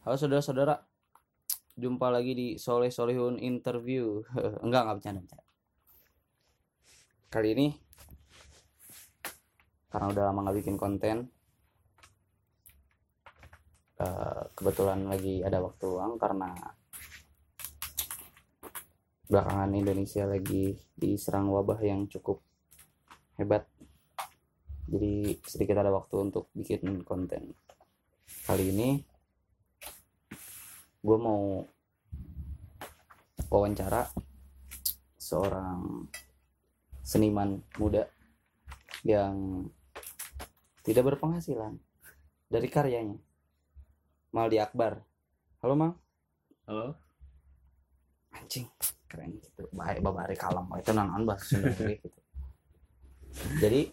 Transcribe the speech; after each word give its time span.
Halo 0.00 0.16
saudara-saudara, 0.16 0.80
jumpa 1.76 2.08
lagi 2.08 2.32
di 2.32 2.48
Soleh 2.56 2.88
Solihun 2.88 3.36
Interview. 3.36 4.24
enggak, 4.64 4.88
enggak 4.88 4.96
bercanda, 4.96 5.20
bercanda. 5.20 5.44
Kali 7.28 7.48
ini, 7.52 7.68
karena 9.92 10.08
udah 10.08 10.24
lama 10.24 10.48
nggak 10.48 10.56
bikin 10.56 10.80
konten, 10.80 11.28
eh, 14.00 14.42
kebetulan 14.56 15.04
lagi 15.04 15.44
ada 15.44 15.60
waktu 15.60 15.84
luang 15.84 16.16
karena 16.16 16.48
belakangan 19.28 19.76
Indonesia 19.76 20.24
lagi 20.24 20.80
diserang 20.96 21.52
wabah 21.52 21.76
yang 21.84 22.08
cukup 22.08 22.40
hebat. 23.36 23.68
Jadi 24.88 25.44
sedikit 25.44 25.76
ada 25.76 25.92
waktu 25.92 26.16
untuk 26.24 26.48
bikin 26.56 27.04
konten. 27.04 27.52
Kali 28.48 28.72
ini 28.72 29.09
gue 31.00 31.16
mau 31.16 31.64
wawancara 33.48 34.04
seorang 35.16 36.04
seniman 37.00 37.64
muda 37.80 38.04
yang 39.02 39.64
tidak 40.84 41.16
berpenghasilan 41.16 41.80
dari 42.52 42.68
karyanya. 42.68 43.16
Maldi 44.30 44.60
Akbar. 44.60 45.00
Halo 45.64 45.74
Mal. 45.74 45.92
Halo, 46.68 46.94
anjing 48.30 48.70
keren 49.10 49.40
gitu. 49.42 49.66
Baik 49.74 50.04
babari 50.04 50.38
kalem 50.38 50.70
itu 50.78 50.92
nanan 50.94 51.26
bahasa 51.26 51.58
Sunda 51.58 51.74
gitu. 51.74 52.08
Jadi 53.58 53.90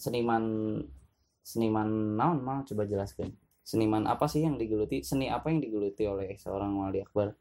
seniman 0.00 0.44
seniman 1.44 2.16
naon 2.16 2.40
mal? 2.40 2.64
Coba 2.64 2.88
jelaskan 2.88 3.36
seniman 3.68 4.08
apa 4.08 4.24
sih 4.24 4.48
yang 4.48 4.56
digeluti 4.56 5.04
seni 5.04 5.28
apa 5.28 5.52
yang 5.52 5.60
digeluti 5.60 6.08
oleh 6.08 6.32
seorang 6.40 6.72
Maldi 6.72 7.04
Akbar 7.04 7.36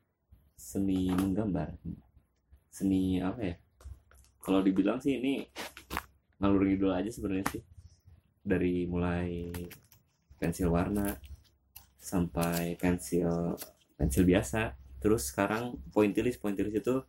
seni 0.60 1.08
menggambar. 1.14 1.72
Seni 2.68 3.24
apa 3.24 3.40
ya? 3.40 3.56
Kalau 4.44 4.60
dibilang 4.60 5.00
sih 5.00 5.16
ini 5.16 5.46
ngalur 6.44 6.68
ngidul 6.68 6.92
aja 6.92 7.08
sebenarnya 7.08 7.48
sih. 7.56 7.64
Dari 8.44 8.84
mulai 8.90 9.54
pensil 10.36 10.68
warna 10.68 11.16
sampai 11.96 12.76
pensil 12.76 13.56
pensil 13.96 14.28
biasa. 14.28 14.76
Terus 15.00 15.32
sekarang 15.32 15.80
pointilis 15.96 16.36
pointilis 16.42 16.76
itu 16.76 17.06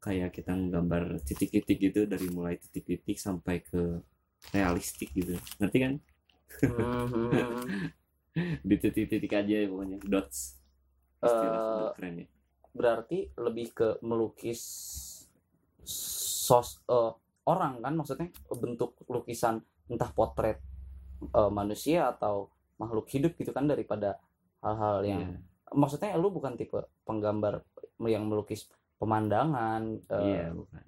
kayak 0.00 0.32
kita 0.32 0.56
nggambar 0.56 1.20
titik-titik 1.20 1.78
gitu 1.78 2.08
dari 2.08 2.32
mulai 2.32 2.56
titik-titik 2.56 3.20
sampai 3.20 3.60
ke 3.60 4.00
realistik 4.56 5.12
gitu. 5.12 5.36
Ngerti 5.60 5.78
kan? 5.84 5.92
Di 8.34 8.74
titik-titik 8.76 9.28
aja 9.30 9.54
ya 9.54 9.68
pokoknya 9.68 9.98
dots. 10.02 10.56
Istilah 11.20 11.52
Eh, 11.52 11.62
Sunda 11.62 11.88
keren 11.94 12.14
ya. 12.18 12.26
berarti 12.72 13.18
lebih 13.36 13.66
ke 13.70 13.88
melukis 14.00 14.60
sos 15.84 16.80
eh, 16.86 17.12
orang 17.44 17.78
kan 17.78 17.92
maksudnya 17.92 18.28
bentuk 18.50 18.96
lukisan 19.06 19.60
entah 19.86 20.08
potret 20.10 20.58
eh, 21.22 21.50
manusia 21.50 22.08
atau 22.08 22.48
makhluk 22.76 23.06
hidup 23.08 23.36
gitu 23.36 23.50
kan 23.50 23.66
daripada 23.66 24.16
hal-hal 24.58 25.04
yang 25.04 25.20
Iya. 25.22 25.38
maksudnya 25.72 26.16
lu 26.16 26.30
bukan 26.30 26.56
tipe 26.56 26.74
penggambar 27.04 27.60
yang 28.02 28.24
melukis 28.24 28.66
pemandangan 28.96 30.00
eh, 30.08 30.22
Iya, 30.22 30.46
bukan. 30.52 30.82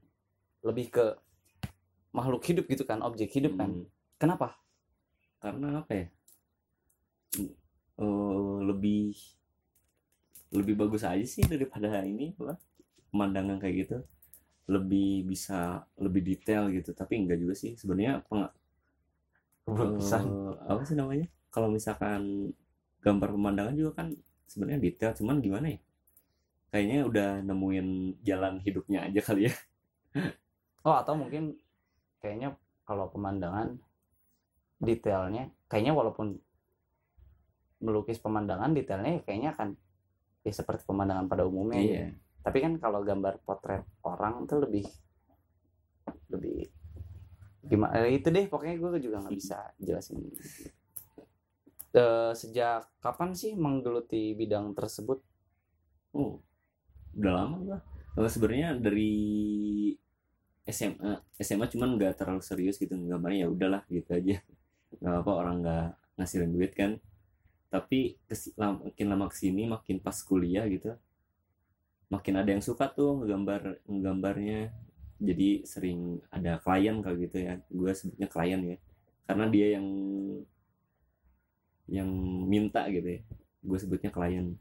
lebih 0.65 0.87
ke 0.91 1.07
makhluk 2.11 2.43
hidup 2.43 2.65
gitu 2.65 2.83
kan 2.83 3.03
objek 3.03 3.29
hidup 3.29 3.55
kan 3.55 3.71
Hmm. 3.71 3.87
kenapa 4.17 4.57
karena 5.39 5.85
apa 5.85 5.93
ya 5.93 6.07
Eh, 7.99 8.59
lebih 8.69 9.15
lebih 10.59 10.75
bagus 10.81 11.03
aja 11.13 11.27
sih 11.35 11.45
daripada 11.53 11.89
ini 12.13 12.27
apa 12.41 12.55
pemandangan 13.11 13.59
kayak 13.63 13.77
gitu. 13.83 13.97
Lebih 14.75 15.11
bisa 15.31 15.61
lebih 16.05 16.23
detail 16.31 16.65
gitu. 16.77 16.91
Tapi 17.01 17.15
enggak 17.23 17.39
juga 17.43 17.55
sih. 17.63 17.73
Sebenarnya 17.81 18.15
peng- 18.29 18.53
eh, 19.75 20.53
apa 20.73 20.83
sih 20.89 20.97
namanya? 21.01 21.27
Kalau 21.55 21.69
misalkan 21.77 22.23
gambar 23.05 23.29
pemandangan 23.37 23.75
juga 23.81 23.93
kan 24.03 24.07
sebenarnya 24.51 24.81
detail. 24.87 25.13
Cuman 25.19 25.37
gimana 25.45 25.67
ya? 25.75 25.79
Kayaknya 26.73 26.99
udah 27.11 27.29
nemuin 27.49 27.89
jalan 28.29 28.55
hidupnya 28.67 28.99
aja 29.09 29.21
kali 29.29 29.43
ya. 29.51 29.55
Oh 30.89 30.95
atau 31.01 31.15
mungkin 31.21 31.45
kayaknya 32.23 32.49
kalau 32.89 33.07
pemandangan 33.15 33.69
detailnya 34.87 35.45
kayaknya 35.71 35.93
walaupun 35.99 36.27
melukis 37.85 38.17
pemandangan 38.17 38.73
detailnya 38.73 39.21
ya 39.21 39.23
kayaknya 39.23 39.51
akan 39.53 39.69
ya 40.45 40.53
seperti 40.53 40.83
pemandangan 40.89 41.29
pada 41.29 41.45
umumnya 41.45 41.81
gitu. 41.85 41.93
iya 41.95 42.07
tapi 42.45 42.59
kan 42.61 42.77
kalau 42.77 43.01
gambar 43.05 43.41
potret 43.45 43.85
orang 44.05 44.45
tuh 44.49 44.65
lebih 44.65 44.85
lebih 46.29 46.69
gimana 47.65 48.05
eh, 48.05 48.21
itu 48.21 48.29
deh 48.29 48.45
pokoknya 48.49 48.77
gue 48.77 49.01
juga 49.01 49.25
nggak 49.25 49.33
bisa 49.33 49.73
jelasin 49.81 50.21
Eh, 51.95 52.33
sejak 52.35 52.91
kapan 52.99 53.39
sih 53.39 53.55
menggeluti 53.55 54.35
bidang 54.35 54.75
tersebut 54.75 55.23
Oh, 56.15 56.43
udah 57.15 57.33
lama 57.35 57.57
gua. 57.63 57.79
Eh, 58.19 58.31
sebenarnya 58.31 58.75
dari 58.79 59.15
SMA, 60.67 61.23
SMA 61.39 61.71
cuman 61.71 61.95
nggak 61.95 62.19
terlalu 62.19 62.43
serius 62.43 62.83
gitu 62.83 62.99
gambarnya 62.99 63.47
ya 63.47 63.49
udahlah 63.51 63.83
gitu 63.87 64.11
aja. 64.11 64.43
Nggak 64.99 65.17
apa 65.23 65.31
orang 65.35 65.57
nggak 65.63 65.87
ngasilin 66.19 66.51
duit 66.51 66.73
kan. 66.75 66.99
Tapi 67.75 68.15
makin 68.55 69.07
lama 69.11 69.27
ke 69.27 69.35
sini 69.35 69.67
makin 69.67 69.99
pas 69.99 70.15
kuliah 70.23 70.63
gitu, 70.71 70.95
makin 72.07 72.39
ada 72.39 72.55
yang 72.55 72.63
suka 72.63 72.87
tuh 72.87 73.19
ngegambar 73.19 73.83
nggambarnya. 73.91 74.71
Jadi 75.19 75.67
sering 75.67 76.23
ada 76.31 76.63
klien 76.63 77.03
kalau 77.03 77.19
gitu 77.19 77.37
ya. 77.43 77.59
Gue 77.67 77.91
sebutnya 77.91 78.31
klien 78.31 78.61
ya, 78.63 78.77
karena 79.27 79.47
dia 79.51 79.67
yang 79.75 79.87
yang 81.91 82.11
minta 82.47 82.87
gitu 82.95 83.19
ya. 83.19 83.21
Gue 83.59 83.79
sebutnya 83.83 84.15
klien 84.15 84.55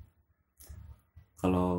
kalau 1.37 1.69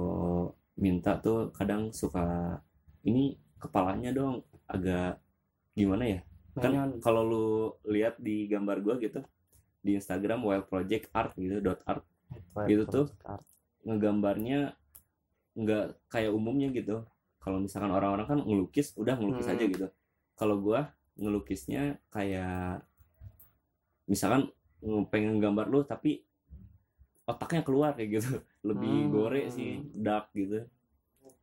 minta 0.76 1.16
tuh 1.24 1.48
kadang 1.56 1.88
suka 1.88 2.60
ini 3.08 3.40
kepalanya 3.56 4.12
dong 4.12 4.44
agak 4.68 5.16
gimana 5.72 6.04
ya 6.04 6.20
kan 6.60 7.00
kalau 7.00 7.22
lu 7.24 7.46
lihat 7.88 8.20
di 8.20 8.46
gambar 8.46 8.84
gua 8.84 8.94
gitu 9.00 9.24
di 9.84 9.94
Instagram 9.94 10.40
wild 10.40 10.66
project 10.66 11.12
art 11.12 11.36
gitu 11.36 11.60
dot 11.60 11.84
art 11.84 12.00
gitu 12.64 12.82
tuh. 12.86 13.06
ngegambarnya 13.84 14.72
nggak 15.54 16.08
kayak 16.08 16.32
umumnya 16.32 16.72
gitu 16.72 17.04
kalau 17.38 17.60
misalkan 17.60 17.92
orang-orang 17.92 18.26
kan 18.26 18.38
ngelukis 18.40 18.96
udah 18.96 19.14
ngelukis 19.14 19.44
Hmm. 19.44 19.54
aja 19.54 19.64
gitu 19.66 19.86
kalau 20.34 20.56
gua 20.58 20.88
ngelukisnya 21.14 22.00
kayak 22.08 22.80
misalkan 24.04 24.48
nge- 24.80 25.08
pengen 25.08 25.36
gambar 25.38 25.66
lu 25.66 25.80
tapi 25.82 26.24
otaknya 27.24 27.62
keluar 27.62 27.92
kayak 27.92 28.10
gitu 28.14 28.30
lebih 28.68 28.88
Hmm. 29.04 29.10
gore 29.12 29.42
sih 29.48 29.84
dark 29.94 30.32
gitu 30.32 30.64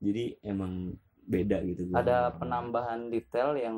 jadi 0.01 0.35
emang 0.43 0.97
beda 1.21 1.61
gitu 1.63 1.85
ada 1.93 2.33
penambahan 2.33 3.07
detail 3.07 3.53
yang 3.55 3.77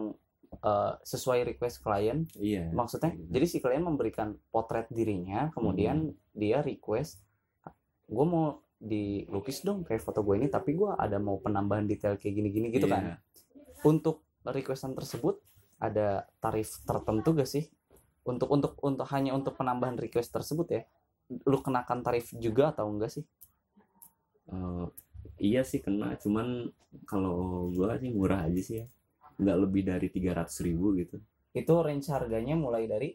eh, 0.54 0.94
sesuai 1.02 1.50
request 1.50 1.82
klien. 1.82 2.30
Iya. 2.38 2.70
Maksudnya 2.70 3.16
gitu. 3.18 3.30
jadi 3.32 3.46
si 3.50 3.58
klien 3.60 3.82
memberikan 3.82 4.38
potret 4.54 4.86
dirinya 4.94 5.50
kemudian 5.56 6.14
dia 6.34 6.62
request 6.62 7.22
gue 8.04 8.26
mau 8.28 8.62
dilukis 8.78 9.64
dong 9.64 9.88
kayak 9.88 10.04
foto 10.04 10.20
gue 10.22 10.36
ini 10.44 10.52
tapi 10.52 10.76
gue 10.76 10.92
ada 10.92 11.16
mau 11.16 11.40
penambahan 11.40 11.88
detail 11.88 12.20
kayak 12.20 12.36
gini-gini 12.36 12.68
gitu 12.70 12.86
Iya. 12.86 12.94
kan. 12.94 13.04
Untuk 13.88 14.22
requestan 14.44 14.92
tersebut 14.92 15.40
ada 15.80 16.28
tarif 16.44 16.84
tertentu 16.84 17.32
gak 17.34 17.48
sih? 17.48 17.68
Untuk 18.28 18.52
untuk 18.52 18.76
untuk 18.84 19.08
hanya 19.12 19.36
untuk 19.36 19.56
penambahan 19.56 19.96
request 19.96 20.32
tersebut 20.36 20.68
ya? 20.72 20.82
Lu 21.48 21.64
kenakan 21.64 22.04
tarif 22.04 22.32
juga 22.36 22.76
atau 22.76 22.88
enggak 22.92 23.12
sih? 23.12 23.24
Eh, 24.52 24.86
iya 25.40 25.64
sih 25.64 25.80
kena 25.80 26.20
cuman 26.20 26.68
kalau 27.08 27.68
gua 27.72 27.96
sih 27.98 28.12
murah 28.12 28.44
aja 28.46 28.62
sih 28.62 28.76
ya 28.84 28.86
nggak 29.38 29.58
lebih 29.58 29.82
dari 29.88 30.08
tiga 30.10 30.38
ribu 30.64 30.98
gitu. 30.98 31.18
Itu 31.54 31.74
range 31.86 32.10
harganya 32.10 32.58
mulai 32.58 32.90
dari? 32.90 33.14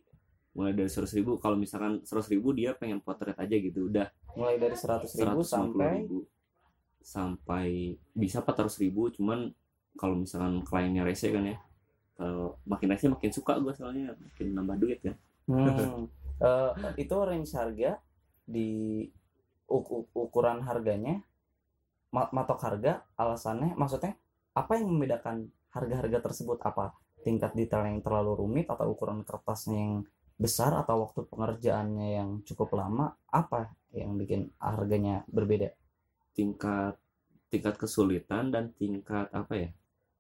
Mulai 0.54 0.74
dari 0.74 0.90
seratus 0.90 1.14
ribu. 1.18 1.38
Kalau 1.38 1.54
misalkan 1.58 2.02
seratus 2.02 2.30
ribu 2.30 2.54
dia 2.54 2.74
pengen 2.74 3.02
potret 3.02 3.34
aja 3.38 3.56
gitu. 3.56 3.90
Udah. 3.90 4.10
Mulai 4.34 4.56
dari 4.58 4.76
seratus 4.78 5.14
ribu 5.18 5.40
sampai? 5.42 6.06
ribu. 6.06 6.18
Sampai 6.98 7.96
bisa 8.12 8.44
400 8.44 8.84
ribu 8.84 9.08
cuman 9.08 9.48
kalau 9.96 10.18
misalkan 10.18 10.62
kliennya 10.66 11.06
rese 11.06 11.30
kan 11.30 11.46
ya. 11.46 11.58
Kalau 12.18 12.58
makin 12.66 12.88
rese 12.94 13.06
makin 13.10 13.30
suka 13.30 13.58
gue 13.62 13.72
soalnya. 13.74 14.14
Makin 14.18 14.46
nambah 14.54 14.76
duit 14.78 14.98
kan. 15.02 15.16
Hmm, 15.48 16.06
eh, 16.46 16.70
itu 17.00 17.14
range 17.16 17.54
harga 17.56 17.98
di 18.44 19.04
uk- 19.68 19.92
uk- 20.08 20.16
ukuran 20.16 20.64
harganya 20.64 21.20
ma- 22.10 22.32
matok 22.32 22.60
harga 22.64 23.04
alasannya 23.20 23.76
maksudnya 23.76 24.16
apa 24.56 24.80
yang 24.80 24.88
membedakan 24.88 25.52
harga-harga 25.74 26.18
tersebut 26.30 26.58
apa? 26.64 26.94
Tingkat 27.24 27.52
detail 27.58 27.84
yang 27.90 28.00
terlalu 28.00 28.32
rumit 28.40 28.66
atau 28.70 28.94
ukuran 28.94 29.20
kertasnya 29.26 29.78
yang 29.78 29.96
besar 30.38 30.70
atau 30.78 31.02
waktu 31.02 31.26
pengerjaannya 31.26 32.08
yang 32.14 32.30
cukup 32.46 32.78
lama 32.78 33.10
apa 33.28 33.74
yang 33.90 34.14
bikin 34.14 34.54
harganya 34.62 35.26
berbeda? 35.26 35.74
Tingkat 36.36 36.94
tingkat 37.50 37.74
kesulitan 37.80 38.52
dan 38.54 38.70
tingkat 38.78 39.26
apa 39.34 39.54
ya? 39.56 39.68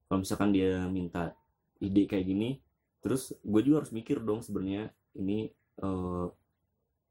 Kalau 0.08 0.18
misalkan 0.24 0.50
dia 0.50 0.88
minta 0.88 1.32
ide 1.78 2.08
kayak 2.10 2.26
gini 2.26 2.58
terus 2.98 3.30
gue 3.46 3.60
juga 3.62 3.86
harus 3.86 3.94
mikir 3.94 4.18
dong 4.18 4.42
sebenarnya 4.42 4.90
ini 5.14 5.46
eh, 5.78 6.26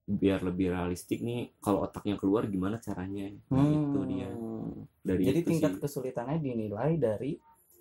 biar 0.08 0.40
lebih 0.44 0.72
realistik 0.72 1.20
nih 1.20 1.52
kalau 1.60 1.84
otaknya 1.88 2.16
keluar 2.20 2.48
gimana 2.48 2.80
caranya? 2.80 3.28
Nah, 3.52 3.68
itu 3.68 4.00
dia. 4.08 4.32
Dari 5.04 5.24
Hmm. 5.24 5.28
jadi 5.28 5.40
itu 5.44 5.50
tingkat 5.52 5.74
sih. 5.76 5.82
kesulitannya 5.84 6.38
dinilai 6.40 6.96
dari 7.00 7.32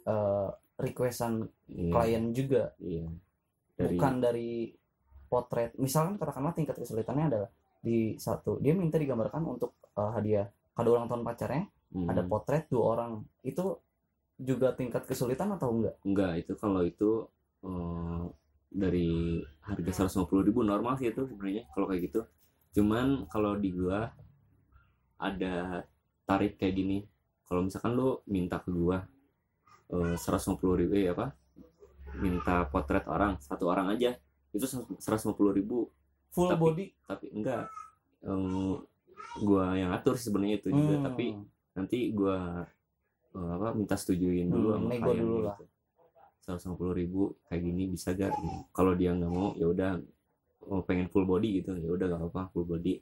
eh, 0.06 0.48
requestan 0.76 1.44
iya, 1.68 1.92
klien 1.92 2.24
juga. 2.32 2.72
Iya. 2.80 3.08
dari 3.76 3.92
bukan 3.92 4.14
dari 4.24 4.50
potret. 5.28 5.76
Misalkan 5.76 6.16
katakanlah 6.16 6.56
tingkat 6.56 6.80
kesulitannya 6.80 7.28
adalah 7.28 7.50
di 7.84 8.16
satu 8.16 8.58
dia 8.58 8.72
minta 8.72 8.96
digambarkan 8.96 9.42
untuk 9.44 9.76
eh, 9.98 10.10
hadiah 10.16 10.46
kado 10.72 10.96
ulang 10.96 11.10
tahun 11.10 11.26
pacarnya. 11.26 11.64
Hmm, 11.92 12.08
ada 12.10 12.22
potret 12.24 12.66
dua 12.72 12.98
orang. 12.98 13.22
Itu 13.44 13.80
juga 14.36 14.72
tingkat 14.76 15.08
kesulitan 15.08 15.54
atau 15.56 15.72
enggak? 15.72 15.96
Enggak 16.04 16.32
itu 16.40 16.52
kalau 16.56 16.82
itu 16.84 17.28
eh, 17.64 18.24
dari 18.76 19.40
harga 19.64 20.04
150.000 20.04 20.52
normal 20.60 21.00
sih 21.00 21.08
itu 21.08 21.24
sebenarnya 21.24 21.64
kalau 21.72 21.86
kayak 21.88 22.12
gitu. 22.12 22.20
Cuman 22.76 23.24
kalau 23.32 23.56
di 23.56 23.72
gua 23.72 24.12
ada 25.16 25.86
tarif 26.28 26.60
kayak 26.60 26.74
gini. 26.76 26.98
Kalau 27.46 27.62
misalkan 27.62 27.94
lu 27.94 28.20
minta 28.26 28.58
ke 28.58 28.74
gua 28.74 29.06
eh, 29.88 30.14
150.000 30.16 30.92
eh 30.94 31.06
apa 31.08 31.26
minta 32.16 32.64
potret 32.64 33.04
orang 33.06 33.36
satu 33.38 33.66
orang 33.66 33.92
aja. 33.92 34.16
Itu 34.50 34.64
150.000 34.64 35.90
full 36.30 36.48
Tapi- 36.48 36.60
body? 36.60 36.86
tapi 37.04 37.26
enggak. 37.30 37.68
Eh, 38.22 38.74
gua 39.38 39.64
yang 39.72 39.92
atur 39.92 40.16
sebenarnya 40.16 40.56
itu 40.58 40.68
juga 40.70 40.96
Hmm. 40.96 41.04
tapi 41.04 41.24
nanti 41.72 41.98
gua 42.10 42.64
eh, 43.30 43.50
apa 43.52 43.68
minta 43.72 43.94
setujuin 43.94 44.48
dulu 44.48 44.68
Hmm, 44.70 44.76
sama 44.82 44.90
klien 44.96 45.20
dulu 45.20 45.36
gitu. 45.36 45.44
lah. 45.44 45.58
150 46.40 46.94
ribu 46.94 47.22
kayak 47.44 47.60
gini 47.60 47.82
bisa 47.86 48.12
gak? 48.12 48.32
Gitu. 48.32 48.48
kalau 48.70 48.94
dia 48.94 49.10
nggak 49.12 49.28
mau 49.28 49.52
ya 49.54 49.66
udah. 49.66 49.98
Oh, 50.62 50.82
pengen 50.82 51.06
full 51.06 51.22
body 51.22 51.60
gitu 51.60 51.74
ya 51.74 51.90
udah 51.90 52.06
gak 52.08 52.22
apa 52.26 52.42
full 52.50 52.64
body. 52.64 52.98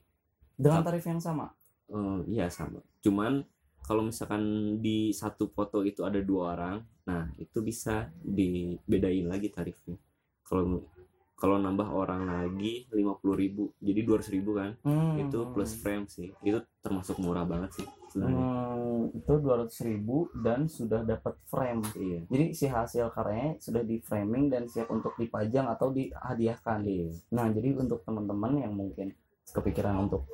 Dengan 0.54 0.82
tarif 0.82 1.00
yang 1.02 1.16
sama? 1.18 1.48
Eh, 1.86 2.18
iya 2.28 2.48
sama. 2.48 2.80
Cuman 3.00 3.44
kalau 3.84 4.08
misalkan 4.08 4.42
di 4.80 5.12
satu 5.12 5.52
foto 5.52 5.84
itu 5.84 6.02
ada 6.08 6.18
dua 6.24 6.56
orang 6.56 6.76
nah 7.04 7.28
itu 7.36 7.60
bisa 7.60 8.08
dibedain 8.24 9.28
lagi 9.28 9.52
tarifnya. 9.52 10.00
Kalau 10.40 10.88
kalau 11.34 11.60
nambah 11.60 11.90
orang 11.90 12.24
lagi 12.24 12.88
50.000 12.88 13.20
ribu 13.36 13.74
jadi 13.82 14.00
200 14.06 14.32
ribu 14.32 14.50
kan 14.56 14.72
Hmm. 14.80 15.20
itu 15.20 15.38
plus 15.52 15.76
frame 15.76 16.08
sih. 16.08 16.32
Itu 16.40 16.64
termasuk 16.80 17.20
murah 17.20 17.44
banget 17.44 17.82
sih 17.82 17.86
sebenarnya. 18.08 18.40
Hmm, 18.40 19.00
itu 19.12 19.32
200.000 19.42 19.84
ribu 19.84 20.32
dan 20.32 20.64
sudah 20.70 21.04
dapat 21.04 21.36
frame. 21.50 21.84
Iya. 21.98 22.20
Jadi 22.30 22.46
si 22.56 22.64
hasil 22.70 23.12
karyanya 23.12 23.60
sudah 23.60 23.82
di 23.84 24.00
framing 24.00 24.48
dan 24.48 24.64
siap 24.70 24.88
untuk 24.88 25.12
dipajang 25.20 25.68
atau 25.68 25.92
dihadiahkan. 25.92 26.80
Iya. 26.86 27.12
Nah 27.36 27.52
jadi 27.52 27.76
untuk 27.76 28.00
teman-teman 28.06 28.64
yang 28.64 28.72
mungkin 28.72 29.12
kepikiran 29.52 30.08
untuk 30.08 30.24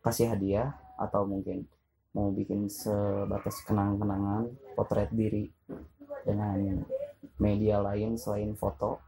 kasih 0.00 0.32
hadiah 0.32 0.72
atau 0.96 1.26
mungkin 1.28 1.66
mau 2.14 2.30
bikin 2.30 2.70
sebatas 2.70 3.58
kenang-kenangan 3.66 4.46
potret 4.78 5.10
diri 5.10 5.50
dengan 6.22 6.86
media 7.42 7.82
lain 7.82 8.14
selain 8.14 8.54
foto 8.54 9.02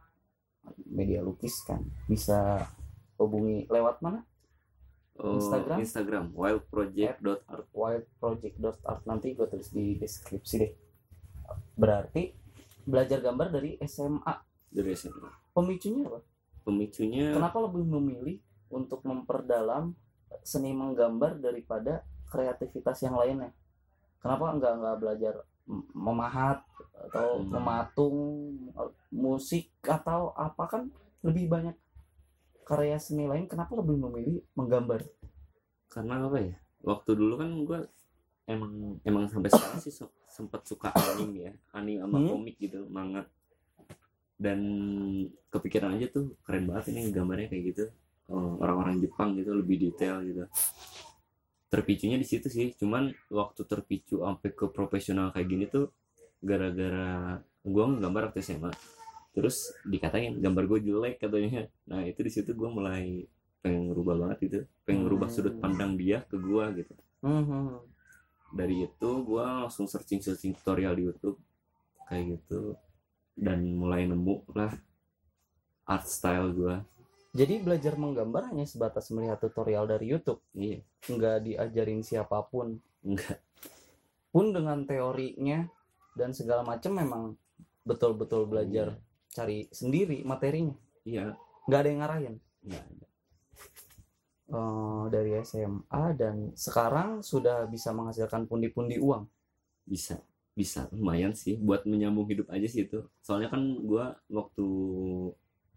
media 0.91 1.23
lukis 1.23 1.63
kan 1.63 1.79
bisa 2.05 2.67
hubungi 3.15 3.65
lewat 3.71 4.03
mana? 4.03 4.21
Oh, 5.17 5.39
Instagram? 5.39 5.77
Instagram 5.81 6.25
wildproject.art 6.35 7.65
wildproject.art 7.73 9.01
nanti 9.09 9.33
gue 9.33 9.47
tulis 9.49 9.71
di 9.73 9.97
deskripsi 9.97 10.55
deh. 10.61 10.71
Berarti 11.73 12.29
belajar 12.85 13.23
gambar 13.23 13.47
dari 13.49 13.79
SMA 13.87 14.33
dari 14.69 14.91
SMA 14.93 15.31
pemicunya 15.55 16.05
apa? 16.05 16.19
Pemicunya 16.67 17.33
kenapa 17.33 17.57
lebih 17.63 17.87
memilih 17.87 18.37
untuk 18.67 19.01
memperdalam 19.07 19.95
seni 20.43 20.75
menggambar 20.75 21.39
daripada 21.39 22.03
kreativitas 22.27 22.97
yang 23.01 23.15
lainnya. 23.15 23.51
Kenapa 24.19 24.55
nggak 24.55 24.73
nggak 24.77 24.97
belajar 24.99 25.33
memahat 25.93 26.63
atau 27.07 27.39
Hmm. 27.39 27.49
mematung 27.51 28.17
musik 29.09 29.67
atau 29.83 30.31
apa? 30.33 30.63
Kan 30.67 30.83
lebih 31.21 31.47
banyak 31.47 31.75
karya 32.63 32.97
seni 32.97 33.27
lain. 33.27 33.47
Kenapa 33.47 33.75
lebih 33.75 33.95
memilih 33.95 34.37
menggambar? 34.53 35.03
Karena 35.87 36.23
apa 36.23 36.39
ya? 36.39 36.55
Waktu 36.83 37.11
dulu 37.15 37.33
kan 37.35 37.49
gue 37.63 37.79
emang 38.47 38.99
emang 39.03 39.23
sampai 39.27 39.51
sekarang 39.51 39.79
sih 39.79 39.93
sempet 40.27 40.61
suka 40.63 40.91
anime 40.93 41.51
ya. 41.51 41.53
Anime 41.73 41.99
sama 42.03 42.17
Hmm. 42.19 42.29
komik 42.31 42.55
gitu 42.59 42.87
manga. 42.87 43.23
Dan 44.37 44.59
kepikiran 45.49 45.97
aja 45.97 46.13
tuh 46.13 46.37
keren 46.45 46.69
banget 46.69 46.93
ini 46.93 47.09
gambarnya 47.09 47.49
kayak 47.49 47.63
gitu. 47.73 47.85
Orang-orang 48.27 48.99
Jepang 48.99 49.33
gitu 49.35 49.55
lebih 49.55 49.87
detail 49.87 50.19
gitu 50.23 50.43
terpicunya 51.67 52.15
di 52.19 52.27
situ 52.27 52.47
sih. 52.47 52.73
Cuman 52.75 53.11
waktu 53.31 53.63
terpicu 53.67 54.23
sampai 54.23 54.49
ke 54.55 54.65
profesional 54.71 55.31
kayak 55.35 55.47
gini 55.47 55.65
tuh 55.67 55.91
gara-gara 56.39 57.41
gue 57.65 57.83
nggambar 57.83 58.31
waktu 58.31 58.39
SMA 58.45 58.71
terus 59.35 59.69
dikatain 59.85 60.41
gambar 60.41 60.65
gue 60.65 60.79
jelek 60.89 61.21
katanya. 61.21 61.69
Nah 61.85 62.01
itu 62.07 62.25
di 62.25 62.31
situ 62.33 62.57
gue 62.57 62.69
mulai 62.69 63.25
pengen 63.61 63.93
ngerubah 63.93 64.15
banget 64.17 64.37
gitu. 64.49 64.59
Pengen 64.87 65.05
ngerubah 65.05 65.27
sudut 65.29 65.53
Hmm. 65.57 65.61
pandang 65.61 65.93
dia 65.93 66.25
ke 66.25 66.35
gue 66.39 66.65
gitu. 66.83 66.93
Hmm. 67.21 67.81
dari 68.47 68.87
itu 68.87 69.09
gue 69.27 69.43
langsung 69.43 69.91
searching 69.91 70.23
searching 70.23 70.55
tutorial 70.55 70.95
di 70.95 71.03
YouTube. 71.11 71.37
Kayak 72.07 72.39
gitu. 72.39 72.79
Dan 73.35 73.75
mulai 73.75 74.07
nemu 74.07 74.47
lah 74.55 74.71
art 75.85 76.07
style 76.07 76.55
gue 76.55 76.75
Jadi 77.37 77.61
belajar 77.61 77.93
menggambar 78.01 78.49
hanya 78.49 78.65
sebatas 78.65 79.13
melihat 79.13 79.37
tutorial 79.37 79.85
dari 79.85 80.09
YouTube, 80.09 80.41
iya. 80.57 80.81
Nggak 81.05 81.45
diajarin 81.45 82.01
siapa 82.01 82.41
pun. 82.49 82.81
enggak 83.05 83.37
Pun 84.33 84.49
dengan 84.49 84.81
teorinya 84.89 85.69
dan 86.17 86.33
segala 86.33 86.65
macam 86.65 86.97
memang 86.97 87.23
betul-betul 87.85 88.49
belajar 88.49 88.97
cari 89.29 89.69
sendiri 89.69 90.25
materinya, 90.25 90.73
iya. 91.05 91.37
Nggak 91.69 91.79
ada 91.79 91.89
yang 91.93 92.01
ngarahin. 92.01 92.35
ada. 92.73 93.07
Eh, 94.47 95.03
dari 95.13 95.31
SMA 95.45 96.03
dan 96.17 96.57
sekarang 96.57 97.21
sudah 97.21 97.69
bisa 97.69 97.93
menghasilkan 97.93 98.49
pundi-pundi 98.49 98.97
uang. 98.97 99.29
bisa. 99.85 100.17
Bisa. 100.57 100.89
Lumayan 100.89 101.37
sih. 101.37 101.53
Buat 101.61 101.85
menyambung 101.85 102.25
hidup 102.25 102.49
aja 102.49 102.65
sih 102.65 102.89
itu. 102.89 103.05
Soalnya 103.21 103.53
kan 103.53 103.61
gue 103.61 104.05
waktu 104.33 104.67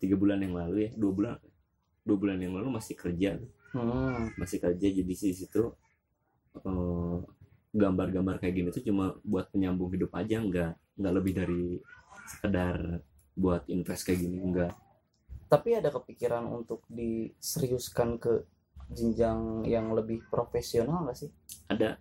tiga 0.00 0.16
bulan 0.16 0.40
yang 0.40 0.56
lalu 0.56 0.88
ya 0.88 0.90
dua 0.96 1.12
bulan 1.12 1.36
dua 2.10 2.18
bulan 2.22 2.38
yang 2.44 2.54
lalu 2.58 2.68
masih 2.78 2.94
kerja 3.02 3.30
Hmm. 3.74 4.34
masih 4.40 4.58
kerja 4.64 4.86
jadi 4.98 5.06
di 5.06 5.16
situ 5.16 5.62
eh, 6.68 7.18
gambar-gambar 7.82 8.36
kayak 8.42 8.54
gini 8.58 8.68
tuh 8.74 8.82
cuma 8.88 9.14
buat 9.22 9.46
penyambung 9.54 9.90
hidup 9.94 10.10
aja 10.20 10.36
nggak 10.42 10.72
nggak 10.98 11.14
lebih 11.18 11.32
dari 11.40 11.64
sekedar 12.26 12.76
buat 13.38 13.62
invest 13.70 14.02
kayak 14.06 14.20
gini 14.26 14.38
enggak 14.42 14.72
Tapi 15.52 15.70
ada 15.78 15.90
kepikiran 15.96 16.44
untuk 16.58 16.80
diseriuskan 16.88 18.10
ke 18.24 18.32
jenjang 18.96 19.40
yang 19.74 19.86
lebih 19.98 20.18
profesional 20.34 20.98
nggak 21.04 21.18
sih? 21.22 21.30
ada. 21.68 22.00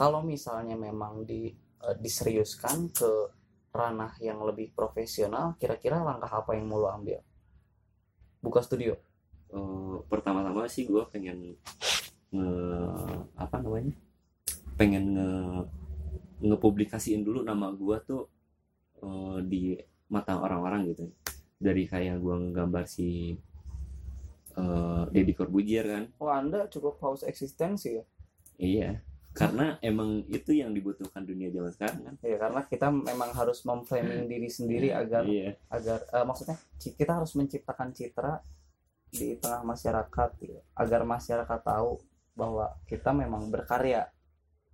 Kalau 0.00 0.20
misalnya 0.32 0.76
memang 0.86 1.14
di 1.30 1.40
eh, 1.86 1.96
diseriuskan 2.04 2.76
ke 2.98 3.10
ranah 3.78 4.12
yang 4.28 4.38
lebih 4.48 4.68
profesional 4.78 5.46
kira-kira 5.60 5.98
langkah 6.08 6.32
apa 6.40 6.50
yang 6.56 6.66
mau 6.70 6.80
lo 6.82 6.88
ambil? 6.98 7.20
Buka 8.42 8.60
studio 8.62 8.96
eh, 9.52 9.96
pertama-tama 10.08 10.66
sih 10.66 10.88
gue 10.88 11.02
pengen 11.10 11.54
nge 12.32 12.50
apa 13.36 13.56
namanya? 13.62 13.94
Pengen 14.78 15.04
nge 15.14 15.30
ngepublikasiin 16.46 17.24
dulu 17.24 17.42
nama 17.42 17.72
gue 17.72 17.96
tuh 18.04 18.22
eh, 19.02 19.38
di 19.46 19.62
mata 20.10 20.38
orang-orang 20.38 20.92
gitu. 20.92 21.10
Dari 21.56 21.88
kayak 21.88 22.20
gue 22.20 22.34
ngegambar 22.48 22.84
si 22.88 23.34
eh, 24.56 25.02
Deddy 25.12 25.32
Corbuzier 25.36 25.86
kan. 25.86 26.04
Oh 26.22 26.32
anda 26.32 26.68
cukup 26.68 27.00
haus 27.02 27.22
eksistensi 27.22 28.00
ya? 28.00 28.04
Iya 28.56 28.90
karena 29.36 29.76
emang 29.84 30.24
itu 30.32 30.56
yang 30.56 30.72
dibutuhkan 30.72 31.20
dunia 31.20 31.52
zaman 31.52 31.68
sekarang 31.76 32.00
kan. 32.08 32.14
Ya 32.24 32.40
karena 32.40 32.60
kita 32.64 32.88
memang 32.88 33.30
harus 33.36 33.60
memframing 33.68 34.24
diri 34.32 34.48
sendiri 34.48 34.88
agar 35.04 35.28
iya. 35.28 35.60
agar 35.68 36.00
eh, 36.08 36.24
maksudnya 36.24 36.56
kita 36.80 37.20
harus 37.20 37.36
menciptakan 37.36 37.92
citra 37.92 38.40
di 39.10 39.38
tengah 39.38 39.62
masyarakat 39.62 40.30
gitu, 40.42 40.58
agar 40.74 41.00
masyarakat 41.06 41.60
tahu 41.62 42.00
bahwa 42.36 42.74
kita 42.88 43.10
memang 43.16 43.48
berkarya. 43.48 44.10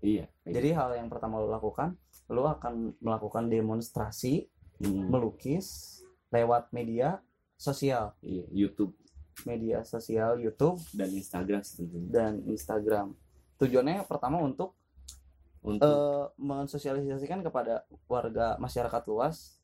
Iya 0.02 0.26
jadi 0.42 0.74
hal 0.74 0.98
yang 0.98 1.06
pertama 1.06 1.38
lo 1.38 1.46
lakukan 1.46 1.94
lo 2.26 2.50
akan 2.50 2.98
melakukan 2.98 3.46
demonstrasi 3.46 4.50
Hmm, 4.82 5.06
melukis 5.06 6.00
lewat 6.34 6.74
media 6.74 7.22
sosial. 7.54 8.18
Iya 8.18 8.50
YouTube. 8.50 8.98
Media 9.46 9.86
sosial 9.86 10.42
YouTube. 10.42 10.82
Dan 10.90 11.14
Instagram 11.14 11.62
tentunya. 11.62 12.08
Dan 12.10 12.32
Instagram. 12.50 13.14
Tujuannya 13.62 14.02
pertama 14.10 14.42
untuk 14.42 14.74
untuk 15.62 15.86
eh, 15.86 16.26
mensosialisasikan 16.42 17.46
kepada 17.46 17.86
warga 18.10 18.58
masyarakat 18.58 19.02
luas 19.06 19.61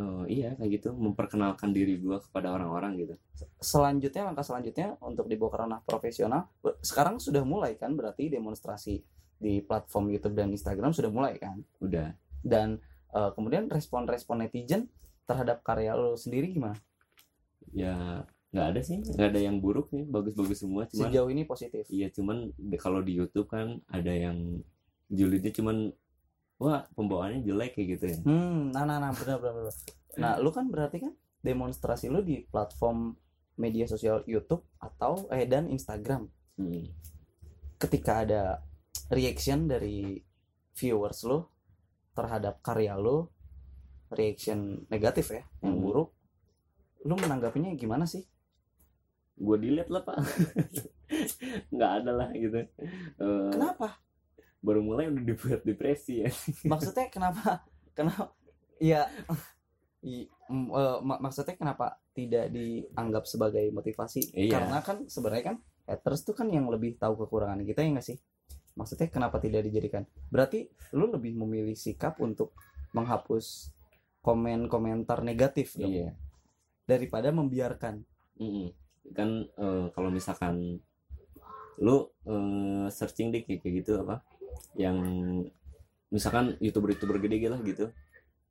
eh, 0.00 0.24
iya 0.32 0.56
kayak 0.56 0.70
gitu. 0.80 0.96
Memperkenalkan 0.96 1.76
diri 1.76 2.00
gua 2.00 2.24
kepada 2.24 2.56
orang-orang 2.56 2.96
gitu. 2.96 3.14
Selanjutnya 3.60 4.32
langkah 4.32 4.44
selanjutnya 4.44 4.96
untuk 5.04 5.28
dibawa 5.28 5.50
ke 5.52 5.58
ranah 5.60 5.80
profesional 5.84 6.48
sekarang 6.80 7.20
sudah 7.20 7.44
mulai 7.44 7.76
kan 7.76 7.92
berarti 7.92 8.32
demonstrasi 8.32 9.04
di 9.40 9.60
platform 9.64 10.12
YouTube 10.12 10.36
dan 10.36 10.48
Instagram 10.52 10.96
sudah 10.96 11.12
mulai 11.12 11.36
kan? 11.36 11.60
Udah. 11.84 12.16
Dan 12.40 12.80
eh, 13.12 13.30
kemudian 13.36 13.68
respon-respon 13.68 14.48
netizen 14.48 14.88
terhadap 15.28 15.60
karya 15.60 15.92
lo 15.92 16.16
sendiri 16.16 16.50
gimana? 16.50 16.80
Ya 17.70 18.24
nggak 18.50 18.66
ada 18.74 18.80
sih. 18.82 18.98
Nggak 18.98 19.28
ada 19.36 19.40
yang 19.40 19.62
buruk 19.62 19.92
nih. 19.94 20.08
Bagus-bagus 20.08 20.64
semua 20.64 20.88
cuman 20.88 21.06
sejauh 21.12 21.30
ini 21.30 21.46
positif? 21.46 21.84
Iya 21.86 22.08
cuman 22.10 22.50
kalau 22.80 23.04
di 23.04 23.14
YouTube 23.20 23.46
kan 23.46 23.78
ada 23.92 24.10
yang 24.10 24.64
julidnya 25.10 25.50
cuman 25.50 25.90
wah. 26.60 26.84
pembawaannya 26.92 27.40
jelek 27.42 27.74
kayak 27.74 27.88
gitu 27.96 28.04
ya. 28.06 28.18
Hmm 28.22 28.70
nah 28.70 28.84
nah 28.84 29.00
nah 29.00 29.10
benar 29.10 29.40
benar 29.40 29.54
benar. 29.58 29.74
nah 30.14 30.32
lu 30.36 30.52
kan 30.52 30.68
berarti 30.68 31.00
kan 31.00 31.12
demonstrasi 31.40 32.12
lu 32.12 32.20
di 32.20 32.44
platform 32.44 33.16
media 33.56 33.88
sosial 33.88 34.20
YouTube 34.24 34.62
atau 34.78 35.26
eh 35.28 35.48
dan 35.48 35.66
Instagram. 35.66 36.28
Hmm. 36.54 36.84
ketika 37.80 38.20
ada 38.20 38.42
reaction 39.08 39.64
dari 39.64 40.20
viewers 40.76 41.24
lo 41.24 41.48
terhadap 42.12 42.60
karya 42.60 42.92
lo 42.94 43.32
reaction 44.12 44.84
negatif 44.86 45.32
ya 45.32 45.42
yang 45.64 45.80
Hmm. 45.80 45.82
buruk 45.82 46.10
lu 47.00 47.16
menanggapinya 47.16 47.72
gimana 47.74 48.04
sih? 48.04 48.20
Gue 49.40 49.56
dilihat 49.56 49.88
lah 49.88 50.04
pak. 50.04 50.20
Nggak 51.72 51.90
ada 52.04 52.12
lah 52.12 52.28
gitu. 52.36 52.60
Eh, 52.60 53.48
kenapa 53.48 53.96
baru 54.60 54.80
mulai 54.84 55.08
udah 55.08 55.24
dibuat 55.24 55.60
depresi 55.64 56.24
ya. 56.24 56.30
Maksudnya 56.72 57.08
kenapa 57.08 57.64
kenapa 57.96 58.32
ya 58.76 59.08
i- 60.04 60.28
m- 60.48 60.72
eh, 60.72 60.98
mak- 61.04 61.20
maksudnya 61.20 61.56
kenapa 61.56 62.00
tidak 62.12 62.52
dianggap 62.52 63.24
sebagai 63.24 63.64
motivasi? 63.72 64.32
Iya. 64.36 64.60
karena 64.60 64.78
kan 64.84 64.96
sebenarnya 65.08 65.44
kan 65.52 65.56
haters 65.88 66.22
tuh 66.22 66.36
kan 66.36 66.48
yang 66.52 66.68
lebih 66.68 66.96
tahu 66.96 67.16
kekurangan 67.24 67.60
kita 67.64 67.80
ya 67.84 67.88
nggak 67.96 68.06
sih? 68.06 68.18
Maksudnya 68.76 69.08
kenapa 69.10 69.42
tidak 69.42 69.66
dijadikan? 69.66 70.04
Berarti 70.30 70.68
lu 70.94 71.10
lebih 71.10 71.34
memilih 71.36 71.74
sikap 71.74 72.16
untuk 72.22 72.54
menghapus 72.94 73.70
komen 74.20 74.68
komentar 74.68 75.24
negatif 75.24 75.76
dong 75.80 75.92
iya. 75.92 76.12
daripada 76.84 77.32
membiarkan. 77.32 78.04
Mm-mm. 78.40 78.72
kan 79.10 79.42
eh, 79.48 79.86
kalau 79.90 80.08
misalkan 80.12 80.80
lu 81.80 81.96
eh, 82.28 82.86
searching 82.92 83.32
kayak 83.32 83.60
kayak 83.60 83.84
gitu 83.84 84.00
apa 84.04 84.20
yang 84.74 84.96
misalkan 86.08 86.58
youtuber 86.58 86.90
youtuber 86.90 87.16
gede 87.18 87.36
gitu 87.38 87.52
lah 87.52 87.62
gitu. 87.62 87.84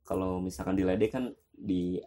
Kalau 0.02 0.40
misalkan 0.40 0.74
diledek 0.74 1.10
kan 1.10 1.24
di 1.52 2.00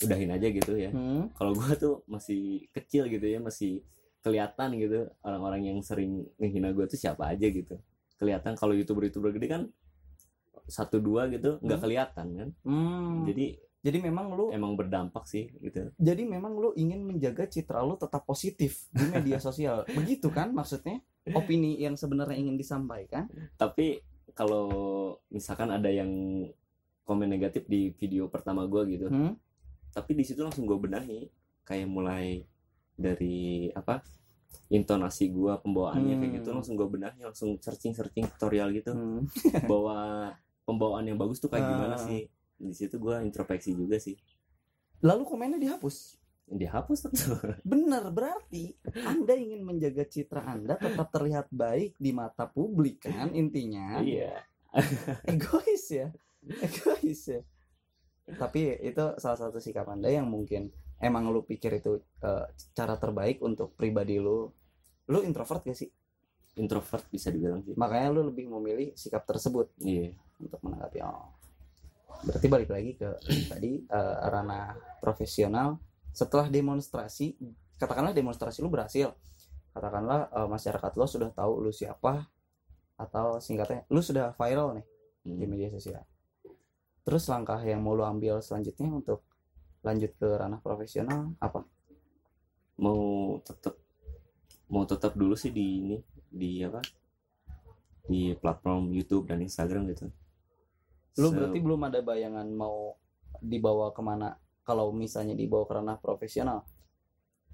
udahin 0.00 0.32
aja 0.32 0.48
gitu 0.48 0.72
ya. 0.74 0.90
Hmm, 0.90 1.28
kalau 1.34 1.52
gua 1.52 1.74
tuh 1.74 2.00
masih 2.06 2.64
kecil 2.70 3.04
gitu 3.06 3.26
ya 3.26 3.38
masih 3.38 3.84
kelihatan 4.20 4.76
gitu. 4.76 5.10
Orang-orang 5.20 5.66
yang 5.66 5.78
sering 5.82 6.24
menghina 6.36 6.72
gua 6.72 6.86
tuh 6.86 6.96
siapa 6.96 7.28
aja 7.28 7.44
gitu. 7.44 7.76
Kelihatan 8.16 8.54
kalau 8.54 8.72
youtuber 8.72 9.04
youtuber 9.04 9.32
gede 9.32 9.48
kan 9.48 9.62
satu 10.70 11.02
dua 11.02 11.26
gitu 11.26 11.58
nggak 11.58 11.78
Hmm. 11.78 11.84
kelihatan 11.84 12.26
kan. 12.36 12.48
Hmm. 12.62 13.26
jadi 13.26 13.58
jadi 13.80 13.98
memang 14.04 14.36
lu 14.36 14.52
emang 14.52 14.76
berdampak 14.76 15.24
sih 15.24 15.48
gitu. 15.58 15.88
Jadi 15.96 16.22
memang 16.24 16.52
lu 16.54 16.70
ingin 16.76 17.00
menjaga 17.00 17.48
citra 17.48 17.80
lu 17.80 17.96
tetap 17.96 18.22
positif 18.22 18.86
di 18.92 19.04
media 19.08 19.40
sosial. 19.42 19.88
Begitu 19.88 20.28
kan 20.28 20.52
maksudnya 20.52 21.00
opini 21.26 21.76
yang 21.76 21.94
sebenarnya 21.94 22.34
ingin 22.34 22.54
disampaikan 22.54 23.28
tapi 23.54 24.00
kalau 24.32 24.66
misalkan 25.28 25.68
ada 25.68 25.86
yang 25.86 26.08
komen 27.02 27.26
negatif 27.26 27.66
di 27.66 27.90
video 27.92 28.26
pertama 28.26 28.64
gua 28.64 28.84
gitu 28.84 29.06
Hmm? 29.06 29.34
tapi 29.90 30.14
di 30.14 30.22
situ 30.22 30.38
langsung 30.38 30.64
gue 30.64 30.78
benahi 30.78 31.26
kayak 31.62 31.86
mulai 31.86 32.46
dari 32.94 33.66
apa 33.70 34.00
intonasi 34.68 35.28
gua 35.28 35.58
pembawaannya 35.58 36.14
kayak 36.16 36.32
gitu 36.36 36.48
Hmm. 36.48 36.56
langsung 36.56 36.74
gue 36.74 36.88
benahi 36.88 37.18
langsung 37.20 37.58
searching 37.58 37.90
searching 37.90 38.26
tutorial 38.28 38.70
gitu 38.70 38.92
Hmm. 38.92 39.26
bahwa 39.70 40.30
pembawaan 40.62 41.04
yang 41.04 41.18
bagus 41.18 41.36
tuh 41.36 41.50
kayak 41.50 41.66
gimana 41.66 41.96
Ah. 41.96 42.00
sih 42.00 42.30
di 42.54 42.70
situ 42.70 42.96
gua 42.96 43.18
introspeksi 43.20 43.72
juga 43.72 43.96
sih 43.96 44.14
lalu 45.00 45.24
komennya 45.24 45.58
dihapus 45.58 46.19
dihapus 46.50 46.98
tentu 47.06 47.38
benar 47.72 48.10
berarti 48.10 48.74
anda 49.06 49.38
ingin 49.38 49.62
menjaga 49.62 50.02
citra 50.02 50.42
anda 50.42 50.74
tetap 50.74 51.08
terlihat 51.14 51.46
baik 51.54 51.94
di 51.94 52.10
mata 52.10 52.50
publik 52.50 53.06
kan 53.06 53.30
intinya? 53.30 54.02
Iya. 54.02 54.42
Egois 55.30 55.86
ya 55.90 56.10
egois 56.66 57.22
ya. 57.28 57.40
Tapi 58.30 58.78
itu 58.86 59.04
salah 59.18 59.38
satu 59.38 59.58
sikap 59.58 59.90
anda 59.90 60.08
yang 60.08 60.30
mungkin 60.30 60.70
emang 61.02 61.28
lu 61.28 61.42
pikir 61.42 61.82
itu 61.82 62.00
eh, 62.22 62.46
cara 62.76 62.94
terbaik 62.96 63.42
untuk 63.42 63.74
pribadi 63.74 64.16
lu. 64.20 64.48
Lu 65.10 65.18
introvert 65.26 65.66
gak 65.66 65.78
sih? 65.78 65.90
Introvert 66.58 67.06
bisa 67.10 67.34
dibilang 67.34 67.66
sih. 67.66 67.74
Makanya 67.74 68.08
lu 68.14 68.22
lebih 68.30 68.46
memilih 68.46 68.94
sikap 68.94 69.26
tersebut 69.26 69.74
iya. 69.82 70.14
untuk 70.38 70.60
menanggapi 70.62 70.98
oh. 71.02 71.34
Berarti 72.20 72.46
balik 72.46 72.70
lagi 72.70 72.90
ke 72.94 73.10
tadi 73.50 73.82
eh, 73.82 74.16
ranah 74.30 74.98
profesional 75.02 75.89
setelah 76.10 76.50
demonstrasi 76.50 77.36
katakanlah 77.76 78.12
demonstrasi 78.12 78.60
lu 78.60 78.68
berhasil. 78.68 79.14
Katakanlah 79.70 80.28
eh, 80.28 80.48
masyarakat 80.50 80.92
lo 80.98 81.06
sudah 81.06 81.30
tahu 81.30 81.62
lu 81.62 81.70
siapa 81.70 82.26
atau 83.00 83.40
singkatnya 83.40 83.88
lu 83.88 84.02
sudah 84.04 84.36
viral 84.36 84.76
nih 84.76 84.86
di 85.24 85.32
Hmm. 85.36 85.48
media 85.48 85.68
sosial. 85.70 86.04
Terus 87.00 87.24
langkah 87.28 87.60
yang 87.64 87.80
mau 87.80 87.96
lu 87.96 88.04
ambil 88.04 88.44
selanjutnya 88.44 88.88
untuk 88.88 89.24
lanjut 89.80 90.12
ke 90.16 90.28
ranah 90.28 90.60
profesional 90.60 91.32
apa? 91.40 91.64
Mau 92.80 93.36
tetap 93.40 93.76
mau 94.68 94.84
tetap 94.84 95.16
dulu 95.16 95.32
sih 95.34 95.48
di 95.50 95.80
ini 95.80 95.96
di 96.28 96.60
apa? 96.60 96.80
Di 98.04 98.34
platform 98.36 98.90
YouTube 98.92 99.28
dan 99.30 99.40
Instagram 99.40 99.88
gitu. 99.92 100.10
Lu 101.20 101.28
Se- 101.30 101.36
berarti 101.36 101.58
belum 101.60 101.80
ada 101.88 102.00
bayangan 102.04 102.46
mau 102.52 102.96
dibawa 103.40 103.94
ke 103.94 104.02
mana 104.04 104.36
kalau 104.70 104.94
misalnya 104.94 105.34
dibawa 105.34 105.66
ke 105.66 105.74
ranah 105.74 105.98
profesional 105.98 106.62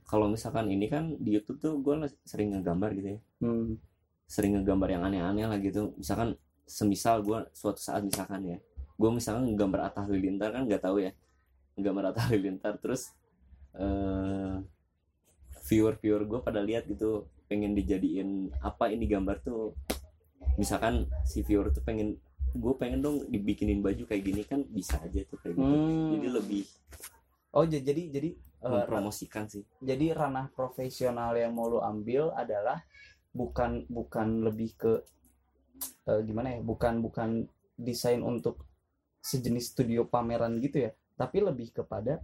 kalau 0.06 0.30
misalkan 0.30 0.70
ini 0.70 0.86
kan 0.86 1.18
di 1.18 1.34
YouTube 1.34 1.58
tuh 1.58 1.82
gue 1.82 2.06
sering 2.22 2.54
ngegambar 2.54 2.94
gitu 2.94 3.18
ya. 3.18 3.20
Hmm. 3.42 3.74
sering 4.26 4.58
ngegambar 4.58 4.90
yang 4.90 5.06
aneh-aneh 5.06 5.46
lah 5.46 5.58
gitu. 5.62 5.94
Misalkan 5.94 6.34
semisal 6.66 7.22
gue 7.22 7.46
suatu 7.54 7.78
saat 7.78 8.02
misalkan 8.02 8.42
ya 8.42 8.58
gue 8.98 9.10
misalkan 9.14 9.46
ngegambar 9.46 9.86
Atta 9.86 10.02
Halilintar 10.02 10.50
kan 10.50 10.66
nggak 10.66 10.82
tahu 10.82 10.98
ya. 11.02 11.14
Ngegambar 11.78 12.10
Atta 12.10 12.22
Halilintar 12.26 12.74
terus 12.82 13.14
eh 13.78 14.56
viewer 15.66 15.94
viewer 15.98 16.22
gue 16.26 16.38
pada 16.42 16.62
lihat 16.62 16.86
gitu 16.86 17.26
pengen 17.50 17.74
dijadiin 17.74 18.54
apa 18.62 18.90
ini 18.90 19.06
gambar 19.06 19.42
tuh. 19.42 19.74
Misalkan 20.58 21.06
si 21.26 21.42
viewer 21.46 21.70
tuh 21.70 21.82
pengen 21.82 22.18
gue 22.56 22.72
pengen 22.74 23.00
dong 23.00 23.16
dibikinin 23.28 23.80
baju 23.80 24.02
kayak 24.04 24.22
gini 24.24 24.42
kan 24.42 24.64
bisa 24.64 24.96
aja 24.98 25.20
tuh 25.24 25.38
kayak 25.38 25.54
gitu. 25.56 25.66
Hmm. 25.68 26.10
jadi 26.16 26.28
lebih 26.32 26.64
oh 27.52 27.64
jadi 27.64 28.02
jadi 28.10 28.30
eh, 28.36 28.70
mempromosikan 28.72 29.44
sih. 29.46 29.62
jadi 29.78 30.12
ranah 30.12 30.48
profesional 30.50 31.36
yang 31.36 31.52
mau 31.52 31.68
lu 31.68 31.80
ambil 31.80 32.32
adalah 32.32 32.80
bukan 33.30 33.84
bukan 33.86 34.42
lebih 34.42 34.72
ke 34.74 34.92
eh, 36.08 36.20
gimana 36.24 36.56
ya 36.56 36.60
bukan 36.64 37.04
bukan 37.04 37.44
desain 37.76 38.20
untuk 38.20 38.64
sejenis 39.20 39.76
studio 39.76 40.08
pameran 40.08 40.56
gitu 40.58 40.88
ya 40.88 40.90
tapi 41.16 41.44
lebih 41.44 41.72
kepada 41.72 42.20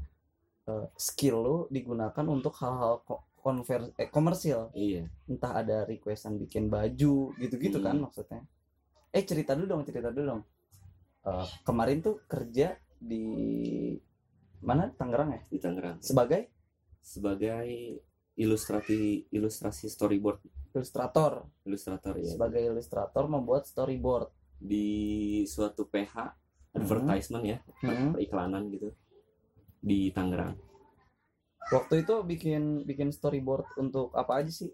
eh, 0.69 0.87
skill 0.97 1.37
lu 1.41 1.57
digunakan 1.69 2.25
untuk 2.29 2.57
hal-hal 2.61 3.01
ko- 3.05 3.25
konver 3.43 3.91
eh, 3.99 4.07
komersil. 4.07 4.71
Iya. 4.71 5.11
Entah 5.27 5.67
ada 5.67 5.83
requestan 5.83 6.39
bikin 6.39 6.71
baju 6.71 7.35
gitu-gitu 7.37 7.83
kan 7.83 7.99
Hmm. 7.99 8.07
maksudnya 8.07 8.47
eh 9.13 9.25
cerita 9.29 9.53
dulu 9.53 9.67
dong 9.69 9.83
cerita 9.85 10.09
dulu 10.09 10.25
dong. 10.25 10.43
Eh, 11.23 11.47
kemarin 11.63 12.03
tuh 12.03 12.25
kerja 12.27 12.75
di 12.99 13.25
mana? 14.65 14.91
Tangerang 14.91 15.31
ya? 15.37 15.41
Di 15.53 15.59
Tangerang. 15.61 16.01
Sebagai? 16.01 16.49
Sebagai 17.03 17.69
ilustrasi 18.35 19.29
ilustrasi 19.29 19.87
storyboard. 19.93 20.41
Ilustrator. 20.73 21.45
Ilustrator 21.69 22.17
ya 22.17 22.27
sebagai 22.33 22.63
ilustrator 22.65 23.25
membuat 23.29 23.69
storyboard. 23.69 24.33
Di 24.63 25.43
suatu 25.45 25.85
PH 25.91 26.15
advertisement 26.73 27.45
ya 27.45 27.59
Hmm. 27.85 28.17
periklanan 28.17 28.73
gitu 28.73 28.95
di 29.83 30.09
Tangerang. 30.15 30.57
Waktu 31.71 32.07
itu 32.07 32.15
bikin 32.25 32.87
bikin 32.87 33.11
storyboard 33.13 33.67
untuk 33.77 34.15
apa 34.15 34.41
aja 34.41 34.51
sih 34.51 34.71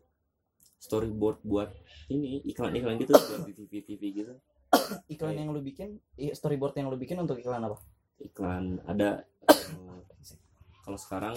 storyboard 0.78 1.42
buat 1.42 1.70
ini 2.08 2.42
iklan-iklan 2.44 2.96
gitu 2.96 3.12
buat 3.28 3.42
di 3.44 3.52
TV 3.52 3.72
TV 3.82 4.02
gitu. 4.14 4.32
Iklan 5.08 5.32
Oke. 5.32 5.38
yang 5.38 5.48
lu 5.50 5.60
bikin 5.60 5.88
i- 6.14 6.30
storyboard 6.30 6.74
yang 6.74 6.88
lu 6.88 6.96
bikin 6.96 7.16
untuk 7.16 7.36
iklan 7.36 7.60
apa? 7.60 7.76
Iklan 8.18 8.78
ada 8.84 9.22
eh, 9.48 10.00
kalau 10.80 10.96
sekarang 10.96 11.34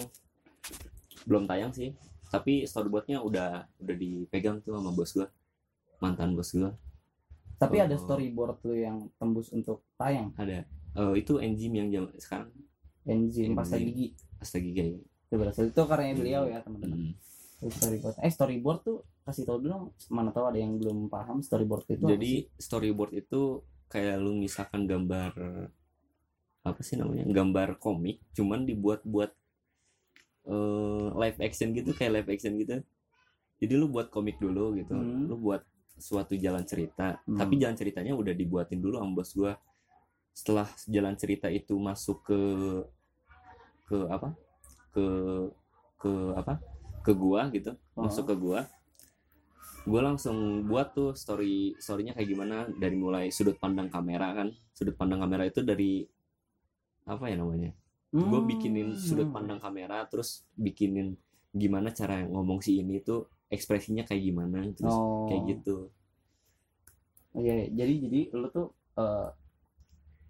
belum 1.22 1.46
tayang 1.46 1.70
sih 1.70 1.94
tapi 2.26 2.64
storyboardnya 2.64 3.20
udah 3.20 3.68
udah 3.78 3.94
dipegang 3.94 4.58
tuh 4.58 4.74
sama 4.74 4.90
bos 4.90 5.12
gua 5.12 5.28
mantan 5.98 6.32
bos 6.32 6.50
gua. 6.50 6.72
Tapi 7.56 7.78
ada 7.78 7.94
Oh. 7.94 8.00
storyboard 8.00 8.58
lu 8.62 8.74
yang 8.74 8.96
tembus 9.16 9.48
untuk 9.48 9.86
tayang? 9.94 10.34
Ada. 10.34 10.66
Eh, 10.92 11.14
itu 11.16 11.38
enzim 11.38 11.70
yang 11.70 11.88
jam 11.88 12.04
sekarang. 12.16 12.50
Enzim 13.02 13.52
Enzim. 13.52 13.54
pasta 13.54 13.76
gigi. 13.76 14.12
Astaga 14.36 14.66
ya 14.66 14.98
itu 14.98 15.34
berasal 15.38 15.70
itu 15.70 15.80
karyanya 15.80 16.16
beliau 16.18 16.42
ya 16.44 16.58
teman-teman. 16.60 16.98
Mm. 17.08 17.12
Itu 17.62 17.72
storyboard. 17.72 18.16
Eh 18.18 18.28
storyboard 18.28 18.80
tuh 18.82 18.98
kasih 19.22 19.44
tau 19.44 19.56
dulu 19.56 19.76
mana 20.08 20.30
tahu 20.30 20.44
ada 20.46 20.58
yang 20.58 20.76
belum 20.76 21.06
paham 21.06 21.38
storyboard 21.40 21.86
itu 21.86 22.00
apa 22.00 22.10
jadi 22.10 22.32
sih? 22.42 22.44
storyboard 22.58 23.12
itu 23.14 23.40
kayak 23.86 24.18
lu 24.18 24.34
misalkan 24.34 24.84
gambar 24.84 25.30
apa 26.62 26.80
sih 26.80 26.94
namanya 26.94 27.26
gambar 27.26 27.76
komik 27.76 28.22
cuman 28.32 28.62
dibuat 28.62 29.02
buat 29.04 29.30
eh, 30.44 31.06
live 31.12 31.38
action 31.40 31.70
gitu 31.70 31.90
kayak 31.92 32.12
live 32.16 32.30
action 32.30 32.54
gitu 32.56 32.82
jadi 33.58 33.72
lu 33.74 33.86
buat 33.86 34.08
komik 34.08 34.38
dulu 34.38 34.74
gitu 34.74 34.90
Hmm. 34.92 35.26
lu 35.26 35.38
buat 35.38 35.62
suatu 35.94 36.34
jalan 36.34 36.64
cerita 36.64 37.22
Hmm. 37.22 37.38
tapi 37.38 37.58
jalan 37.58 37.74
ceritanya 37.74 38.12
udah 38.12 38.32
dibuatin 38.32 38.78
dulu 38.78 38.98
sama 38.98 39.12
bos 39.12 39.30
gua 39.32 39.52
setelah 40.32 40.66
jalan 40.88 41.14
cerita 41.14 41.46
itu 41.46 41.76
masuk 41.76 42.24
ke 42.24 42.40
ke 43.84 43.98
apa 44.08 44.34
ke 44.90 45.04
ke 45.96 46.10
apa 46.34 46.58
ke 47.00 47.12
gua 47.12 47.46
gitu 47.50 47.76
Oh. 47.94 48.02
masuk 48.02 48.26
ke 48.26 48.34
gua 48.34 48.66
gua 49.86 50.00
langsung 50.14 50.66
buat 50.68 50.94
tuh 50.94 51.14
story 51.18 51.74
storynya 51.78 52.14
kayak 52.14 52.28
gimana 52.28 52.56
dari 52.70 52.94
mulai 52.94 53.34
sudut 53.34 53.58
pandang 53.58 53.90
kamera 53.90 54.30
kan 54.32 54.48
sudut 54.72 54.94
pandang 54.94 55.20
kamera 55.22 55.46
itu 55.48 55.60
dari 55.62 56.06
apa 57.02 57.26
ya 57.26 57.36
namanya 57.38 57.74
gue 58.12 58.22
Hmm. 58.22 58.44
bikinin 58.44 58.92
sudut 58.94 59.32
pandang 59.32 59.56
kamera 59.58 60.04
terus 60.06 60.44
bikinin 60.54 61.16
gimana 61.50 61.90
cara 61.90 62.20
ngomong 62.28 62.60
si 62.60 62.78
ini 62.78 63.00
tuh 63.00 63.24
ekspresinya 63.48 64.04
kayak 64.04 64.22
gimana 64.22 64.68
terus 64.76 64.92
oh. 64.92 65.26
kayak 65.28 65.42
gitu 65.58 65.88
Iya, 67.32 67.64
jadi 67.72 67.94
jadi 68.04 68.20
lu 68.36 68.44
tuh 68.52 68.76
eh, 69.00 69.28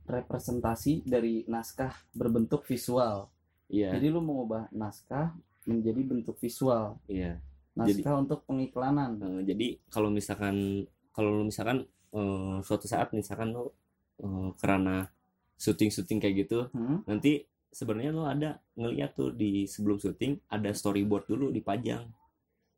representasi 0.07 1.03
dari 1.03 1.43
naskah 1.51 1.91
berbentuk 2.15 2.63
visual. 2.63 3.27
iya 3.67 3.91
Jadi 3.91 4.07
lu 4.07 4.23
mengubah 4.23 4.71
naskah 4.71 5.35
menjadi 5.67 5.99
bentuk 6.07 6.39
visual. 6.39 6.99
iya 7.11 7.43
Naskah 7.73 8.15
untuk 8.21 8.45
pengiklanan. 8.45 9.17
Eh, 9.21 9.41
jadi 9.49 9.67
kalau 9.89 10.13
misalkan 10.13 10.85
kalau 11.13 11.41
misalkan 11.45 11.89
eh, 12.13 12.57
suatu 12.61 12.85
saat 12.85 13.13
misalkan 13.17 13.57
lu 13.57 13.73
eh, 14.21 14.49
karena 14.61 15.09
syuting-syuting 15.57 16.19
kayak 16.21 16.37
gitu 16.47 16.69
Hmm? 16.75 17.01
nanti 17.07 17.47
sebenarnya 17.73 18.13
lu 18.13 18.25
ada 18.29 18.61
ngeliat 18.77 19.17
tuh 19.17 19.33
di 19.33 19.65
sebelum 19.65 19.97
syuting 19.97 20.37
ada 20.51 20.69
storyboard 20.75 21.25
dulu 21.29 21.49
dipajang 21.49 22.05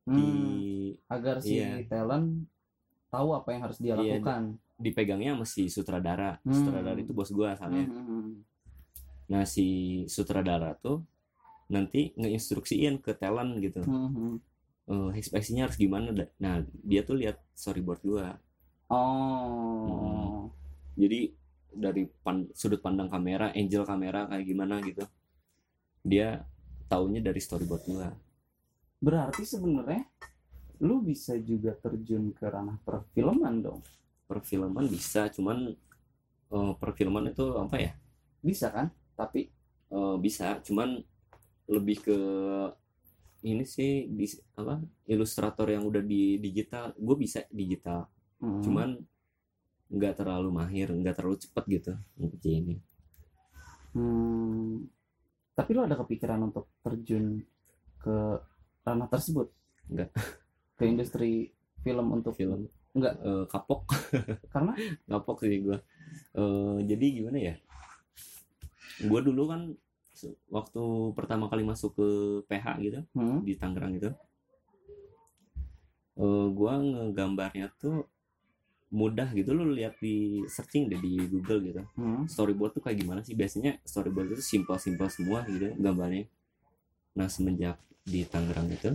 Hmm, 0.05 0.21
di 0.21 0.29
agar 1.09 1.41
si 1.41 1.57
iya. 1.57 1.81
talent 1.89 2.45
tahu 3.09 3.33
apa 3.33 3.49
yang 3.57 3.63
harus 3.65 3.81
dia 3.81 3.97
Iya, 3.97 4.21
lakukan. 4.21 4.61
dipegangnya 4.77 5.33
sama 5.33 5.47
si 5.49 5.63
sutradara 5.73 6.37
Hmm. 6.45 6.53
sutradara 6.55 6.99
itu 7.01 7.11
bos 7.17 7.33
gua 7.33 7.57
asalnya 7.57 7.89
Hmm, 7.89 7.99
hmm, 7.99 8.07
hmm. 8.07 8.33
Nah 9.33 9.43
si 9.49 9.67
sutradara 10.07 10.77
tuh 10.77 11.01
nanti 11.73 12.13
ngeinstruksiin 12.21 13.01
ke 13.01 13.17
talent 13.17 13.57
gitu, 13.65 13.81
Hmm, 13.89 14.37
hmm. 14.89 15.11
Eh, 15.15 15.21
ekspresinya 15.21 15.69
harus 15.69 15.79
gimana. 15.81 16.13
Nah 16.39 16.65
dia 16.85 17.01
tuh 17.05 17.17
lihat 17.17 17.41
storyboard 17.57 18.03
gua. 18.05 18.37
Oh. 18.93 20.53
Jadi 20.95 21.33
dari 21.75 22.07
pan- 22.23 22.53
sudut 22.55 22.79
pandang 22.79 23.11
kamera, 23.11 23.51
angel 23.57 23.83
kamera 23.83 24.31
kayak 24.31 24.47
gimana 24.47 24.79
gitu, 24.85 25.03
dia 26.07 26.47
taunya 26.87 27.19
dari 27.19 27.41
storyboard 27.43 27.85
gua. 27.91 28.09
Berarti 29.03 29.43
sebenarnya 29.43 30.07
lu 30.85 31.03
bisa 31.03 31.35
juga 31.41 31.75
terjun 31.75 32.31
ke 32.31 32.47
ranah 32.47 32.79
perfilman 32.85 33.65
dong. 33.65 33.81
Perfilman 34.29 34.87
bisa, 34.87 35.27
cuman 35.33 35.75
eh, 36.55 36.73
perfilman 36.79 37.33
itu 37.33 37.45
apa 37.59 37.77
ya? 37.81 37.93
Bisa 38.45 38.69
kan? 38.71 38.93
Tapi 39.17 39.51
Eh, 39.95 40.17
bisa, 40.19 40.59
cuman 40.67 40.99
lebih 41.71 42.03
ke 42.03 42.19
ini 43.45 43.65
sih 43.69 44.09
di 44.09 44.25
apa 44.57 44.81
ilustrator 45.07 45.69
yang 45.69 45.85
udah 45.85 46.01
di 46.01 46.41
digital, 46.41 46.97
gue 46.97 47.17
bisa 47.17 47.45
digital. 47.53 48.09
hmm, 48.41 48.63
cuman 48.65 48.99
nggak 49.95 50.17
terlalu 50.17 50.49
mahir 50.51 50.91
nggak 50.91 51.15
terlalu 51.15 51.39
cepat 51.39 51.65
gitu 51.71 51.93
ini 52.51 52.81
hmm, 53.95 54.91
tapi 55.55 55.71
lu 55.71 55.87
ada 55.87 55.95
kepikiran 55.95 56.41
untuk 56.51 56.67
terjun 56.83 57.47
ke 58.03 58.17
ranah 58.85 59.09
tersebut? 59.09 59.49
Enggak. 59.89 60.13
Ke 60.77 60.85
industri 60.85 61.55
film 61.87 62.11
untuk 62.11 62.35
film 62.35 62.67
Nggak. 62.93 63.15
Eh, 63.23 63.45
kapok 63.47 63.87
karena 64.53 64.75
kapok 65.07 65.47
sih 65.47 65.63
gue 65.63 65.79
Eh, 66.35 66.79
jadi 66.91 67.07
gimana 67.23 67.39
ya 67.39 67.55
gue 68.95 69.21
dulu 69.27 69.51
kan 69.51 69.75
waktu 70.49 70.83
pertama 71.19 71.51
kali 71.51 71.67
masuk 71.67 71.99
ke 71.99 72.09
PH 72.47 72.67
gitu 72.81 73.01
hmm, 73.15 73.43
di 73.43 73.55
Tangerang 73.59 73.99
itu 73.99 74.11
eh 76.15 76.47
gue 76.55 76.73
ngegambarnya 76.73 77.75
tuh 77.75 78.07
mudah 78.95 79.29
gitu. 79.35 79.51
Lu 79.51 79.75
lihat 79.75 79.99
di 79.99 80.47
searching 80.47 80.87
deh 80.87 81.03
di 81.03 81.19
Google 81.27 81.61
gitu. 81.67 81.83
Hmm, 81.99 82.31
storyboard 82.31 82.79
tuh 82.79 82.83
kayak 82.87 83.03
gimana 83.03 83.21
sih? 83.27 83.35
Biasanya 83.35 83.83
storyboard 83.83 84.39
itu 84.39 84.43
simpel-simpel 84.43 85.11
semua 85.11 85.43
gitu 85.51 85.75
gambarnya. 85.75 86.31
Nah 87.19 87.27
semenjak 87.27 87.77
di 88.07 88.23
Tangerang 88.23 88.71
itu 88.71 88.95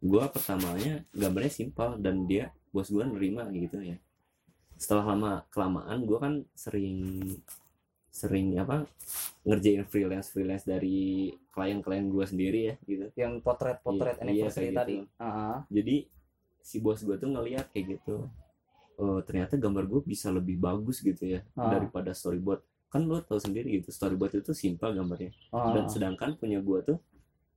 gua 0.00 0.32
pertamanya 0.32 1.04
gambarnya 1.12 1.52
simpel 1.52 2.00
dan 2.00 2.24
dia 2.24 2.54
bos 2.72 2.88
gua 2.88 3.04
nerima 3.04 3.44
gitu 3.52 3.76
ya. 3.84 4.00
Setelah 4.80 5.12
lama 5.14 5.30
kelamaan 5.52 6.08
gua 6.08 6.18
kan 6.24 6.34
sering 6.56 7.20
sering 8.08 8.56
apa 8.58 8.88
ngerjain 9.44 9.84
freelance 9.86 10.32
freelance 10.32 10.64
dari 10.64 11.30
klien-klien 11.52 12.08
gua 12.08 12.24
sendiri 12.26 12.60
ya 12.70 12.74
gitu. 12.84 13.06
Yang 13.14 13.32
potret-potret 13.40 14.16
Iya, 14.18 14.22
anniversary 14.24 14.68
iya, 14.68 14.72
kayak 14.72 14.78
tadi. 14.78 14.94
gitu. 14.98 15.06
Ah, 15.20 15.58
jadi 15.68 15.96
si 16.60 16.76
bos 16.78 17.00
gua 17.00 17.16
tuh 17.16 17.30
ngeliat 17.30 17.66
kayak 17.72 17.98
gitu 17.98 18.28
oh 18.98 19.22
ternyata 19.22 19.54
gambar 19.54 19.86
gue 19.86 20.02
bisa 20.02 20.26
lebih 20.26 20.58
bagus 20.58 20.98
gitu 20.98 21.22
ya 21.22 21.46
Ah. 21.54 21.70
daripada 21.70 22.10
storyboard. 22.10 22.58
Kan 22.90 23.06
lo 23.06 23.22
tau 23.22 23.38
sendiri 23.38 23.78
gitu 23.78 23.94
storyboard 23.94 24.42
itu 24.42 24.50
simpel 24.50 24.90
gambarnya. 24.90 25.30
Ah, 25.54 25.70
dan 25.70 25.86
sedangkan 25.86 26.34
punya 26.34 26.58
gua 26.58 26.82
tuh 26.82 26.98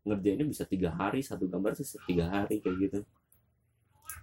ngerjainnya 0.06 0.46
bisa 0.46 0.70
tiga 0.70 0.94
hari 0.94 1.26
satu 1.26 1.50
gambar 1.50 1.74
tuh 1.74 1.86
tiga 2.06 2.30
hari 2.30 2.62
kayak 2.62 2.78
gitu. 2.78 3.00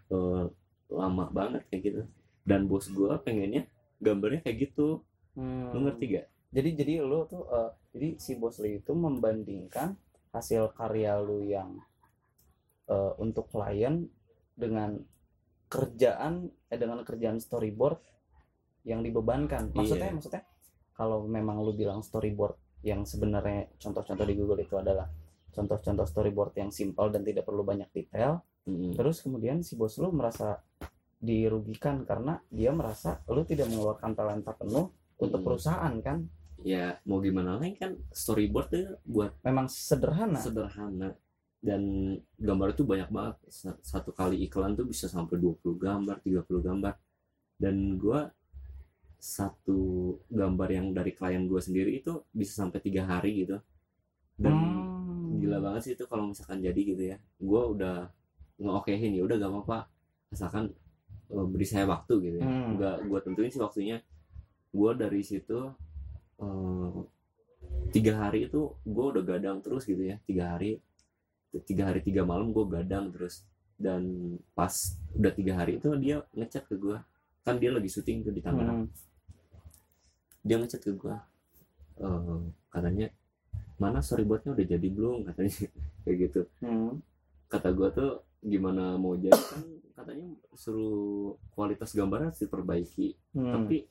Eh, 0.09 0.45
lama 0.89 1.25
banget 1.29 1.63
kayak 1.69 1.83
gitu. 1.85 2.03
Dan 2.47 2.65
bos 2.65 2.87
gua 2.89 3.19
pengennya 3.19 3.67
gambarnya 3.99 4.41
kayak 4.41 4.71
gitu 4.71 5.03
hmm. 5.39 5.71
lo 5.71 5.79
ngerti 5.87 6.05
gak 6.19 6.27
Jadi 6.49 6.71
jadi 6.81 6.93
lu 7.05 7.29
tuh 7.29 7.45
eh, 7.47 7.71
jadi 7.95 8.09
si 8.19 8.35
bos 8.41 8.57
lu 8.59 8.69
itu 8.73 8.93
membandingkan 8.97 9.95
hasil 10.33 10.73
karya 10.75 11.21
lu 11.21 11.45
yang 11.47 11.79
eh, 12.89 13.13
untuk 13.23 13.53
klien 13.53 14.09
dengan 14.57 14.99
kerjaan 15.69 16.49
eh 16.73 16.79
dengan 16.81 17.05
kerjaan 17.05 17.39
storyboard 17.39 18.01
yang 18.89 19.05
dibebankan. 19.05 19.77
Maksudnya 19.77 20.09
Iya. 20.09 20.17
maksudnya 20.17 20.43
kalau 20.97 21.29
memang 21.29 21.61
lu 21.61 21.77
bilang 21.77 22.01
storyboard 22.01 22.57
yang 22.83 23.05
sebenarnya 23.05 23.69
contoh-contoh 23.77 24.25
di 24.25 24.35
Google 24.35 24.65
itu 24.65 24.75
adalah 24.81 25.07
contoh-contoh 25.53 26.07
storyboard 26.09 26.57
yang 26.57 26.71
simpel 26.73 27.13
dan 27.13 27.27
tidak 27.27 27.45
perlu 27.45 27.67
banyak 27.67 27.91
detail, 27.91 28.41
Mm-mm. 28.65 28.95
terus 28.95 29.21
kemudian 29.21 29.61
si 29.61 29.75
bos 29.75 29.99
lu 30.01 30.15
merasa 30.15 30.63
dirugikan 31.19 32.07
karena 32.07 32.39
dia 32.49 32.71
merasa 32.71 33.19
lu 33.27 33.43
tidak 33.43 33.67
mengeluarkan 33.67 34.15
talenta 34.15 34.55
penuh 34.55 34.95
untuk 35.19 35.41
Mm. 35.41 35.47
perusahaan 35.47 35.95
kan? 35.99 36.19
Ya 36.59 36.99
mau 37.03 37.19
gimana 37.19 37.55
lagi 37.55 37.75
kan? 37.77 37.95
Storyboard 38.11 38.69
tuh 38.69 38.87
buat 39.05 39.35
memang 39.43 39.67
sederhana. 39.67 40.39
sederhana. 40.39 41.15
Dan 41.59 41.83
gambar 42.35 42.73
itu 42.73 42.83
banyak 42.83 43.11
banget. 43.11 43.37
Sa- 43.49 43.79
satu 43.81 44.11
kali 44.11 44.43
iklan 44.43 44.75
tuh 44.75 44.87
bisa 44.87 45.07
sampai 45.07 45.37
20 45.37 45.75
gambar 45.75 46.19
30 46.19 46.63
gambar. 46.63 46.95
Dan 47.55 47.95
gua 47.97 48.31
satu 49.19 49.79
gambar 50.31 50.69
yang 50.71 50.87
dari 50.93 51.11
klien 51.11 51.43
gua 51.45 51.59
sendiri 51.59 51.99
itu 51.99 52.23
bisa 52.31 52.63
sampai 52.63 52.79
tiga 52.79 53.03
hari 53.05 53.43
gitu. 53.43 53.59
Dan 54.39 54.55
Hmm. 54.55 55.43
gila 55.43 55.59
banget 55.59 55.81
sih 55.83 55.93
itu 55.95 56.07
kalau 56.07 56.31
misalkan 56.31 56.63
jadi 56.63 56.79
gitu 56.79 57.03
ya. 57.05 57.19
Gua 57.37 57.67
udah 57.69 57.97
ngeokehin 58.57 59.15
ya 59.15 59.23
udah 59.23 59.37
gak 59.37 59.51
apa-apa. 59.51 59.79
Asalkan 60.31 60.71
eh, 61.29 61.45
beri 61.45 61.67
saya 61.67 61.85
waktu 61.85 62.15
gitu 62.23 62.37
ya. 62.39 62.47
Hmm. 62.47 62.79
gua 63.05 63.21
tentuin 63.21 63.51
sih 63.51 63.61
waktunya 63.61 63.99
gua 64.75 64.93
dari 64.93 65.25
situ 65.25 65.73
eh, 66.41 66.99
tiga 67.93 68.29
hari 68.29 68.47
itu 68.47 68.77
gua 68.85 69.17
udah 69.17 69.25
gadang 69.25 69.65
terus 69.65 69.89
gitu 69.89 70.01
ya 70.05 70.21
tiga 70.29 70.55
hari. 70.57 70.81
Tiga 71.49 71.89
hari 71.89 72.05
tiga 72.05 72.29
malam 72.29 72.53
gue 72.53 72.65
gadang 72.69 73.09
terus. 73.09 73.41
Dan 73.79 74.37
pas 74.53 74.71
udah 75.17 75.33
tiga 75.33 75.57
hari 75.57 75.81
itu 75.81 75.89
dia 75.97 76.21
ngechat 76.37 76.69
ke 76.69 76.77
gue 76.77 76.99
kan 77.47 77.57
dia 77.57 77.73
lagi 77.73 77.89
syuting 77.89 78.29
tuh 78.29 78.35
di 78.35 78.45
Tangerang. 78.45 78.85
Hmm. 78.85 78.91
dia 80.45 80.57
ngechat 80.61 80.81
ke 80.85 80.93
gue 80.93 81.17
eh 81.99 82.41
katanya 82.69 83.09
mana 83.81 84.05
storyboardnya 84.05 84.53
udah 84.53 84.67
jadi 84.67 84.89
belum? 84.93 85.25
katanya. 85.33 85.57
Kayak 86.05 86.17
gitu. 86.29 86.41
Hmm. 86.61 87.01
kata 87.49 87.69
gue 87.73 87.89
tuh 87.97 88.11
gimana 88.45 89.01
mau 89.01 89.17
jadi? 89.17 89.33
Kan 89.33 89.65
katanya 89.97 90.29
suruh 90.53 91.41
kualitas 91.57 91.97
gambarnya 91.97 92.29
harus 92.29 92.45
diperbaiki. 92.45 93.17
Hmm. 93.33 93.53
tapi 93.57 93.89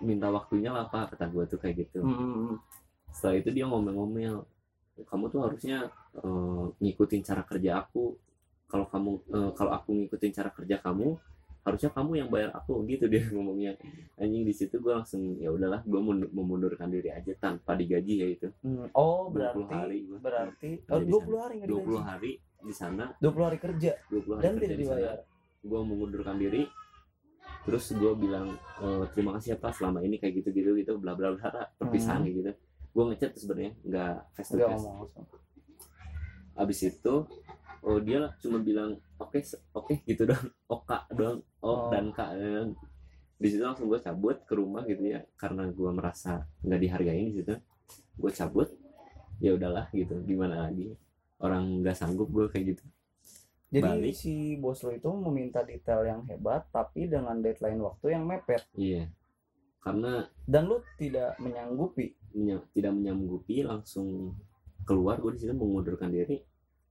minta 0.00 0.28
waktunya 0.28 0.70
lah 0.70 0.86
pak 0.92 1.16
kata 1.16 1.26
gue 1.32 1.44
tuh 1.48 1.58
kayak 1.58 1.88
gitu. 1.88 2.04
Hmm, 2.04 2.60
setelah 3.10 3.40
itu 3.40 3.50
dia 3.52 3.64
ngomel-ngomel 3.66 4.44
kamu 5.04 5.24
tuh 5.28 5.40
harusnya 5.44 5.88
eh, 6.16 6.64
ngikutin 6.80 7.22
cara 7.24 7.42
kerja 7.44 7.84
aku. 7.84 8.16
Kalau 8.66 8.86
kamu 8.90 9.10
eh, 9.30 9.50
kalau 9.56 9.72
aku 9.72 9.90
ngikutin 9.94 10.32
cara 10.32 10.50
kerja 10.52 10.80
kamu 10.80 11.16
harusnya 11.66 11.90
kamu 11.90 12.12
yang 12.14 12.28
bayar 12.30 12.54
aku 12.54 12.78
gitu 12.90 13.10
dia 13.10 13.26
ngomongnya. 13.32 13.74
Anjing 14.20 14.46
di 14.46 14.54
situ 14.54 14.78
gue 14.78 14.92
langsung 14.94 15.36
ya 15.42 15.50
udahlah 15.50 15.82
gue 15.82 16.00
memundurkan 16.30 16.86
diri 16.88 17.10
aja 17.10 17.32
tanpa 17.36 17.74
digaji 17.74 18.14
ya 18.22 18.28
itu 18.30 18.48
Hmm. 18.62 18.86
Oh 18.94 19.28
20 19.28 19.34
berarti 19.34 19.62
hari 19.74 19.98
gua. 20.06 20.18
berarti 20.22 20.70
oh, 20.88 21.00
di 21.02 21.10
20 21.10 21.44
hari 21.44 21.56
20 21.64 21.66
digaji? 21.66 21.96
hari 22.04 22.32
di 22.66 22.74
sana. 22.74 23.04
20 23.18 23.46
hari 23.48 23.58
kerja? 23.58 23.92
20 24.08 24.36
hari 24.38 24.42
dan 24.44 24.52
kerja 24.54 24.62
tidak 24.62 24.78
dibayar. 24.78 25.16
gue 25.66 25.80
mengundurkan 25.82 26.36
diri 26.38 26.62
terus 27.66 27.90
gue 27.90 28.12
bilang 28.14 28.46
"Eh, 28.78 29.04
terima 29.10 29.34
kasih 29.34 29.52
ya 29.52 29.58
pak 29.58 29.74
selama 29.74 29.98
ini 30.00 30.16
kayak 30.16 30.38
gitu 30.38 30.48
gitu 30.52 30.70
gitu 30.74 30.92
bla 30.96 31.12
bla 31.12 31.34
bla 31.34 31.50
perpisahan 31.74 32.22
Hmm. 32.22 32.30
gitu. 32.30 32.50
Gue 32.94 33.04
ngechat 33.10 33.34
sebenarnya 33.34 33.72
nggak 33.82 34.14
face 34.32 34.48
to 34.48 34.54
Enggak 34.56 34.70
face. 34.72 34.86
abis 36.56 36.78
itu 36.86 37.14
oh 37.82 37.98
dia 38.00 38.32
cuma 38.40 38.58
bilang 38.58 38.90
oke 39.16 39.36
se- 39.40 39.60
oke 39.70 40.00
gitu 40.02 40.24
dong 40.24 40.44
oka 40.66 41.04
doang. 41.10 41.42
Oh. 41.60 41.66
oh, 41.66 41.90
dan 41.90 42.14
kak 42.14 42.30
dan 42.32 42.78
di 43.36 43.48
situ 43.50 43.58
langsung 43.60 43.90
gue 43.90 43.98
cabut 43.98 44.38
ke 44.40 44.54
rumah 44.54 44.86
gitu 44.86 45.02
ya 45.02 45.26
karena 45.34 45.66
gue 45.66 45.90
merasa 45.90 46.46
nggak 46.62 46.78
dihargain 46.80 47.26
di 47.26 47.34
situ. 47.36 47.54
Gue 48.14 48.30
cabut 48.30 48.70
ya 49.36 49.52
udahlah 49.52 49.90
gitu 49.90 50.22
gimana 50.22 50.64
lagi? 50.64 50.94
Orang 51.36 51.82
nggak 51.82 51.92
sanggup 51.92 52.30
gue 52.30 52.46
kayak 52.46 52.64
gitu 52.72 52.84
Jadi 53.76 53.84
Balik. 54.02 54.14
si 54.14 54.32
bos 54.54 54.80
lo 54.80 54.90
itu 54.90 55.10
meminta 55.12 55.60
detail 55.60 56.00
yang 56.02 56.24
hebat 56.24 56.64
tapi 56.70 57.04
dengan 57.04 57.36
deadline 57.36 57.76
waktu 57.78 58.06
yang 58.10 58.24
mepet 58.24 58.64
iya 58.72 59.04
karena 59.78 60.24
dan 60.42 60.64
lu 60.64 60.80
tidak 60.96 61.36
menyanggupi. 61.36 62.16
menya- 62.32 62.64
tidak 62.70 62.92
menyanggupi 62.92 63.60
langsung 63.62 64.32
keluar 64.82 65.18
gue 65.18 65.30
di 65.30 65.40
situ 65.40 65.52
mengundurkan 65.52 66.08
diri 66.08 66.40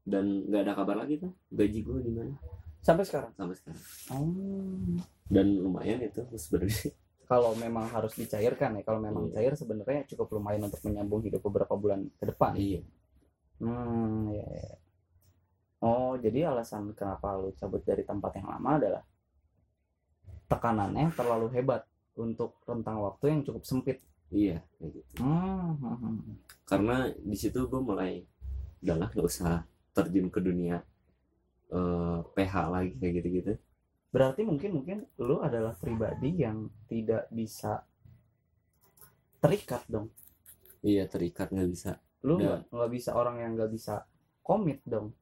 dan 0.01 0.43
nggak 0.43 0.61
ada 0.61 0.73
kabar 0.75 0.95
lagi 0.97 1.17
tuh 1.17 1.33
gaji 1.49 1.79
gue 1.81 1.97
gimana 2.01 2.35
Sampai 2.79 3.01
sekarang. 3.01 3.33
sampai 3.33 3.55
sekarang 3.55 3.81
Oh. 4.07 5.01
dan 5.25 5.57
lumayan 5.57 6.01
itu 6.01 6.21
sebenarnya 6.31 6.93
Kalau 7.25 7.57
memang 7.57 7.89
harus 7.89 8.13
dicairkan 8.13 8.77
ya, 8.77 8.83
kalau 8.83 9.01
memang 9.01 9.25
Iya. 9.27 9.41
cair 9.41 9.53
sebenarnya 9.55 10.05
cukup 10.05 10.29
lumayan 10.31 10.61
untuk 10.63 10.77
menyambung 10.83 11.19
hidup 11.19 11.41
beberapa 11.41 11.73
bulan 11.73 12.05
ke 12.13 12.25
depan. 12.27 12.53
iya 12.53 12.85
Hmm, 13.57 14.29
ya, 14.29 14.45
ya. 14.45 14.69
Oh, 15.83 16.15
jadi 16.17 16.49
alasan 16.49 16.95
kenapa 16.95 17.35
lu 17.35 17.51
cabut 17.55 17.83
dari 17.83 18.01
tempat 18.01 18.31
yang 18.39 18.47
lama 18.47 18.71
adalah 18.79 19.03
tekanannya 20.47 21.09
terlalu 21.13 21.47
hebat 21.57 21.83
untuk 22.15 22.61
rentang 22.63 23.01
waktu 23.01 23.25
yang 23.33 23.41
cukup 23.43 23.63
sempit. 23.65 23.99
iya 24.33 24.57
kayak 24.81 24.91
gitu 24.97 25.11
Hmm, 25.21 26.33
karena 26.65 27.13
di 27.13 27.37
situ 27.37 27.69
gue 27.69 27.77
mulai 27.77 28.25
udahlah 28.81 29.09
nggak 29.13 29.21
usah 29.25 29.61
terjun 29.93 30.33
ke 30.33 30.41
dunia 30.41 30.81
eh, 31.69 32.19
PH 32.33 32.53
lagi 32.73 32.91
kayak 32.97 33.13
gitu-gitu 33.21 33.53
Berarti 34.09 34.41
mungkin 34.47 34.71
mungkin 34.81 34.97
lu 35.19 35.43
adalah 35.43 35.75
pribadi 35.75 36.39
yang 36.41 36.71
tidak 36.87 37.27
bisa 37.29 37.83
terikat 39.43 39.83
dong. 39.85 40.07
iya 40.81 41.05
terikat 41.05 41.51
nggak 41.51 41.69
bisa 41.69 41.91
Lu 42.23 42.39
nggak 42.41 42.89
bisa 42.89 43.13
orang 43.13 43.43
yang 43.45 43.51
nggak 43.53 43.69
bisa 43.69 44.07
komit 44.41 44.81
dong. 44.87 45.13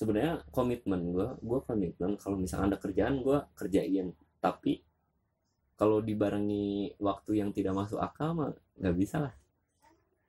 Sebenarnya 0.00 0.40
komitmen 0.48 1.12
gue 1.12 1.28
gue 1.44 1.60
komitmen 1.68 2.16
kalau 2.16 2.40
misalnya 2.40 2.72
ada 2.72 2.78
kerjaan 2.80 3.20
gue 3.20 3.38
kerjain 3.52 4.08
tapi 4.40 4.80
kalau 5.76 6.00
dibarengi 6.00 6.96
waktu 6.96 7.40
yang 7.44 7.50
tidak 7.52 7.76
masuk 7.76 8.00
akal 8.00 8.32
mah 8.32 8.50
nggak 8.80 8.96
bisa 8.96 9.16
lah 9.20 9.34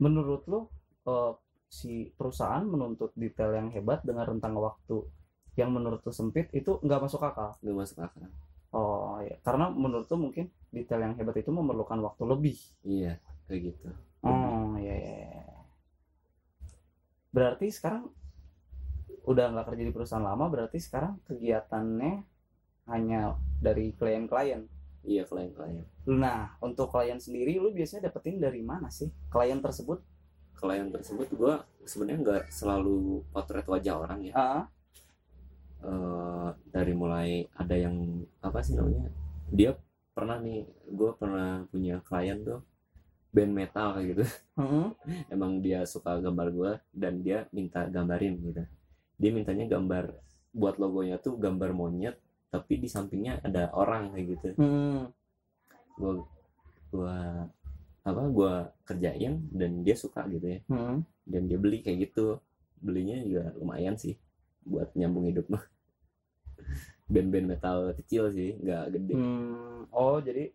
Menurut 0.02 0.42
lu 0.52 0.60
eh, 1.08 1.32
si 1.72 2.12
perusahaan 2.18 2.66
menuntut 2.68 3.16
detail 3.16 3.56
yang 3.56 3.70
hebat 3.72 4.04
dengan 4.04 4.28
rentang 4.28 4.60
waktu 4.60 5.08
yang 5.56 5.72
menurut 5.72 6.02
lu 6.04 6.12
sempit 6.12 6.52
itu 6.52 6.80
nggak 6.84 7.02
masuk 7.08 7.22
akal. 7.24 7.56
nggak 7.64 7.78
masuk 7.78 7.98
akal 8.04 8.28
Oh 8.72 9.20
ya, 9.20 9.36
karena 9.44 9.68
menurut 9.68 10.08
lu 10.08 10.18
mungkin 10.32 10.48
detail 10.72 11.04
yang 11.04 11.14
hebat 11.20 11.36
itu 11.38 11.52
memerlukan 11.52 12.00
waktu 12.02 12.24
lebih. 12.28 12.58
iya 12.84 13.20
kayak 13.48 13.62
gitu 13.72 13.88
Oh 14.24 14.76
ya 14.80 14.96
ya. 14.96 15.16
ya. 15.28 15.46
Berarti 17.32 17.68
sekarang 17.72 18.12
udah 19.26 19.46
nggak 19.54 19.66
kerja 19.74 19.84
di 19.86 19.94
perusahaan 19.94 20.26
lama, 20.26 20.46
berarti 20.50 20.78
sekarang 20.82 21.22
kegiatannya 21.30 22.14
hanya 22.90 23.38
dari 23.62 23.94
klien-klien. 23.94 24.66
iya 25.02 25.26
klien-klien 25.26 25.86
Nah, 26.10 26.58
untuk 26.62 26.90
klien 26.94 27.18
sendiri 27.18 27.58
lu 27.58 27.74
biasanya 27.74 28.10
dapetin 28.10 28.38
dari 28.38 28.62
mana 28.62 28.90
sih? 28.90 29.10
Klien 29.30 29.62
tersebut? 29.62 30.02
klien 30.54 30.94
tersebut 30.94 31.26
gue 31.34 31.54
sebenarnya 31.90 32.20
nggak 32.22 32.44
selalu 32.54 33.26
potret 33.34 33.66
wajah 33.66 33.98
orang 33.98 34.30
ya 34.30 34.34
Ah, 34.38 34.64
eh 35.82 36.50
dari 36.70 36.94
mulai 36.94 37.50
ada 37.58 37.74
yang 37.74 38.22
apa 38.46 38.62
sih 38.62 38.78
namanya 38.78 39.10
dia 39.50 39.74
pernah 40.14 40.38
nih 40.38 40.62
gue 40.86 41.12
pernah 41.18 41.66
punya 41.66 41.98
klien 42.06 42.38
tuh 42.46 42.62
band 43.34 43.54
metal 43.58 43.98
kayak 43.98 44.08
gitu 44.14 44.24
hmm, 44.62 44.88
emang 45.34 45.58
dia 45.66 45.82
suka 45.90 46.22
gambar 46.22 46.48
gue 46.54 46.72
dan 46.94 47.26
dia 47.26 47.50
minta 47.50 47.90
gambarin 47.90 48.38
gitu 48.46 48.62
dia 49.22 49.30
mintanya 49.30 49.70
gambar 49.70 50.18
buat 50.52 50.82
logonya 50.82 51.22
tuh 51.22 51.38
gambar 51.38 51.78
monyet 51.78 52.18
tapi 52.50 52.82
di 52.82 52.90
sampingnya 52.90 53.40
ada 53.46 53.70
orang 53.78 54.12
kayak 54.18 54.26
gitu 54.36 54.48
hmm. 54.58 55.02
gue 56.02 56.14
gua 56.92 57.48
apa 58.02 58.22
gue 58.28 58.54
kerjain 58.84 59.46
dan 59.54 59.86
dia 59.86 59.94
suka 59.94 60.26
gitu 60.26 60.58
ya 60.58 60.60
hmm. 60.68 61.06
dan 61.30 61.42
dia 61.46 61.58
beli 61.62 61.86
kayak 61.86 62.10
gitu 62.10 62.42
belinya 62.82 63.22
juga 63.22 63.54
lumayan 63.62 63.94
sih 63.96 64.18
buat 64.66 64.90
nyambung 64.98 65.30
hidup 65.30 65.46
mah 65.54 65.64
band-band 67.14 67.48
metal 67.56 67.94
kecil 68.02 68.34
sih 68.34 68.58
nggak 68.58 68.98
gede 68.98 69.14
Hmm, 69.14 69.86
oh 69.94 70.18
jadi 70.18 70.50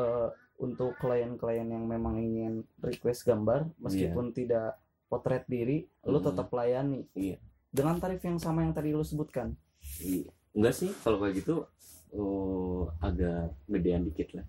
eh, 0.00 0.28
untuk 0.60 0.96
klien-klien 1.00 1.68
yang 1.68 1.84
memang 1.88 2.20
ingin 2.20 2.64
request 2.84 3.24
gambar 3.24 3.68
meskipun 3.80 4.32
tidak 4.36 4.76
potret 5.10 5.42
diri, 5.50 5.88
lu 6.06 6.20
Hmm. 6.22 6.28
tetap 6.30 6.48
layani. 6.54 7.02
Iya. 7.16 7.40
Dengan 7.70 7.96
tarif 8.02 8.20
yang 8.26 8.38
sama 8.42 8.66
yang 8.66 8.74
tadi 8.74 8.90
lu 8.90 9.06
sebutkan. 9.06 9.54
Iya. 10.02 10.28
enggak 10.50 10.74
sih 10.76 10.90
kalau 11.06 11.22
kayak 11.22 11.40
gitu 11.40 11.64
oh, 12.12 12.90
agak 13.00 13.54
gedean 13.70 14.04
dikit 14.04 14.34
lah 14.36 14.44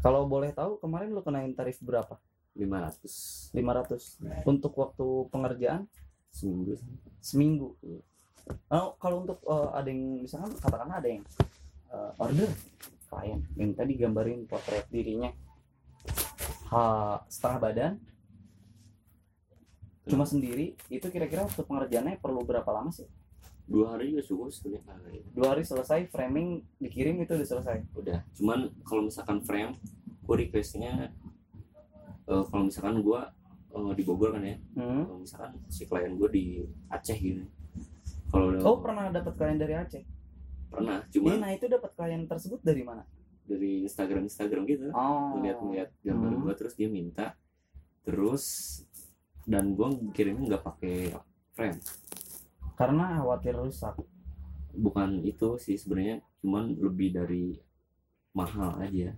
Kalau 0.00 0.24
boleh 0.24 0.54
tahu 0.54 0.78
kemarin 0.80 1.10
lu 1.12 1.20
kenain 1.20 1.52
tarif 1.52 1.82
berapa? 1.82 2.16
500 2.54 3.54
500 3.54 4.46
untuk 4.46 4.72
waktu 4.78 5.06
pengerjaan 5.30 5.90
seminggu 6.30 6.78
seminggu. 7.18 7.68
Iya. 7.82 8.00
Oh, 8.72 8.94
kalau 8.98 9.26
untuk 9.26 9.38
eh, 9.44 9.68
ada 9.74 9.88
yang 9.90 10.24
misalkan 10.24 10.54
katakanlah 10.58 10.98
ada 11.02 11.08
yang 11.10 11.22
eh, 11.90 12.12
order 12.22 12.50
klien 13.10 13.42
minta 13.58 13.82
digambarin 13.82 14.46
potret 14.46 14.86
dirinya 14.86 15.34
ha, 16.70 17.18
setengah 17.26 17.58
badan 17.58 17.92
cuma 20.10 20.26
sendiri 20.26 20.74
itu 20.90 21.06
kira-kira 21.08 21.46
waktu 21.46 21.62
pengerjaannya 21.62 22.18
perlu 22.18 22.42
berapa 22.42 22.66
lama 22.68 22.90
sih? 22.90 23.06
Dua 23.70 23.94
hari 23.94 24.10
juga 24.10 24.26
cukup 24.26 24.50
sebenarnya 24.50 25.22
dua 25.30 25.54
hari 25.54 25.62
selesai 25.62 26.10
framing 26.10 26.66
dikirim 26.82 27.22
itu 27.22 27.38
udah 27.38 27.48
selesai? 27.48 27.86
Udah. 27.94 28.26
Cuman 28.34 28.74
kalau 28.82 29.06
misalkan 29.06 29.38
frame 29.46 29.78
gue 30.26 30.36
requestnya 30.46 31.14
eh, 32.26 32.44
kalau 32.50 32.66
misalkan 32.66 32.98
gue 33.02 33.20
di 33.94 34.02
Bogor 34.02 34.34
kan 34.34 34.42
ya 34.42 34.58
hmm. 34.74 35.06
kalau 35.06 35.20
misalkan 35.22 35.52
si 35.70 35.86
klien 35.86 36.18
gue 36.18 36.28
di 36.34 36.44
Aceh 36.90 37.14
gitu. 37.14 37.46
Kalau 38.30 38.54
oh 38.62 38.78
pernah 38.82 39.10
dapat 39.14 39.34
klien 39.38 39.58
dari 39.58 39.74
Aceh? 39.78 40.02
Pernah 40.70 41.06
Iya, 41.06 41.14
cuma 41.18 41.38
nah 41.38 41.50
itu 41.54 41.66
dapat 41.66 41.90
klien 41.94 42.22
tersebut 42.26 42.62
dari 42.62 42.82
mana? 42.82 43.02
Dari 43.46 43.86
Instagram 43.86 44.26
Instagram 44.26 44.62
gitu. 44.66 44.90
Oh. 44.94 45.38
Ngeliat-ngeliat 45.38 45.90
gambar 46.02 46.30
Hmm. 46.34 46.42
gue 46.46 46.54
terus 46.58 46.74
dia 46.74 46.90
minta 46.90 47.34
terus 48.02 48.44
dan 49.46 49.74
gue 49.74 49.88
kirimnya 50.12 50.56
nggak 50.56 50.64
pakai 50.64 51.14
frame. 51.54 51.80
Karena 52.76 53.20
khawatir 53.20 53.56
rusak. 53.56 53.96
Bukan 54.70 55.26
itu 55.26 55.58
sih 55.58 55.74
sebenarnya 55.74 56.22
cuman 56.40 56.78
lebih 56.78 57.12
dari 57.12 57.58
mahal 58.32 58.78
aja. 58.80 59.12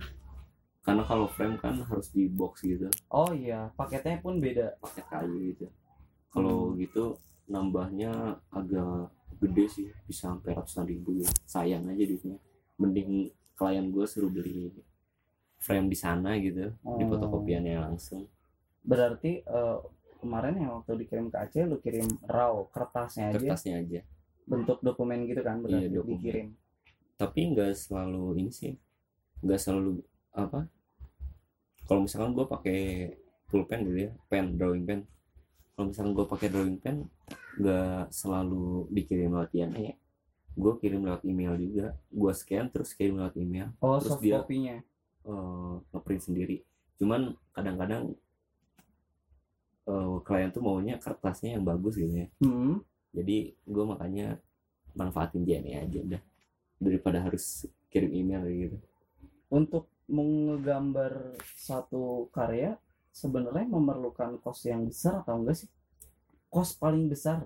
Karena 0.83 1.07
kalau 1.07 1.31
frame 1.31 1.61
kan 1.61 1.79
harus 1.87 2.11
di 2.11 2.27
box 2.27 2.67
gitu. 2.67 2.91
Oh 3.13 3.31
iya 3.31 3.71
paketnya 3.77 4.19
pun 4.19 4.43
beda. 4.43 4.81
Pakai 4.83 5.05
kayu 5.07 5.55
gitu. 5.55 5.67
Kalau 6.33 6.75
gitu 6.75 7.21
nambahnya 7.47 8.41
agak 8.51 9.13
gede 9.39 9.67
sih 9.69 9.87
bisa 10.09 10.33
sampai 10.33 10.57
ratusan 10.57 10.89
ribu 10.89 11.21
ya. 11.23 11.29
Sayang 11.47 11.87
aja 11.87 12.03
duitnya. 12.03 12.39
Mending 12.81 13.31
klien 13.55 13.87
gue 13.93 14.05
suruh 14.09 14.33
beli 14.33 14.73
frame 15.63 15.87
di 15.87 15.95
sana 15.95 16.35
gitu 16.43 16.73
di 16.75 17.05
Oh. 17.07 17.09
fotokopiannya 17.15 17.79
langsung. 17.79 18.27
Berarti 18.83 19.45
eh, 19.45 19.79
kemarin 20.23 20.55
yang 20.57 20.71
waktu 20.79 20.95
dikirim 20.97 21.27
ke 21.27 21.37
Aceh 21.37 21.65
lu 21.65 21.77
kirim 21.77 22.07
raw 22.25 22.55
kertasnya 22.67 23.29
aja. 23.29 23.37
Kertasnya 23.37 23.75
aja. 23.77 24.01
Bentuk 24.43 24.79
dokumen 24.81 25.27
gitu 25.27 25.43
kan 25.43 25.59
berarti 25.59 25.83
Iya, 25.83 25.91
dokumen. 25.93 26.13
dikirim. 26.15 26.47
Tapi 27.15 27.41
nggak 27.49 27.73
selalu 27.75 28.25
ini 28.39 28.51
sih 28.51 28.73
nggak 29.39 29.59
selalu 29.59 29.99
apa 30.33 30.71
kalau 31.83 32.07
misalkan 32.07 32.31
gue 32.33 32.47
pakai 32.47 32.81
pulpen 33.47 33.83
gitu 33.85 33.99
ya 34.01 34.11
pen 34.27 34.55
drawing 34.55 34.83
pen. 34.83 35.01
Kalau 35.73 35.89
misalkan 35.89 36.13
gue 36.13 36.27
pakai 36.27 36.49
drawing 36.49 36.79
pen 36.79 36.97
nggak 37.55 38.09
selalu 38.09 38.87
dikirim 38.89 39.35
lewat 39.35 39.51
INE 39.53 39.99
gue 40.53 40.73
kirim 40.79 41.01
lewat 41.03 41.25
email 41.25 41.57
juga. 41.57 41.97
Gue 42.09 42.33
scan 42.33 42.69
terus 42.69 42.93
kirim 42.93 43.17
lewat 43.17 43.35
email. 43.37 43.73
Oh 43.79 43.97
Terus 43.99 44.11
soft 44.11 44.23
dia- 44.23 44.39
copy-nya. 44.39 44.77
eh, 45.23 45.75
ngeprint 45.91 46.23
sendiri. 46.23 46.57
Cuman 46.97 47.23
kadang-kadang 47.53 48.13
eh, 49.89 50.17
klien 50.23 50.51
tuh 50.55 50.63
maunya 50.63 50.97
kertasnya 50.99 51.59
yang 51.59 51.65
bagus 51.65 51.99
gitu 51.99 52.27
ya. 52.27 52.29
Hmm. 52.43 52.83
jadi 53.13 53.53
gue 53.69 53.85
makanya 53.85 54.41
manfaatin 54.97 55.45
JNE 55.45 55.85
aja 55.85 55.99
udah 56.01 56.23
daripada 56.81 57.23
harus 57.23 57.69
kirim 57.93 58.13
email 58.13 58.43
gitu. 58.49 58.77
Untuk 59.53 59.93
menggambar 60.09 61.39
satu 61.55 62.33
karya 62.33 62.81
sebenarnya 63.13 63.69
memerlukan 63.69 64.41
kos 64.41 64.65
yang 64.65 64.89
besar 64.89 65.23
atau 65.23 65.39
enggak 65.39 65.65
sih? 65.65 65.71
Kos 66.49 66.77
paling 66.77 67.09
besar 67.09 67.45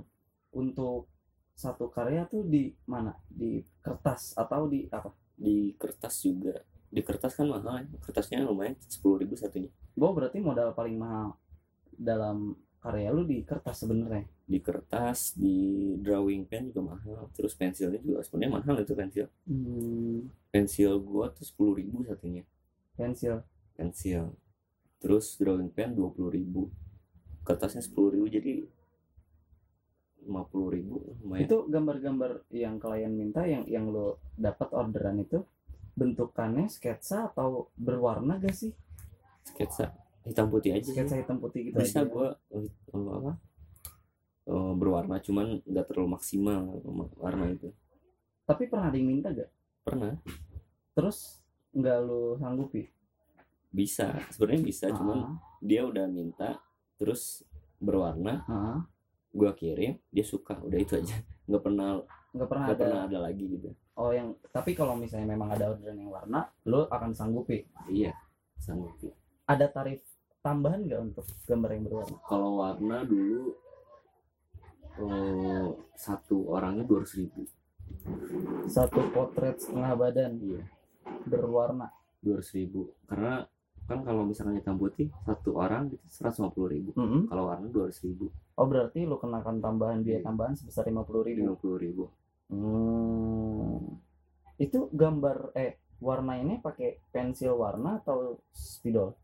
untuk 0.55 1.11
satu 1.59 1.90
karya 1.90 2.25
tuh 2.31 2.46
di 2.46 2.72
mana? 2.87 3.14
Di 3.27 3.61
kertas 3.83 4.38
atau 4.38 4.70
di 4.70 4.87
apa? 4.88 5.11
Di 5.35 5.75
kertas 5.75 6.22
juga. 6.22 6.62
Di 6.87 7.03
kertas 7.03 7.35
kan 7.35 7.51
mahal 7.51 7.83
ya. 7.83 7.99
kertasnya 8.01 8.46
lumayan 8.46 8.79
sepuluh 8.87 9.20
ribu 9.20 9.35
satunya. 9.35 9.68
Gue 9.99 10.11
berarti 10.14 10.38
modal 10.38 10.72
paling 10.72 10.96
mahal 10.96 11.35
dalam 11.98 12.54
karya 12.78 13.11
lu 13.11 13.26
di 13.26 13.42
kertas 13.42 13.82
sebenarnya? 13.82 14.24
Di 14.46 14.62
kertas 14.62 15.35
di 15.35 15.92
drawing 15.98 16.46
pen 16.46 16.70
juga 16.70 16.94
mahal. 16.94 17.26
Terus 17.35 17.59
pensilnya 17.59 17.98
juga 17.98 18.22
sebenarnya 18.22 18.52
mahal 18.62 18.76
itu 18.85 18.94
pensil. 18.94 19.26
Hmm, 19.48 20.30
pensil 20.54 21.00
gua 21.02 21.35
tuh 21.35 21.42
sepuluh 21.42 21.82
ribu 21.82 22.06
satunya. 22.06 22.46
Pensil? 22.94 23.42
Pensil. 23.74 24.30
Terus 25.02 25.35
drawing 25.37 25.74
pen 25.74 25.98
dua 25.98 26.14
puluh 26.14 26.30
ribu. 26.30 26.70
Kertasnya 27.42 27.82
sepuluh 27.82 28.14
ribu 28.14 28.26
jadi 28.30 28.62
lima 30.26 30.42
puluh 30.46 30.74
ribu 30.74 31.02
lumayan. 31.22 31.46
Itu 31.46 31.66
gambar-gambar 31.70 32.50
yang 32.50 32.82
klien 32.82 33.14
minta 33.14 33.46
yang 33.46 33.62
yang 33.66 33.90
lo 33.90 34.18
dapat 34.35 34.74
orderan 34.74 35.22
itu 35.22 35.42
bentukannya 35.96 36.68
sketsa 36.68 37.32
atau 37.32 37.72
berwarna 37.78 38.37
gak 38.37 38.52
sih? 38.52 38.74
Sketsa 39.46 40.06
hitam 40.27 40.47
putih 40.51 40.71
aja 40.75 40.85
sih. 40.85 40.95
sketsa 40.95 41.17
hitam 41.23 41.39
putih 41.39 41.71
gitu 41.71 41.77
bisa 41.79 42.03
aja 42.03 42.11
gua 42.11 42.29
eh, 42.51 42.67
apa? 42.93 43.33
Eh, 44.47 44.73
berwarna 44.79 45.17
cuman 45.23 45.62
nggak 45.62 45.87
terlalu 45.91 46.09
maksimal 46.19 46.61
warna 47.19 47.51
itu. 47.51 47.71
Tapi 48.47 48.71
pernah 48.71 48.95
ada 48.95 48.99
yang 48.99 49.11
minta 49.11 49.35
gak 49.35 49.51
pernah. 49.83 50.15
Terus 50.95 51.43
nggak 51.75 51.99
lo 52.07 52.39
sanggupi? 52.39 52.87
Bisa 53.71 54.15
sebenarnya 54.31 54.62
bisa 54.62 54.87
cuman 54.95 55.19
Ah, 55.27 55.31
dia 55.59 55.83
udah 55.83 56.07
minta 56.07 56.62
terus 56.97 57.43
berwarna 57.83 58.47
ah. 58.47 58.81
gua 59.35 59.53
kirim 59.53 59.99
dia 60.11 60.25
suka 60.27 60.59
udah 60.62 60.79
itu 60.79 60.95
aja. 60.99 61.17
Nggak 61.47 61.62
pernah 61.62 61.89
nggak 62.37 62.49
pernah 62.53 62.67
ada. 62.69 62.77
pernah 62.77 63.01
ada 63.07 63.19
lagi 63.23 63.45
gitu. 63.49 63.71
Oh 63.97 64.11
yang 64.12 64.35
tapi 64.51 64.75
kalau 64.77 64.99
misalnya 64.99 65.33
memang 65.33 65.57
ada 65.57 65.73
orderan 65.73 65.97
yang 65.97 66.11
warna 66.11 66.51
lo 66.69 66.85
akan 66.91 67.15
sanggupi? 67.15 67.65
Iya 67.89 68.12
sanggup 68.61 68.99
ada 69.47 69.67
tarif 69.71 70.03
tambahan 70.46 70.87
nggak 70.87 71.00
untuk 71.11 71.26
gambar 71.50 71.70
yang 71.74 71.82
berwarna? 71.90 72.16
Kalau 72.30 72.50
warna 72.62 72.96
dulu 73.02 73.42
eh, 75.02 75.66
satu 75.98 76.37
orangnya 76.54 76.87
dua 76.87 77.02
ribu. 77.02 77.42
Satu 78.70 79.11
potret 79.11 79.59
setengah 79.59 79.98
badan 79.98 80.38
iya. 80.38 80.62
berwarna. 81.26 81.90
Dua 82.22 82.38
ribu. 82.38 82.94
Karena 83.11 83.42
kan 83.87 84.02
kalau 84.02 84.22
misalnya 84.26 84.59
hitam 84.62 84.78
putih 84.78 85.11
satu 85.26 85.59
orang 85.59 85.94
gitu 85.94 86.02
seratus 86.11 86.42
lima 86.42 86.50
puluh 86.54 86.68
ribu. 86.74 86.90
Mm-mm. 86.94 87.30
kalau 87.30 87.50
warna 87.50 87.66
dua 87.70 87.90
ribu. 87.90 88.30
Oh 88.59 88.66
berarti 88.66 89.02
lo 89.06 89.18
kenakan 89.18 89.59
tambahan 89.59 90.02
biaya 90.02 90.22
Iya. 90.22 90.26
tambahan 90.26 90.54
sebesar 90.54 90.87
lima 90.87 91.02
puluh 91.02 91.22
ribu. 91.26 91.38
lima 91.42 91.54
puluh 91.59 91.78
ribu. 91.78 92.04
Hmm. 92.50 93.98
Itu 94.59 94.90
gambar 94.94 95.54
eh 95.59 95.78
warna 95.98 96.38
ini 96.38 96.62
pakai 96.62 97.02
pensil 97.11 97.59
warna 97.59 97.98
atau 98.02 98.38
spidol? 98.54 99.14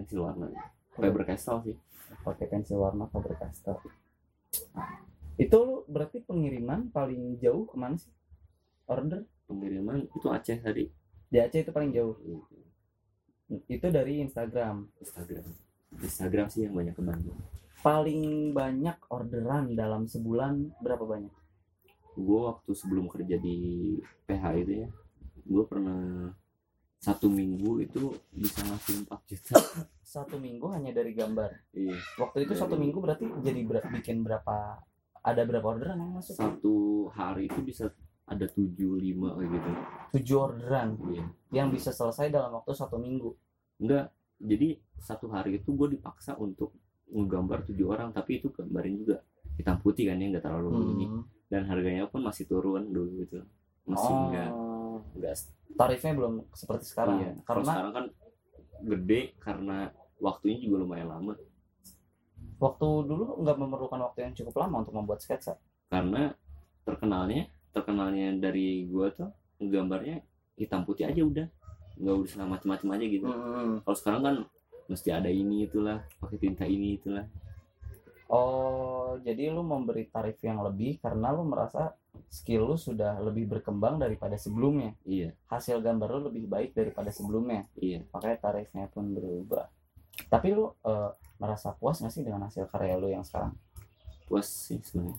Pensil 0.00 0.24
warna 0.24 0.48
Faber 0.96 1.24
Castell 1.28 1.60
sih 1.68 1.76
Pakai 2.24 2.50
pensil 2.50 2.80
warna 2.80 3.06
Faber 3.06 3.38
Castell. 3.38 3.78
Itu 5.38 5.56
lu 5.62 5.76
berarti 5.86 6.18
pengiriman 6.26 6.90
paling 6.90 7.38
jauh 7.38 7.70
ke 7.70 7.78
mana 7.78 7.94
sih? 7.94 8.10
Order 8.90 9.22
pengiriman 9.46 10.10
itu 10.10 10.26
Aceh 10.26 10.58
tadi 10.58 10.90
di 11.30 11.38
Aceh 11.38 11.62
itu 11.62 11.70
paling 11.70 11.94
jauh. 11.94 12.18
Itu 13.70 13.86
dari 13.94 14.18
Instagram. 14.26 14.90
Instagram 14.98 15.46
Instagram 16.02 16.46
sih 16.50 16.66
yang 16.66 16.74
banyak 16.74 16.94
ke 16.94 17.02
Bandung 17.02 17.38
Paling 17.82 18.54
banyak 18.54 18.98
orderan 19.10 19.74
dalam 19.74 20.06
sebulan 20.06 20.82
berapa 20.82 21.02
banyak? 21.02 21.34
gue 22.20 22.40
waktu 22.42 22.70
sebelum 22.74 23.06
kerja 23.06 23.38
di 23.38 23.96
PH 24.26 24.44
itu 24.66 24.72
ya 24.86 24.88
gue 25.40 25.64
pernah 25.66 26.30
satu 27.00 27.26
minggu 27.26 27.80
itu 27.80 28.02
bisa 28.30 28.60
ngasih 28.62 29.02
4 29.02 29.24
juta 29.26 29.56
Satu 30.10 30.36
minggu 30.36 30.66
hanya 30.68 30.90
dari 30.92 31.10
gambar. 31.10 31.70
iya 31.72 31.94
Waktu 32.16 32.44
itu 32.44 32.52
satu 32.52 32.74
Dari- 32.74 32.82
minggu 32.82 32.98
berarti 32.98 33.24
jadi 33.40 33.60
ber- 33.62 33.88
bikin 33.90 34.20
berapa? 34.20 34.82
Ada 35.18 35.42
berapa 35.42 35.64
orderan 35.66 35.96
yang 35.96 36.12
masuk? 36.12 36.34
satu 36.34 36.76
hari 37.10 37.46
itu 37.46 37.60
bisa 37.60 37.88
ada 38.24 38.44
tujuh 38.46 38.96
lima 38.96 39.32
kayak 39.34 39.50
gitu 39.50 39.70
Tujuh 40.12 40.36
orderan. 40.42 40.88
iya 41.08 41.24
yang 41.52 41.68
bisa 41.68 41.90
selesai 41.90 42.28
dalam 42.28 42.52
waktu 42.52 42.72
satu 42.72 42.96
minggu. 42.96 43.32
enggak 43.78 44.10
jadi 44.36 44.68
satu 44.98 45.28
hari 45.28 45.56
itu 45.56 45.70
gue 45.70 45.88
dipaksa 45.90 46.34
untuk 46.34 46.72
ngegambar 47.06 47.64
tujuh 47.64 47.86
orang 47.86 48.10
tapi 48.10 48.38
itu 48.38 48.48
gambarin 48.48 48.96
juga 48.96 49.20
hitam 49.54 49.78
putih 49.78 50.06
kan 50.06 50.16
ya 50.16 50.26
nggak 50.28 50.42
terlalu 50.42 50.68
ini 50.90 51.06
Hmm. 51.06 51.22
dan 51.46 51.64
harganya 51.64 52.04
pun 52.06 52.20
masih 52.20 52.44
turun 52.44 52.86
dulu 52.86 53.20
gitu 53.20 53.40
masih 53.84 54.08
Oh, 54.08 54.20
enggak 54.26 54.50
enggak 55.16 55.34
tarifnya 55.76 56.12
belum 56.18 56.34
seperti 56.52 56.84
sekarang. 56.90 57.16
iya. 57.22 57.32
Kalau 57.46 57.62
Karena 57.62 57.72
sekarang 57.72 57.92
kan 57.94 58.04
gede 58.80 59.20
karena 59.40 59.78
waktunya 60.20 60.58
juga 60.60 60.76
lumayan 60.84 61.08
lama 61.12 61.32
waktu 62.60 62.88
dulu 63.08 63.40
nggak 63.40 63.56
memerlukan 63.56 64.00
waktu 64.04 64.18
yang 64.28 64.32
cukup 64.36 64.54
lama 64.60 64.84
untuk 64.84 64.94
membuat 64.96 65.24
sketsa. 65.24 65.56
karena 65.90 66.36
terkenalnya 66.84 67.48
terkenalnya 67.72 68.36
dari 68.36 68.84
gua 68.86 69.10
tuh 69.10 69.32
gambarnya 69.58 70.20
hitam 70.60 70.84
putih 70.84 71.08
aja 71.08 71.24
udah 71.24 71.46
nggak 72.00 72.16
usah 72.24 72.44
macem-macem 72.46 72.88
aja 72.94 73.04
gitu 73.04 73.26
kalau 73.84 73.96
sekarang 73.96 74.22
kan 74.22 74.34
mesti 74.86 75.08
ada 75.12 75.28
ini 75.32 75.66
itulah 75.66 76.04
pakai 76.20 76.38
tinta 76.40 76.64
ini 76.68 77.00
itulah 77.00 77.24
Oh, 78.30 79.18
jadi 79.26 79.50
lu 79.50 79.66
memberi 79.66 80.06
tarif 80.06 80.38
yang 80.46 80.62
lebih 80.62 81.02
karena 81.02 81.34
lu 81.34 81.42
merasa 81.42 81.98
skill 82.30 82.62
lu 82.70 82.76
sudah 82.78 83.18
lebih 83.18 83.50
berkembang 83.50 83.98
daripada 83.98 84.38
sebelumnya. 84.38 84.94
iya 85.02 85.34
Hasil 85.50 85.82
gambar 85.82 86.08
lu 86.14 86.20
lebih 86.30 86.46
baik 86.46 86.70
daripada 86.78 87.10
sebelumnya. 87.10 87.66
iya 87.74 88.06
Makanya 88.14 88.38
tarifnya 88.38 88.86
pun 88.86 89.10
berubah. 89.10 89.66
Tapi 90.30 90.54
lu 90.54 90.70
eh, 90.86 91.10
merasa 91.42 91.74
puas 91.74 91.98
nggak 91.98 92.12
sih 92.14 92.22
dengan 92.22 92.46
hasil 92.46 92.70
karya 92.70 92.94
lu 92.94 93.10
yang 93.10 93.26
sekarang? 93.26 93.58
puas 94.30 94.46
sih 94.46 94.78
sebenarnya 94.78 95.18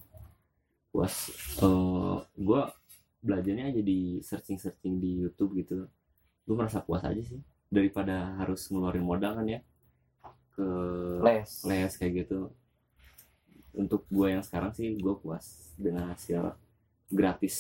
puas 0.88 1.16
eh 1.60 2.18
gua 2.40 2.72
belajarnya 3.20 3.76
aja 3.76 3.82
di 3.84 4.24
searching 4.24 4.56
searching 4.56 5.04
di 5.04 5.20
YouTube 5.28 5.60
gitu 5.60 5.84
gua 6.48 6.56
merasa 6.64 6.80
puas 6.80 7.04
aja 7.04 7.20
sih 7.20 7.44
daripada 7.68 8.40
harus 8.40 8.72
ngeluarin 8.72 9.04
modal 9.04 9.36
kan 9.36 9.44
ya 9.52 9.60
ke 10.56 10.68
Les. 11.28 11.52
les 11.68 11.92
kayak 12.00 12.24
gitu 12.24 12.48
untuk 13.72 14.04
gue 14.12 14.28
yang 14.28 14.44
sekarang 14.44 14.76
sih 14.76 14.96
gue 15.00 15.16
puas 15.20 15.72
dengan 15.80 16.12
hasil 16.12 16.56
gratis 17.12 17.56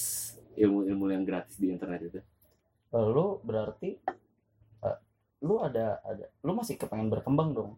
ilmu-ilmu 0.59 1.11
yang 1.11 1.23
gratis 1.23 1.55
di 1.55 1.71
internet 1.71 2.07
itu. 2.07 2.19
Eh, 2.91 3.05
lu 3.07 3.39
berarti 3.43 3.95
eh, 4.83 4.97
lu 5.43 5.55
ada 5.63 6.03
ada 6.03 6.25
lu 6.43 6.51
masih 6.55 6.75
kepengen 6.75 7.07
berkembang 7.07 7.55
dong? 7.55 7.71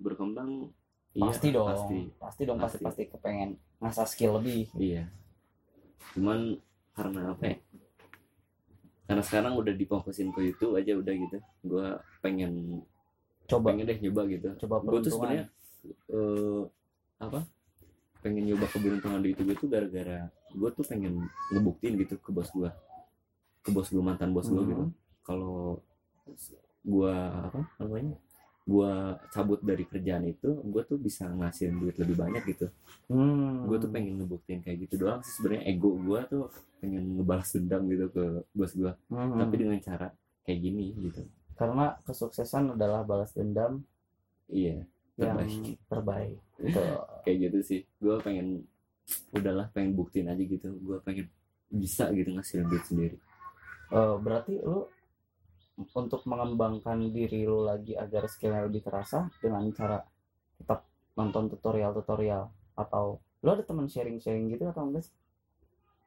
Berkembang? 0.00 0.72
Pasti 1.10 1.52
iya, 1.52 1.56
dong. 1.60 1.68
pasti. 1.68 1.98
Pasti 2.16 2.42
dong 2.46 2.58
pasti 2.60 2.78
Pasti. 2.80 2.86
pasti 2.86 3.02
kepengen 3.12 3.50
ngasah 3.80 4.06
skill 4.08 4.40
lebih. 4.40 4.72
Iya. 4.76 5.04
Cuman 6.16 6.56
karena 6.96 7.36
apa 7.36 7.44
ya? 7.44 7.56
Karena 9.04 9.22
sekarang 9.26 9.58
udah 9.58 9.74
difokusin 9.74 10.30
ke 10.30 10.40
YouTube 10.48 10.78
aja 10.78 10.96
udah 10.96 11.12
gitu. 11.12 11.38
Gue 11.66 11.86
pengen 12.24 12.84
coba. 13.50 13.74
pengen 13.74 13.90
deh 13.90 13.98
nyoba 14.00 14.22
gitu. 14.30 14.48
Coba 14.64 14.80
gue 14.80 14.98
tuh 15.02 15.12
sebenarnya 15.12 15.44
eh, 16.08 16.62
apa 17.20 17.44
pengen 18.20 18.48
nyoba 18.48 18.66
keberuntungan 18.68 19.20
di 19.20 19.32
YouTube 19.32 19.52
itu 19.54 19.64
gara-gara 19.68 20.28
gue 20.50 20.68
tuh 20.72 20.84
pengen 20.84 21.24
ngebuktiin 21.52 21.94
gitu 22.00 22.16
ke 22.20 22.30
bos 22.32 22.48
gue 22.50 22.68
ke 23.60 23.70
bos 23.70 23.88
gue 23.88 24.02
mantan 24.02 24.32
bos 24.32 24.48
gue 24.48 24.60
Hmm. 24.60 24.70
gitu 24.72 24.84
kalau 25.22 25.80
gue 26.80 27.14
apa 27.14 27.60
namanya 27.76 28.16
gue 28.64 28.92
cabut 29.32 29.60
dari 29.60 29.82
kerjaan 29.84 30.24
itu 30.24 30.48
gue 30.62 30.82
tuh 30.84 31.00
bisa 31.00 31.26
ngasihin 31.26 31.80
duit 31.80 31.96
lebih 31.96 32.16
banyak 32.16 32.44
gitu 32.44 32.66
hmm. 33.08 33.66
gue 33.66 33.76
tuh 33.80 33.90
pengen 33.90 34.20
ngebuktiin 34.20 34.60
kayak 34.60 34.84
gitu 34.88 35.00
doang 35.06 35.20
sih 35.24 35.40
sebenarnya 35.40 35.64
ego 35.68 35.96
gue 35.96 36.20
tuh 36.28 36.44
pengen 36.80 37.18
ngebalas 37.18 37.50
dendam 37.52 37.82
gitu 37.88 38.06
ke 38.12 38.24
bos 38.52 38.72
gue 38.72 38.92
Hmm. 39.08 39.36
tapi 39.36 39.54
dengan 39.56 39.80
cara 39.80 40.08
kayak 40.44 40.60
gini 40.60 40.92
gitu 40.98 41.24
karena 41.56 41.96
kesuksesan 42.04 42.76
adalah 42.76 43.04
balas 43.04 43.32
dendam 43.32 43.84
iya 44.48 44.84
yang 45.20 45.36
terbaik 45.36 45.76
terbaik 45.84 46.38
gitu. 46.56 46.80
Kayak 47.22 47.50
gitu 47.50 47.58
sih. 47.62 47.80
Gue 47.98 48.16
pengen 48.20 48.64
udahlah 49.34 49.68
pengen 49.74 49.96
buktiin 49.96 50.28
aja 50.30 50.42
gitu. 50.42 50.74
Gue 50.80 50.98
pengen 51.02 51.28
bisa 51.70 52.10
gitu 52.10 52.34
ngasilin 52.34 52.66
duit 52.66 52.84
sendiri. 52.86 53.16
Eh, 53.90 54.16
berarti 54.22 54.58
lu 54.62 54.86
untuk 55.96 56.22
mengembangkan 56.28 57.10
diri 57.10 57.48
lu 57.48 57.64
lagi 57.64 57.96
agar 57.96 58.28
skillnya 58.28 58.68
lebih 58.68 58.84
terasa 58.84 59.26
dengan 59.40 59.64
cara 59.72 59.98
tetap 60.60 60.84
nonton 61.16 61.48
tutorial-tutorial 61.48 62.52
atau 62.76 63.18
lu 63.40 63.48
ada 63.48 63.64
teman 63.64 63.88
sharing-sharing 63.88 64.52
gitu 64.52 64.68
atau 64.68 64.84
enggak 64.86 65.08
sih? 65.08 65.16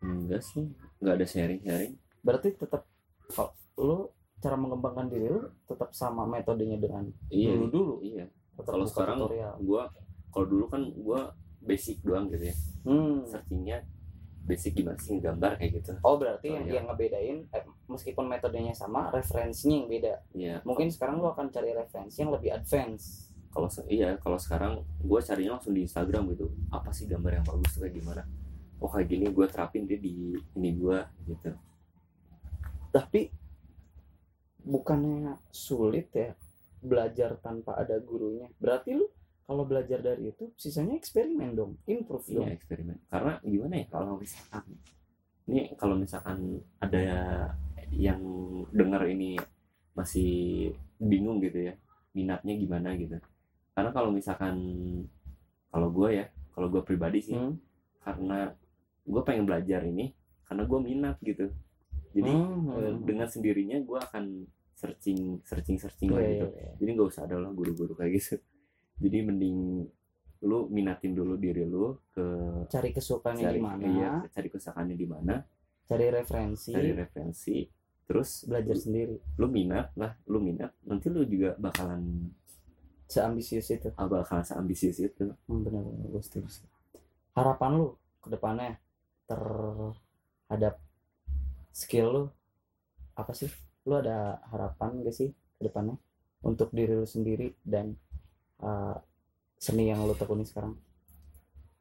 enggak 0.03 0.41
sih. 0.45 0.65
Nggak 1.01 1.15
ada 1.15 1.25
sharing 1.27 1.61
sharing 1.65 1.93
Berarti 2.23 2.47
tetap 2.55 2.85
kalau 3.33 3.51
lu 3.81 3.97
cara 4.43 4.55
mengembangkan 4.59 5.07
diri 5.09 5.27
lu 5.31 5.49
tetap 5.65 5.95
sama 5.95 6.27
metodenya 6.27 6.77
dengan 6.77 7.07
iya. 7.31 7.55
dulu 7.55 7.65
dulu 7.67 7.95
iya. 8.03 8.25
Tetap 8.53 8.71
kalau 8.77 8.85
sekarang 8.85 9.17
tutorial. 9.23 9.53
gue 9.57 9.83
kalau 10.33 10.45
dulu 10.45 10.65
kan 10.67 10.81
gue 10.83 11.19
basic 11.61 12.01
doang 12.01 12.27
gitu 12.27 12.49
ya 12.49 12.55
Hmm. 12.83 13.23
searchingnya 13.23 13.85
basic 14.43 14.75
gimana 14.75 14.99
sih 14.99 15.15
gambar 15.17 15.55
kayak 15.55 15.71
gitu 15.77 15.95
Oh 16.03 16.19
berarti 16.19 16.51
yang, 16.51 16.67
Tutorial. 16.67 16.75
yang 16.75 16.85
ngebedain 16.89 17.37
eh, 17.47 17.63
meskipun 17.87 18.25
metodenya 18.27 18.73
sama 18.73 19.07
referensinya 19.07 19.75
yang 19.77 19.87
beda. 19.87 20.13
Iya 20.33 20.55
Mungkin 20.61 20.91
sekarang 20.91 21.23
lu 21.23 21.31
akan 21.31 21.47
cari 21.47 21.71
referensi 21.71 22.19
yang 22.19 22.31
lebih 22.31 22.51
advance. 22.51 23.31
kalau 23.47 23.69
iya 23.85 24.17
kalau 24.17 24.35
sekarang 24.35 24.73
gue 24.99 25.19
carinya 25.21 25.55
langsung 25.55 25.71
di 25.71 25.85
Instagram 25.85 26.25
gitu 26.33 26.49
apa 26.67 26.89
sih 26.89 27.05
gambar 27.05 27.37
yang 27.37 27.45
bagus 27.45 27.77
kayak 27.77 27.93
gimana 27.93 28.25
oh 28.81 28.89
kayak 28.89 29.05
gini 29.07 29.29
gue 29.29 29.45
terapin 29.45 29.85
dia 29.85 29.95
di 29.95 30.33
ini 30.57 30.69
gue 30.73 30.97
gitu 31.23 31.53
Tapi 32.89 33.29
bukannya 34.59 35.37
sulit 35.49 36.09
ya 36.11 36.33
belajar 36.79 37.37
tanpa 37.39 37.75
ada 37.75 37.95
gurunya. 37.97 38.49
Berarti 38.57 38.91
lu 38.93 39.07
kalau 39.43 39.63
belajar 39.63 39.99
dari 39.99 40.29
itu 40.29 40.51
sisanya 40.55 40.95
eksperimen 40.95 41.51
dong, 41.51 41.71
improve 41.85 42.23
iya 42.27 42.37
dong. 42.39 42.47
eksperimen 42.51 42.97
karena 43.07 43.33
gimana 43.41 43.73
ya 43.75 43.85
kalau 43.87 44.13
misalkan 44.15 44.63
ini 45.43 45.61
kalau 45.75 45.95
misalkan 45.95 46.39
ada 46.77 47.03
yang 47.91 48.21
dengar 48.69 49.03
ini 49.05 49.35
masih 49.93 50.33
bingung 50.97 51.37
gitu 51.39 51.69
ya 51.69 51.73
minatnya 52.11 52.55
gimana 52.55 52.95
gitu 52.95 53.19
karena 53.71 53.91
kalau 53.91 54.09
misalkan 54.09 54.55
kalau 55.67 55.89
gue 55.89 56.09
ya 56.13 56.25
kalau 56.51 56.69
gue 56.69 56.81
pribadi 56.81 57.19
sih 57.21 57.35
Hmm. 57.35 57.57
karena 57.99 58.53
gue 59.03 59.21
pengen 59.21 59.43
belajar 59.43 59.83
ini 59.83 60.15
karena 60.43 60.63
gue 60.63 60.79
minat 60.79 61.15
gitu 61.19 61.51
jadi 62.13 62.29
Hmm, 62.29 63.03
dengan 63.03 63.25
sendirinya 63.25 63.81
gue 63.81 63.99
akan 63.99 64.45
searching 64.73 65.41
searching 65.43 65.77
searching 65.77 66.09
Iya, 66.09 66.15
lah 66.15 66.21
iya, 66.21 66.31
gitu 66.31 66.47
iya. 66.53 66.71
jadi 66.77 66.89
nggak 66.93 67.09
usah 67.09 67.23
ada 67.25 67.35
lah 67.37 67.51
guru-guru 67.51 67.93
kayak 67.93 68.11
gitu 68.15 68.35
jadi 68.99 69.17
mending 69.25 69.87
lu 70.43 70.67
minatin 70.67 71.15
dulu 71.15 71.39
diri 71.39 71.63
lu 71.63 71.95
ke 72.11 72.25
Cari 72.67 72.91
kesukaannya 72.91 73.43
cari 73.47 73.57
di 73.57 73.63
mana, 73.63 73.83
iya, 73.87 74.11
cari 74.27 74.47
kesukaannya 74.51 74.95
di 74.99 75.07
mana 75.07 75.35
cari 75.87 76.05
referensi, 76.11 76.71
cari 76.75 76.91
referensi 76.91 77.55
terus 78.03 78.43
belajar 78.43 78.75
sendiri. 78.75 79.15
lu 79.39 79.47
minat 79.47 79.95
lah 79.95 80.11
lu 80.27 80.43
minat 80.43 80.75
nanti 80.83 81.07
lu 81.07 81.23
juga 81.23 81.55
bakalan 81.55 82.27
Seambisius 83.07 83.67
itu. 83.71 83.89
ah, 83.95 84.07
bakalan 84.09 84.43
seambisius 84.43 84.97
itu 84.99 85.31
Hmm, 85.47 85.61
benar 85.63 85.85
benar 85.85 86.07
gue 86.11 86.23
setuju 86.23 86.49
sih. 86.49 86.67
Harapan 87.37 87.77
lu 87.79 87.87
ke 88.19 88.27
depannya 88.31 88.79
terhadap 89.27 90.79
skill 91.71 92.07
lu 92.11 92.23
apa 93.13 93.31
sih? 93.31 93.47
Lu 93.85 93.95
ada 93.99 94.39
harapan 94.49 95.03
gak 95.03 95.15
sih 95.15 95.29
ke 95.31 95.61
depannya 95.61 95.95
untuk 96.43 96.73
diri 96.75 96.97
lu 96.97 97.07
sendiri 97.07 97.53
dan 97.63 97.95
uh, 98.63 98.95
seni 99.59 99.91
yang 99.91 100.07
lu 100.07 100.15
tekuni 100.15 100.47
sekarang? 100.47 100.79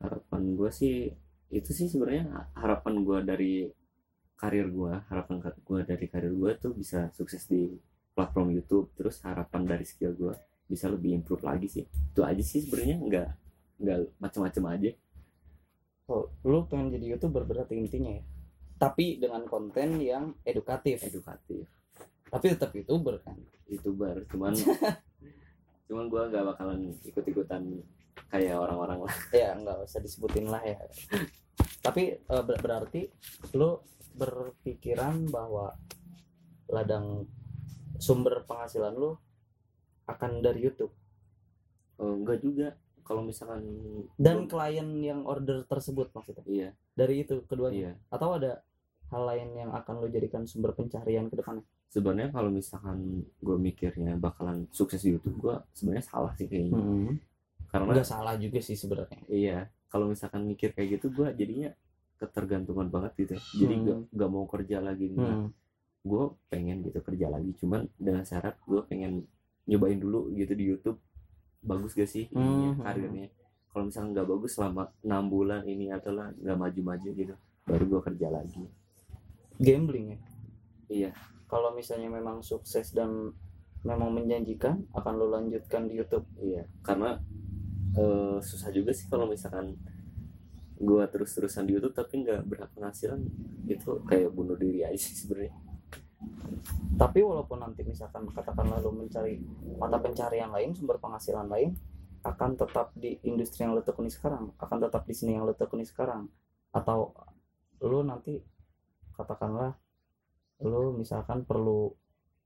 harapan 0.02 0.58
gue 0.58 0.70
sih 0.74 1.14
itu 1.54 1.70
sih 1.70 1.86
sebenarnya 1.86 2.50
harapan 2.58 3.06
gue 3.06 3.18
dari 3.22 3.54
karir 4.34 4.66
gue 4.66 4.92
harapan 5.06 5.38
gue 5.38 5.80
dari 5.86 6.06
karir 6.10 6.34
gue 6.34 6.50
tuh 6.58 6.74
bisa 6.74 7.06
sukses 7.14 7.46
di 7.46 7.70
platform 8.10 8.50
YouTube 8.50 8.90
terus 8.98 9.22
harapan 9.22 9.62
dari 9.62 9.86
skill 9.86 10.18
gue 10.18 10.34
bisa 10.66 10.90
lebih 10.90 11.22
improve 11.22 11.46
lagi 11.46 11.70
sih 11.70 11.84
itu 11.86 12.20
aja 12.26 12.42
sih 12.42 12.66
sebenarnya 12.66 12.96
nggak 12.98 13.28
nggak 13.78 13.98
macam-macam 14.18 14.64
aja 14.74 14.92
Oh, 16.10 16.28
lu 16.44 16.66
pengen 16.66 16.92
jadi 16.92 17.14
youtuber 17.14 17.46
berarti 17.46 17.78
intinya 17.78 18.10
ya? 18.10 18.26
Tapi 18.76 19.22
dengan 19.22 19.46
konten 19.46 20.02
yang 20.02 20.34
edukatif. 20.44 20.98
edukatif 20.98 21.64
Tapi 22.26 22.44
tetap 22.52 22.74
youtuber 22.74 23.22
kan? 23.22 23.38
youtuber 23.72 24.28
cuman 24.28 24.52
cuman 25.92 26.08
gue 26.08 26.22
nggak 26.32 26.44
bakalan 26.56 26.80
ikut-ikutan 27.04 27.62
kayak 28.32 28.56
orang-orang 28.56 29.04
lah. 29.04 29.16
Ya 29.36 29.52
nggak 29.52 29.84
usah 29.84 30.00
disebutin 30.00 30.48
lah 30.48 30.64
ya. 30.64 30.80
Tapi 31.84 32.16
ber- 32.24 32.60
berarti 32.64 33.12
lu 33.52 33.76
berpikiran 34.16 35.28
bahwa 35.28 35.76
ladang 36.72 37.28
sumber 38.00 38.40
penghasilan 38.48 38.96
lu 38.96 39.12
akan 40.08 40.40
dari 40.40 40.64
YouTube? 40.64 40.96
Eh, 42.00 42.14
nggak 42.24 42.40
juga. 42.40 42.68
Kalau 43.04 43.20
misalkan 43.20 43.60
dan 44.16 44.48
gua- 44.48 44.64
klien 44.64 44.88
yang 45.04 45.28
order 45.28 45.68
tersebut 45.68 46.08
maksudnya? 46.16 46.44
Iya. 46.48 46.68
Dari 46.96 47.28
itu 47.28 47.44
keduanya 47.44 47.76
iya. 47.76 47.92
Atau 48.08 48.40
ada 48.40 48.64
hal 49.12 49.22
lain 49.28 49.52
yang 49.52 49.70
akan 49.76 50.00
lu 50.00 50.08
jadikan 50.08 50.48
sumber 50.48 50.72
pencarian 50.72 51.28
ke 51.28 51.36
depannya 51.36 51.68
sebenarnya 51.92 52.32
kalau 52.32 52.48
misalkan 52.48 52.98
gue 53.38 53.56
mikirnya 53.60 54.16
bakalan 54.16 54.64
sukses 54.72 55.04
di 55.04 55.12
YouTube 55.12 55.36
gue 55.38 55.56
sebenarnya 55.76 56.04
salah 56.08 56.32
sih 56.34 56.48
kayaknya. 56.48 57.20
Karena 57.68 57.88
nggak 57.92 58.08
salah 58.08 58.34
juga 58.36 58.58
sih 58.58 58.72
sebenarnya. 58.74 59.20
Iya 59.28 59.58
kalau 59.86 60.08
misalkan 60.08 60.48
mikir 60.48 60.72
kayak 60.72 60.96
gitu 60.96 61.12
gue 61.12 61.28
jadinya 61.36 61.68
ketergantungan 62.16 62.88
banget 62.88 63.12
gitu 63.18 63.34
jadi 63.60 63.74
Hmm. 63.76 63.84
gak, 63.84 63.98
gak 64.14 64.30
mau 64.30 64.44
kerja 64.48 64.80
lagi. 64.80 65.12
Hmm. 65.12 65.52
gue 66.02 66.24
pengen 66.48 66.82
gitu 66.82 66.98
kerja 66.98 67.30
lagi. 67.30 67.54
Cuman 67.60 67.86
dengan 67.94 68.24
syarat 68.24 68.58
gue 68.64 68.80
pengen 68.88 69.22
nyobain 69.68 69.94
dulu 69.94 70.32
gitu 70.34 70.50
di 70.50 70.64
YouTube. 70.66 70.98
Bagus 71.62 71.94
gak 71.94 72.10
sih 72.10 72.26
ininya, 72.32 72.74
Hmm. 72.74 72.82
karirnya? 72.82 73.26
Kalau 73.70 73.86
misalkan 73.86 74.10
nggak 74.10 74.26
bagus 74.26 74.52
selama 74.52 74.90
enam 75.00 75.24
bulan 75.28 75.62
ini 75.62 75.88
adalah 75.88 76.34
nggak 76.34 76.58
maju-maju 76.58 77.08
gitu 77.12 77.34
baru 77.62 77.84
gue 77.86 78.00
kerja 78.02 78.28
lagi. 78.28 78.64
Gambling 79.56 80.06
ya? 80.10 80.18
Iya 80.90 81.10
kalau 81.52 81.76
misalnya 81.76 82.08
memang 82.08 82.40
sukses 82.40 82.96
dan 82.96 83.36
memang 83.84 84.08
menjanjikan 84.16 84.88
akan 84.96 85.12
lu 85.20 85.28
lanjutkan 85.28 85.84
di 85.84 86.00
YouTube? 86.00 86.24
Iya, 86.40 86.64
karena 86.80 87.20
eh, 87.92 88.40
susah 88.40 88.72
juga 88.72 88.96
sih 88.96 89.04
kalau 89.12 89.28
misalkan 89.28 89.76
gua 90.80 91.04
terus-terusan 91.12 91.68
di 91.68 91.76
YouTube 91.76 91.92
tapi 91.92 92.24
nggak 92.24 92.48
berpenghasilan. 92.48 93.20
Itu 93.68 94.00
kayak 94.08 94.32
bunuh 94.32 94.56
diri 94.56 94.80
aja 94.88 94.96
sih 94.96 95.12
sebenarnya. 95.12 95.52
tapi 96.94 97.18
walaupun 97.18 97.58
nanti 97.58 97.82
misalkan 97.82 98.30
katakanlah 98.30 98.78
lu 98.78 98.94
mencari 98.94 99.42
mata 99.74 99.98
pencarian 99.98 100.54
lain 100.54 100.70
sumber 100.70 101.02
penghasilan 101.02 101.50
lain 101.50 101.74
akan 102.22 102.54
tetap 102.54 102.94
di 102.94 103.18
industri 103.26 103.66
yang 103.66 103.74
lu 103.74 103.82
tekuni 103.82 104.06
sekarang 104.06 104.54
akan 104.54 104.78
tetap 104.86 105.02
di 105.02 105.10
seni 105.10 105.34
yang 105.34 105.42
lu 105.42 105.52
tekuni 105.52 105.82
sekarang. 105.82 106.30
Atau 106.70 107.10
lu 107.82 108.06
nanti 108.06 108.38
katakanlah 109.18 109.74
lu 110.62 110.94
misalkan 110.94 111.42
perlu 111.42 111.90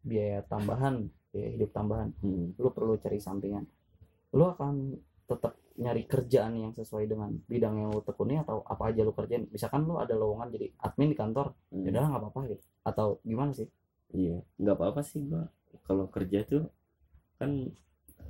biaya 0.01 0.41
tambahan 0.47 1.07
biaya 1.31 1.51
hidup 1.53 1.71
tambahan 1.71 2.11
Hmm. 2.25 2.57
lu 2.57 2.69
perlu 2.73 2.97
cari 2.97 3.21
sampingan. 3.21 3.65
Lu 4.33 4.45
akan 4.47 4.97
tetap 5.27 5.59
nyari 5.77 6.09
kerjaan 6.09 6.57
yang 6.57 6.73
sesuai 6.73 7.05
dengan 7.05 7.29
bidang 7.45 7.77
yang 7.77 7.91
lu 7.93 8.01
tekuni 8.01 8.41
atau 8.41 8.65
apa 8.65 8.89
aja 8.89 9.05
lu 9.05 9.13
kerjain. 9.13 9.45
Misalkan 9.53 9.85
lu 9.85 10.01
ada 10.01 10.17
lowongan 10.17 10.49
jadi 10.49 10.73
admin 10.81 11.13
di 11.13 11.17
kantor 11.19 11.53
Hmm. 11.69 11.85
ya 11.85 11.91
udah 11.93 12.03
nggak 12.09 12.23
apa-apa 12.25 12.41
gitu. 12.51 12.65
Atau 12.83 13.07
gimana 13.23 13.53
sih? 13.53 13.69
Iya, 14.15 14.41
nggak 14.57 14.77
apa-apa 14.79 15.01
sih 15.03 15.21
gua 15.27 15.51
kalau 15.85 16.09
kerja 16.09 16.47
tuh 16.47 16.71
kan 17.37 17.69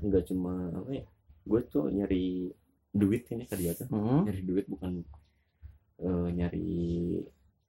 nggak 0.03 0.25
cuma 0.27 0.73
apa 0.75 0.91
ya, 0.91 1.05
gue 1.47 1.61
tuh 1.71 1.87
nyari 1.89 2.51
duit 2.91 3.23
ini 3.31 3.47
kerja 3.47 3.71
tuh. 3.79 3.87
Nyari 4.27 4.43
duit 4.43 4.67
bukan 4.67 5.05
eh, 5.97 6.29
nyari 6.35 6.69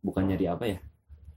bukan 0.02 0.24
nyari 0.28 0.46
apa 0.48 0.66
ya 0.68 0.80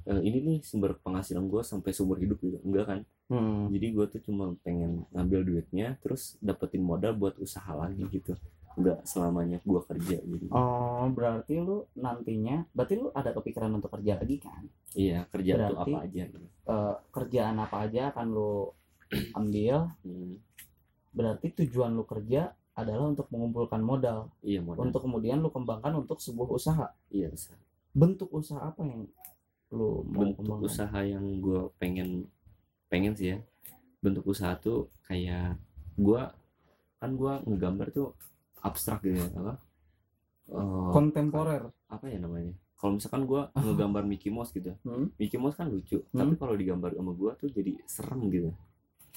Eh, 0.03 0.21
ini 0.23 0.39
nih 0.41 0.59
sumber 0.61 0.97
penghasilan 0.97 1.45
gue 1.45 1.61
sampai 1.61 1.91
seumur 1.91 2.17
hidup 2.17 2.41
gitu. 2.41 2.59
Enggak 2.63 2.87
kan? 2.87 3.01
Hmm. 3.31 3.71
jadi 3.71 3.95
gue 3.95 4.07
tuh 4.11 4.21
cuma 4.27 4.59
pengen 4.67 5.07
ngambil 5.15 5.47
duitnya 5.47 5.95
terus 6.03 6.35
dapetin 6.43 6.83
modal 6.83 7.15
buat 7.15 7.39
usaha 7.39 7.71
lagi 7.73 8.03
gitu. 8.11 8.35
Nggak 8.75 9.07
selamanya 9.07 9.63
gue 9.63 9.81
kerja 9.87 10.19
gitu. 10.19 10.51
Oh, 10.51 11.07
berarti 11.09 11.63
lu 11.63 11.87
nantinya, 11.95 12.67
berarti 12.75 12.99
lu 12.99 13.15
ada 13.15 13.31
kepikiran 13.31 13.71
untuk 13.71 13.95
kerja 13.95 14.19
lagi 14.19 14.37
kan? 14.39 14.67
iya 14.91 15.23
kerja 15.31 15.55
tuh 15.55 15.63
Berarti- 15.63 15.93
apa 15.95 15.99
aja 16.03 16.23
gitu. 16.27 16.47
Eh, 16.67 16.95
kerjaan 17.15 17.57
apa 17.57 17.77
aja 17.87 18.03
akan 18.11 18.27
lu 18.29 18.53
ambil. 19.33 19.77
Hmm, 20.03 20.35
berarti 21.11 21.47
tujuan 21.55 21.95
lu 21.95 22.03
kerja 22.03 22.51
adalah 22.75 23.07
untuk 23.07 23.31
mengumpulkan 23.31 23.79
modal. 23.79 24.27
Iya 24.43 24.59
modal. 24.59 24.91
Untuk 24.91 25.07
kemudian 25.07 25.39
lu 25.39 25.51
kembangkan 25.51 25.95
untuk 25.95 26.19
sebuah 26.19 26.51
usaha. 26.51 26.91
Iya 27.11 27.31
usaha. 27.31 27.55
bentuk 27.91 28.31
usaha 28.31 28.63
apa 28.65 28.87
yang 28.87 29.03
lu 29.71 30.03
mau 30.03 30.27
bentuk 30.27 30.43
kembangkan 30.43 30.67
usaha 30.67 31.01
yang 31.01 31.25
gue 31.39 31.61
pengen 31.79 32.27
pengen 32.87 33.15
sih 33.15 33.35
ya. 33.35 33.39
Bentuk 34.01 34.27
usaha 34.27 34.57
tuh 34.57 34.91
kayak 35.05 35.55
gue 35.95 36.23
kan 36.97 37.11
gue 37.13 37.33
ngegambar 37.47 37.89
tuh 37.91 38.13
abstrak 38.61 39.01
gitu 39.03 39.17
ya 39.17 39.29
apa? 39.33 39.55
Eh, 40.51 40.89
kontemporer. 40.91 41.71
apa 41.87 42.07
ya 42.07 42.19
namanya? 42.19 42.51
Kalau 42.75 42.97
misalkan 42.97 43.25
gue 43.25 43.43
ngegambar 43.67 44.03
Mickey 44.03 44.29
Mouse 44.29 44.51
gitu 44.51 44.75
Hmm. 44.83 45.11
Mickey 45.17 45.37
Mouse 45.37 45.55
kan 45.55 45.67
lucu 45.67 46.03
Hmm. 46.11 46.19
tapi 46.19 46.35
kalau 46.35 46.55
digambar 46.55 46.91
sama 46.93 47.13
gue 47.13 47.31
tuh 47.37 47.49
jadi 47.49 47.73
serem 47.85 48.21
gitu. 48.29 48.51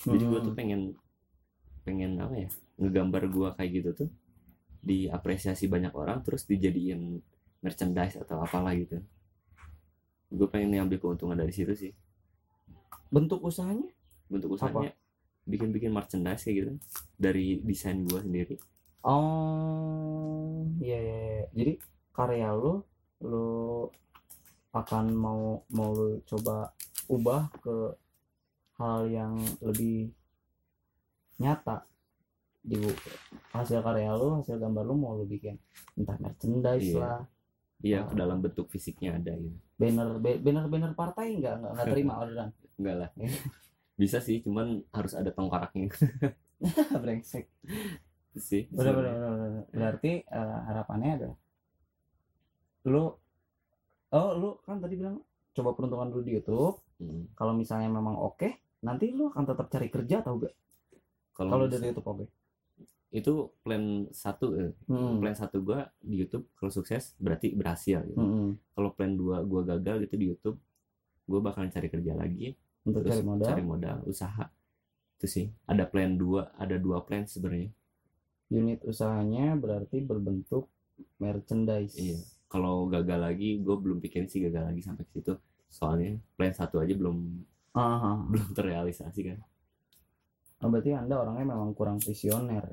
Jadi 0.05 0.23
gue 0.23 0.39
tuh 0.41 0.51
Hmm. 0.51 0.57
pengen 0.57 0.81
pengen 1.83 2.15
apa 2.17 2.35
ya 2.37 2.49
ngegambar 2.77 3.23
gue 3.27 3.49
kayak 3.55 3.71
gitu 3.73 3.89
tuh 3.93 4.09
diapresiasi 4.79 5.65
banyak 5.65 5.91
orang 5.91 6.19
terus 6.21 6.43
dijadiin 6.43 7.19
merchandise 7.59 8.15
atau 8.17 8.39
apalah 8.39 8.71
gitu 8.73 8.99
gue 10.33 10.47
pengen 10.49 10.73
ngambil 10.73 10.97
keuntungan 10.97 11.37
dari 11.37 11.53
situ 11.53 11.73
sih. 11.77 11.93
Bentuk 13.13 13.45
usahanya? 13.45 13.85
Bentuk 14.25 14.57
usahanya. 14.57 14.91
Bikin-bikin 15.45 15.93
merchandise 15.93 16.41
kayak 16.41 16.55
gitu. 16.57 16.71
Dari 17.15 17.61
desain 17.61 18.01
gue 18.01 18.17
sendiri. 18.17 18.55
Oh 19.03 20.65
iya 20.79 20.95
iya 20.97 21.17
iya. 21.21 21.45
jadi 21.51 21.71
karya 22.15 22.49
lu 22.55 22.81
lu 23.21 23.47
akan 24.71 25.05
mau 25.13 25.61
mau 25.69 25.91
lu 25.91 26.23
coba 26.23 26.71
ubah 27.05 27.51
ke 27.61 27.75
hal 28.79 29.05
yang 29.11 29.35
lebih 29.61 30.09
nyata. 31.37 31.85
Di 32.63 32.79
hasil 33.51 33.83
karya 33.83 34.15
lu 34.15 34.39
hasil 34.39 34.55
gambar 34.55 34.83
lu 34.87 34.95
mau 34.95 35.13
lu 35.19 35.27
bikin 35.27 35.59
entah 35.93 36.15
merchandise 36.17 36.89
Iya. 36.89 36.97
lah 36.97 37.21
iya 37.83 37.99
Oh. 38.01 38.15
dalam 38.15 38.39
bentuk 38.39 38.67
fisiknya 38.67 39.15
ada 39.15 39.35
gitu 39.35 39.59
banner 39.75 40.15
ba- 40.17 40.39
banner 40.39 40.65
banner 40.65 40.91
partai 40.93 41.35
nggak 41.35 41.53
nggak 41.59 41.71
nggak 41.73 41.87
terima 41.89 42.13
orderan 42.21 42.49
enggak 42.73 42.95
lah. 42.97 43.09
Iya. 43.15 43.31
bisa 43.93 44.17
sih 44.17 44.39
cuman 44.39 44.81
harus 44.89 45.13
ada 45.13 45.29
tongkaraknya 45.29 45.91
brengsek. 47.03 47.45
Sih 48.33 48.65
bener 48.67 48.93
bener 48.93 49.13
bener, 49.13 49.31
bener. 49.37 49.63
berarti 49.69 50.11
eh, 50.23 50.57
harapannya 50.65 51.11
adalah 51.13 51.37
lu 52.83 53.03
oh 54.09 54.29
lu 54.33 54.49
kan 54.61 54.79
tadi 54.79 54.95
bilang 54.95 55.21
coba 55.53 55.69
peruntungan 55.71 56.09
dulu 56.09 56.23
di 56.23 56.33
YouTube. 56.33 56.79
Hmm. 56.97 57.27
kalau 57.33 57.51
misalnya 57.51 57.89
memang 57.89 58.15
oke 58.15 58.47
nanti 58.79 59.11
lu 59.11 59.27
akan 59.27 59.43
tetap 59.43 59.67
cari 59.67 59.87
kerja 59.87 60.23
atau 60.23 60.37
enggak 60.37 60.53
kalau 61.33 61.65
dari 61.65 61.89
YouTube 61.89 62.07
oke 62.07 62.25
itu 63.13 63.33
plan 63.61 63.83
satu 64.09 64.45
eh, 64.53 64.71
Hmm. 64.85 65.21
plan 65.21 65.31
satu 65.31 65.61
gua 65.61 65.85
di 65.99 66.17
YouTube 66.19 66.49
kalau 66.53 66.69
sukses 66.69 67.13
berarti 67.15 67.53
berhasil 67.53 68.01
gitu. 68.03 68.17
Hmm. 68.17 68.57
kalau 68.73 68.89
plan 68.91 69.13
dua 69.13 69.41
gua 69.41 69.61
gagal 69.63 70.01
gitu 70.03 70.15
di 70.15 70.25
YouTube 70.27 70.57
gua 71.23 71.39
bakalan 71.39 71.69
cari 71.69 71.87
kerja 71.87 72.13
lagi 72.13 72.57
untuk 72.83 73.05
terus 73.05 73.15
cari 73.15 73.23
modal 73.23 73.47
cari 73.47 73.63
modal 73.63 73.97
usaha 74.03 74.45
itu 75.15 75.27
sih 75.29 75.45
ada 75.63 75.85
plan 75.85 76.09
dua 76.13 76.51
ada 76.53 76.75
dua 76.75 76.99
plan 76.99 77.23
sebenarnya 77.23 77.69
unit 78.49 78.81
usahanya 78.83 79.53
berarti 79.55 80.01
berbentuk 80.01 80.67
merchandise 81.15 81.95
Iya. 81.95 82.17
kalau 82.45 82.85
gagal 82.85 83.17
lagi 83.19 83.57
gue 83.57 83.75
belum 83.75 83.97
pikirin 83.99 84.25
sih 84.25 84.41
gagal 84.41 84.67
lagi 84.67 84.81
sampai 84.81 85.05
ke 85.05 85.13
situ 85.13 85.33
soalnya 85.67 86.17
plan 86.33 86.51
satu 86.51 86.77
aja 86.77 86.91
belum 86.91 87.17
Aha. 87.71 88.25
belum 88.25 88.47
terrealisasi 88.51 89.21
kan 89.23 89.39
Oh, 90.59 90.71
berarti 90.71 90.91
anda 90.91 91.19
orangnya 91.19 91.43
memang 91.45 91.71
kurang 91.71 91.99
visioner 91.99 92.63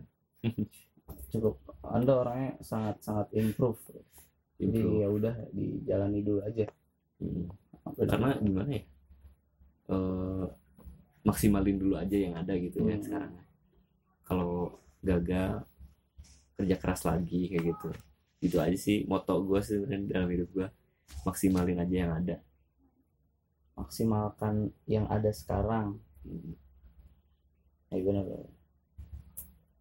cukup 1.32 1.56
anda 1.84 2.12
orangnya 2.22 2.50
sangat 2.62 2.96
sangat 3.02 3.28
improve. 3.36 3.80
Jadi 4.60 4.80
ya 5.00 5.08
udah 5.08 5.34
dijalani 5.56 6.20
dulu 6.20 6.40
aja. 6.44 6.68
Hmm. 7.20 7.48
Karena 7.96 8.36
gimana 8.40 8.70
ya? 8.76 8.84
Eh, 9.90 10.44
maksimalin 11.24 11.76
dulu 11.80 11.94
aja 11.96 12.16
yang 12.16 12.36
ada 12.36 12.52
gitu 12.56 12.84
ya 12.84 12.96
Hmm. 12.96 13.04
sekarang. 13.04 13.32
Kalau 14.24 14.52
gagal 15.00 15.64
kerja 16.60 16.76
keras 16.76 17.02
lagi 17.08 17.48
kayak 17.48 17.64
gitu. 17.74 17.88
Itu 18.40 18.56
aja 18.60 18.76
sih 18.76 19.08
moto 19.08 19.40
gue 19.44 19.60
sebenarnya 19.64 20.20
dalam 20.20 20.28
hidup 20.28 20.48
gue 20.52 20.68
maksimalin 21.24 21.80
aja 21.80 21.96
yang 22.06 22.12
ada. 22.14 22.36
Maksimalkan 23.80 24.70
yang 24.84 25.08
ada 25.08 25.32
sekarang. 25.32 25.98
Hmm. 26.20 26.52
ya 27.90 27.98
benar 28.06 28.22
benar. 28.22 28.59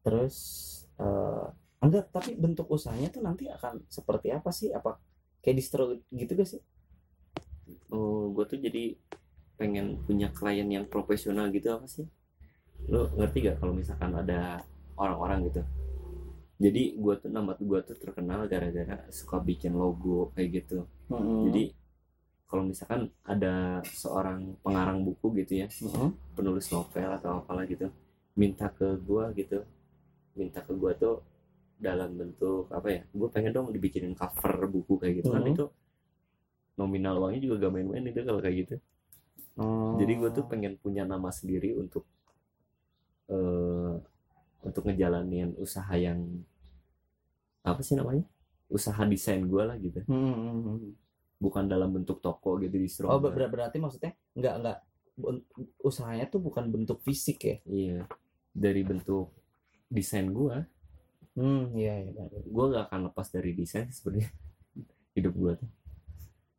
Terus 0.10 0.36
eh 0.98 1.46
enggak 1.86 2.10
tapi 2.10 2.34
bentuk 2.34 2.66
usahanya 2.68 3.14
tuh 3.14 3.22
nanti 3.22 3.46
akan 3.46 3.86
seperti 3.86 4.34
apa 4.34 4.50
sih? 4.50 4.74
Apa 4.74 4.98
kayak 5.46 5.56
distro 5.62 5.94
gitu 6.10 6.32
gak 6.34 6.50
sih? 6.50 6.62
Oh 7.94 8.34
gue 8.34 8.46
tuh 8.50 8.58
jadi 8.58 8.98
pengen 9.62 10.02
punya 10.04 10.34
klien 10.34 10.66
yang 10.66 10.90
profesional 10.90 11.54
gitu 11.54 11.70
apa 11.70 11.86
sih? 11.86 12.10
Lo 12.90 13.14
ngerti 13.14 13.46
gak 13.46 13.62
kalau 13.62 13.78
misalkan 13.78 14.18
ada 14.18 14.66
orang-orang 14.98 15.46
gitu? 15.54 15.62
Jadi 16.60 16.98
gue 16.98 17.14
tuh 17.22 17.30
nama 17.32 17.54
gue 17.56 17.80
tuh 17.86 17.96
terkenal 17.96 18.50
gara-gara 18.50 19.06
suka 19.14 19.38
bikin 19.40 19.78
logo 19.78 20.34
kayak 20.34 20.66
gitu. 20.66 20.90
Hmm. 21.10 21.50
jadi 21.50 21.74
kalau 22.50 22.66
misalkan 22.66 23.14
ada 23.22 23.82
seorang 23.86 24.58
pengarang 24.66 25.06
buku 25.06 25.46
gitu 25.46 25.66
ya 25.66 25.68
Mm-mm. 25.70 26.18
penulis 26.34 26.66
novel 26.74 27.10
atau 27.18 27.42
apalah 27.46 27.66
gitu 27.70 27.94
minta 28.34 28.74
ke 28.74 28.98
gue 28.98 29.24
gitu 29.38 29.62
minta 30.40 30.64
ke 30.64 30.72
gue 30.72 30.92
tuh 30.96 31.16
dalam 31.76 32.16
bentuk 32.16 32.72
apa 32.72 32.88
ya 32.90 33.02
gue 33.06 33.28
pengen 33.28 33.52
dong 33.52 33.68
dibikinin 33.70 34.16
cover 34.16 34.68
buku 34.68 34.96
kayak 34.96 35.14
gitu 35.20 35.30
kan 35.30 35.44
Mhm. 35.44 35.52
itu 35.54 35.66
nominal 36.76 37.20
uangnya 37.20 37.40
juga 37.44 37.68
gak 37.68 37.74
main-main 37.76 38.04
itu 38.06 38.20
kalau 38.24 38.40
kayak 38.40 38.58
gitu 38.64 38.76
Oh. 39.60 40.00
jadi 40.00 40.16
gue 40.16 40.30
tuh 40.32 40.48
pengen 40.48 40.80
punya 40.80 41.04
nama 41.04 41.28
sendiri 41.30 41.76
untuk 41.76 42.08
eh 43.28 43.94
untuk 44.60 44.84
ngejalanin 44.84 45.56
usaha 45.56 45.92
yang 45.96 46.20
apa 47.62 47.80
sih 47.80 47.96
namanya 47.96 48.24
usaha 48.68 49.04
desain 49.04 49.44
gue 49.44 49.64
lah 49.64 49.76
gitu 49.76 50.00
Hmm, 50.08 50.32
hmm, 50.32 50.60
hmm. 50.64 50.78
bukan 51.38 51.68
dalam 51.68 51.92
bentuk 51.92 52.20
toko 52.20 52.56
gitu 52.60 52.76
di 52.76 52.88
oh 53.04 53.20
ber- 53.20 53.32
ber- 53.32 53.52
berarti 53.52 53.78
maksudnya 53.78 54.16
enggak 54.34 54.54
enggak 54.60 54.78
ben- 55.16 55.44
usahanya 55.80 56.26
tuh 56.28 56.40
bukan 56.40 56.72
bentuk 56.72 57.04
fisik 57.04 57.40
ya 57.44 57.56
iya 57.68 58.00
dari 58.52 58.84
bentuk 58.84 59.32
desain 59.90 60.30
gue 60.30 60.58
hmm 61.34 61.74
iya 61.74 61.94
iya 62.06 62.12
benar. 62.14 62.44
gue 62.46 62.66
gak 62.74 62.86
akan 62.90 63.00
lepas 63.12 63.28
dari 63.32 63.52
desain 63.56 63.88
sebenarnya. 63.90 64.30
Hidup 65.16 65.34
gue 65.36 65.54
tuh. 65.56 65.70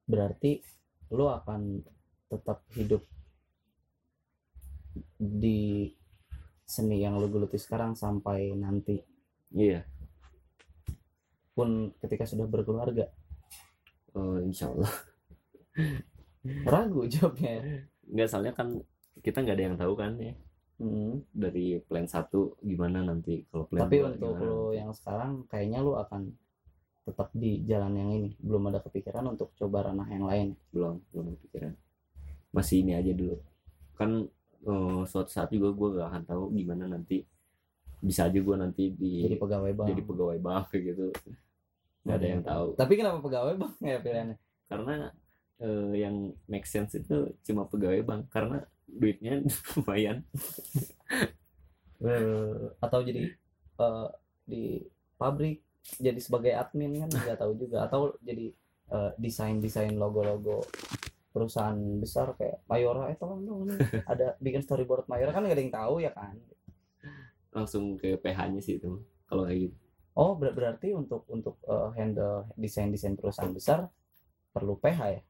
Berarti 0.08 0.52
lo 1.12 1.30
akan 1.34 1.82
tetap 2.30 2.62
hidup 2.78 3.02
di 5.18 5.90
seni 6.62 7.02
yang 7.02 7.18
lo 7.18 7.26
geluti 7.26 7.58
sekarang 7.58 7.98
sampai 7.98 8.54
nanti. 8.54 8.96
Iya. 9.52 9.82
Pun 11.52 11.92
ketika 11.98 12.24
sudah 12.24 12.46
berkeluarga. 12.46 13.10
Eh, 14.14 14.38
insya 14.46 14.70
Allah. 14.70 14.92
Ragu 16.72 17.06
jawabnya. 17.10 17.84
Nggak 18.06 18.28
soalnya 18.30 18.54
kan 18.54 18.78
kita 19.20 19.42
nggak 19.42 19.56
ada 19.58 19.66
yang 19.66 19.76
tahu 19.76 19.92
kan 19.98 20.16
ya 20.16 20.32
Hmm. 20.80 21.20
dari 21.28 21.76
plan 21.84 22.08
satu 22.08 22.56
gimana 22.64 23.04
nanti? 23.04 23.44
Kalau 23.52 23.68
plan 23.68 23.84
tapi 23.84 24.00
untuk 24.00 24.32
gimana 24.32 24.48
lo 24.48 24.72
yang 24.72 24.90
sekarang 24.96 25.44
kayaknya 25.44 25.84
lo 25.84 26.00
akan 26.00 26.32
tetap 27.04 27.28
di 27.36 27.60
jalan 27.68 27.92
yang 28.00 28.10
ini. 28.16 28.30
Belum 28.40 28.72
ada 28.72 28.80
kepikiran 28.80 29.28
untuk 29.28 29.52
coba 29.60 29.92
ranah 29.92 30.08
yang 30.08 30.24
lain. 30.24 30.48
Belum 30.72 31.04
belum 31.12 31.36
kepikiran. 31.36 31.76
Masih 32.56 32.80
ini 32.80 32.96
aja 32.96 33.12
dulu. 33.12 33.36
Kan 33.92 34.24
eh, 34.64 35.02
suatu 35.04 35.28
saat 35.28 35.52
juga 35.52 35.68
gue 35.76 35.88
gak 36.00 36.08
akan 36.08 36.22
tahu 36.24 36.44
gimana 36.56 36.88
nanti. 36.88 37.28
Bisa 38.00 38.32
aja 38.32 38.40
gue 38.40 38.56
nanti 38.56 38.88
di 38.96 39.28
jadi 39.28 39.36
pegawai 39.36 39.72
bank. 39.76 39.88
jadi 39.92 40.02
pegawai 40.08 40.38
bank 40.40 40.64
kayak 40.72 40.84
gitu. 40.96 41.06
Nggak 42.08 42.16
ada 42.16 42.26
yang 42.32 42.42
tahu. 42.42 42.66
Tapi 42.80 42.92
kenapa 42.96 43.18
pegawai 43.20 43.54
bank 43.60 43.74
ya 43.84 44.00
pilihannya? 44.00 44.36
Karena 44.64 45.12
eh, 45.60 45.92
yang 46.00 46.32
make 46.48 46.64
sense 46.64 46.96
itu 46.96 47.36
cuma 47.44 47.68
pegawai 47.68 48.00
bank. 48.00 48.32
Karena 48.32 48.64
duitnya 48.98 49.42
lumayan. 49.76 50.24
Atau 52.80 53.00
jadi 53.04 53.22
eh, 53.80 54.06
di 54.50 54.62
pabrik 55.20 55.60
jadi 56.00 56.20
sebagai 56.20 56.52
admin 56.56 56.92
kan 57.06 57.10
nggak 57.10 57.38
tahu 57.40 57.52
juga. 57.56 57.86
Atau 57.86 58.16
jadi 58.24 58.46
eh, 58.92 59.10
desain 59.20 59.58
desain 59.60 59.92
logo 59.96 60.20
logo 60.24 60.56
perusahaan 61.30 61.78
besar 62.02 62.34
kayak 62.38 62.66
Mayora 62.66 63.14
eh 63.14 63.16
tolong 63.20 63.42
dong 63.46 63.60
ada 64.02 64.34
bikin 64.42 64.62
storyboard 64.66 65.06
Mayora 65.06 65.30
kan 65.30 65.46
nggak 65.46 65.56
ada 65.56 65.64
yang 65.64 65.74
tahu 65.74 65.94
ya 66.02 66.10
kan? 66.10 66.34
Langsung 67.50 67.98
ke 67.98 68.14
PH-nya 68.18 68.60
sih 68.62 68.78
itu 68.78 69.02
kalau 69.26 69.46
kayak 69.46 69.70
gitu. 69.70 69.76
Oh 70.18 70.32
ber- 70.40 70.54
berarti 70.54 70.88
untuk 70.94 71.22
untuk 71.30 71.54
eh, 71.66 71.88
handle 71.98 72.46
desain 72.58 72.90
desain 72.94 73.14
perusahaan 73.18 73.50
besar 73.54 73.86
perlu 74.54 74.74
PH 74.82 75.00
ya 75.14 75.20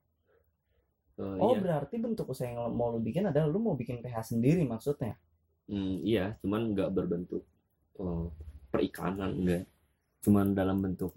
Eh, 1.21 1.37
oh 1.37 1.53
iya. 1.53 1.61
berarti 1.61 1.97
bentuk 1.97 2.27
usaha 2.27 2.49
yang 2.49 2.65
mau 2.71 2.89
lu 2.89 2.99
bikin 2.99 3.29
adalah 3.29 3.45
lu 3.45 3.61
mau 3.61 3.75
bikin 3.75 4.01
PH 4.01 4.33
sendiri 4.33 4.65
maksudnya 4.65 5.21
Hmm, 5.65 6.03
iya, 6.03 6.35
cuman 6.41 6.73
nggak 6.73 6.91
berbentuk 6.91 7.47
oh, 7.95 8.35
perikanan 8.67 9.37
enggak. 9.37 9.71
Cuman 10.19 10.51
dalam 10.51 10.81
bentuk 10.81 11.15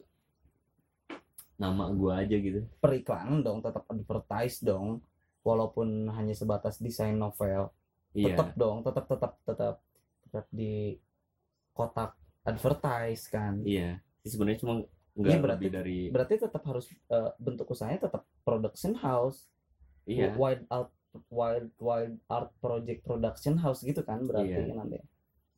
nama 1.55 1.87
gua 1.89 2.19
aja 2.19 2.35
gitu. 2.35 2.61
periklanan 2.77 3.39
dong 3.39 3.61
tetap 3.61 3.85
advertise 3.87 4.59
dong 4.59 4.99
walaupun 5.41 5.87
hanya 6.11 6.33
sebatas 6.33 6.77
desain 6.77 7.15
novel 7.15 7.69
Iya. 8.11 8.35
tetap 8.35 8.49
dong 8.53 8.77
tetap 8.81 9.05
tetap 9.07 9.31
tetap 9.41 9.75
tetap 10.23 10.45
di 10.51 10.97
kotak 11.71 12.13
advertise 12.43 13.25
kan 13.27 13.57
Iya. 13.63 13.97
Sebenarnya 14.21 14.59
cuma 14.59 14.73
nggak 15.13 15.33
berarti- 15.35 15.49
lebih 15.55 15.69
dari 15.71 15.99
berarti 16.09 16.33
tetap 16.39 16.61
harus 16.63 16.85
eh, 16.89 17.31
bentuk 17.37 17.65
usahanya 17.67 18.05
tetap 18.05 18.21
production 18.41 18.93
house 18.95 19.49
iya. 20.05 20.33
wild 20.33 20.63
art 20.67 20.91
wild 21.29 21.69
wild 21.77 22.15
art 22.27 22.49
project 22.57 23.01
production 23.01 23.55
house 23.55 23.81
gitu 23.81 24.01
kan 24.01 24.23
berarti 24.23 24.49
Iya. 24.65 24.73
nanti 24.73 24.99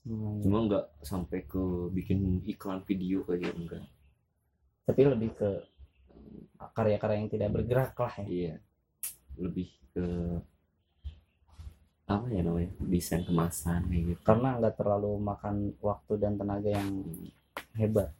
Hmm, 0.05 0.37
Cuma 0.37 0.61
nggak 0.61 1.01
sampai 1.01 1.41
ke 1.43 1.57
bikin 1.89 2.45
iklan 2.45 2.83
video 2.83 3.25
kayak 3.25 3.41
gitu 3.41 3.57
enggak. 3.57 3.83
tapi 4.85 5.01
lebih 5.03 5.33
ke 5.33 5.49
karya-karya 6.71 7.17
yang 7.17 7.31
tidak 7.31 7.49
bergerak 7.51 7.93
lah 7.95 8.13
ya 8.19 8.25
Iya. 8.27 8.53
Lebih 9.35 9.65
ke 9.91 10.05
apa 12.05 12.29
ya 12.29 12.45
namanya? 12.45 12.69
Desain 12.79 13.25
kemasan 13.25 13.89
kayak 13.89 14.03
gitu. 14.07 14.21
karena 14.21 14.61
nggak 14.61 14.77
terlalu 14.77 15.17
makan 15.17 15.55
waktu 15.81 16.13
dan 16.15 16.37
tenaga 16.37 16.69
yang 16.69 17.01
hebat 17.73 18.13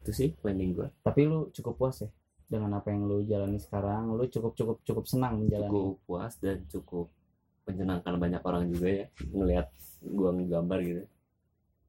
Itu 0.00 0.14
sih 0.14 0.30
planning 0.32 0.72
gua. 0.72 0.94
tapi 1.02 1.26
lu 1.26 1.50
cukup 1.50 1.74
puas 1.76 1.98
ya 1.98 2.08
dengan 2.50 2.82
apa 2.82 2.90
yang 2.90 3.06
lu 3.06 3.22
jalani 3.22 3.62
sekarang 3.62 4.10
lu 4.18 4.26
cukup 4.26 4.52
cukup 4.58 4.76
cukup 4.82 5.04
senang 5.06 5.46
menjalani. 5.46 5.70
Cukup 5.70 5.96
puas 6.04 6.34
dan 6.42 6.58
cukup 6.66 7.06
menyenangkan 7.70 8.14
banyak 8.18 8.42
orang 8.42 8.66
juga 8.66 8.88
ya 8.90 9.06
ngelihat 9.30 9.66
gua 10.02 10.30
ngegambar 10.34 10.78
gitu. 10.82 11.04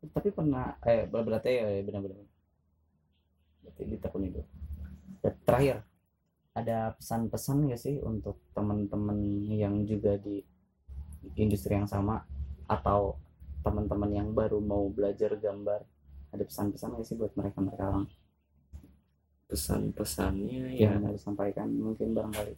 tapi 0.01 0.29
pernah 0.33 0.77
eh 0.85 1.05
ber- 1.05 1.25
berarti 1.25 1.49
ya 1.61 1.65
ya, 1.77 1.81
benar-benar 1.85 2.25
berarti 3.61 3.81
ditekuni 3.85 4.27
Dan 5.21 5.33
terakhir 5.45 5.77
ada 6.57 6.93
pesan-pesan 6.97 7.57
nggak 7.69 7.81
sih 7.81 7.95
untuk 8.01 8.37
teman-teman 8.57 9.17
yang 9.49 9.85
juga 9.85 10.17
di 10.17 10.41
industri 11.37 11.77
yang 11.77 11.87
sama 11.89 12.25
atau 12.65 13.17
teman-teman 13.61 14.09
yang 14.09 14.29
baru 14.33 14.57
mau 14.57 14.89
belajar 14.89 15.37
gambar? 15.37 15.85
Ada 16.33 16.43
pesan-pesan 16.47 16.97
nggak 16.97 17.07
sih 17.07 17.17
buat 17.19 17.33
mereka 17.37 17.59
mereka 17.61 17.83
orang 17.93 18.05
Pesan-pesannya 19.51 20.79
ya 20.79 20.95
yang 20.95 21.03
mau 21.03 21.11
disampaikan 21.11 21.67
mungkin 21.67 22.15
barangkali 22.15 22.55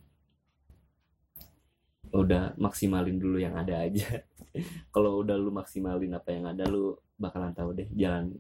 udah 2.13 2.53
maksimalin 2.61 3.17
dulu 3.17 3.41
yang 3.41 3.57
ada 3.57 3.89
aja. 3.89 4.21
Kalau 4.93 5.25
udah 5.25 5.33
lu 5.33 5.49
maksimalin 5.49 6.13
apa 6.13 6.29
yang 6.29 6.45
ada 6.45 6.69
lu 6.69 6.93
bakalan 7.17 7.49
tahu 7.57 7.73
deh 7.73 7.89
jalan 7.97 8.37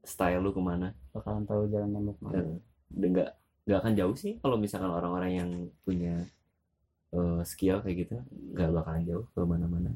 style 0.00 0.40
lu 0.40 0.56
ke 0.56 0.62
mana. 0.64 0.96
bakalan 1.12 1.44
tahu 1.44 1.68
jalan 1.68 1.92
yang 1.92 2.04
mau 2.08 2.16
ke 2.16 2.22
mana. 2.24 2.56
Dan 2.88 3.08
nggak 3.12 3.30
nggak 3.68 3.78
akan 3.80 3.92
jauh 3.92 4.16
sih 4.16 4.40
kalau 4.40 4.56
misalkan 4.56 4.88
orang-orang 4.88 5.32
yang 5.36 5.50
punya 5.84 6.16
eh, 7.12 7.40
skill 7.44 7.84
kayak 7.84 8.08
gitu 8.08 8.16
nggak 8.56 8.72
bakalan 8.72 9.04
jauh 9.04 9.24
ke 9.36 9.40
mana-mana 9.44 9.92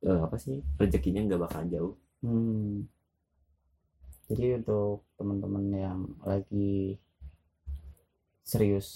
Eh, 0.00 0.16
apa 0.16 0.40
sih 0.40 0.64
rezekinya 0.80 1.22
nggak 1.28 1.42
bakalan 1.46 1.68
jauh 1.70 1.94
Hmm. 2.20 2.84
Jadi 4.28 4.60
untuk 4.60 5.08
teman-teman 5.16 5.64
yang 5.72 6.00
lagi 6.20 7.00
serius 8.50 8.86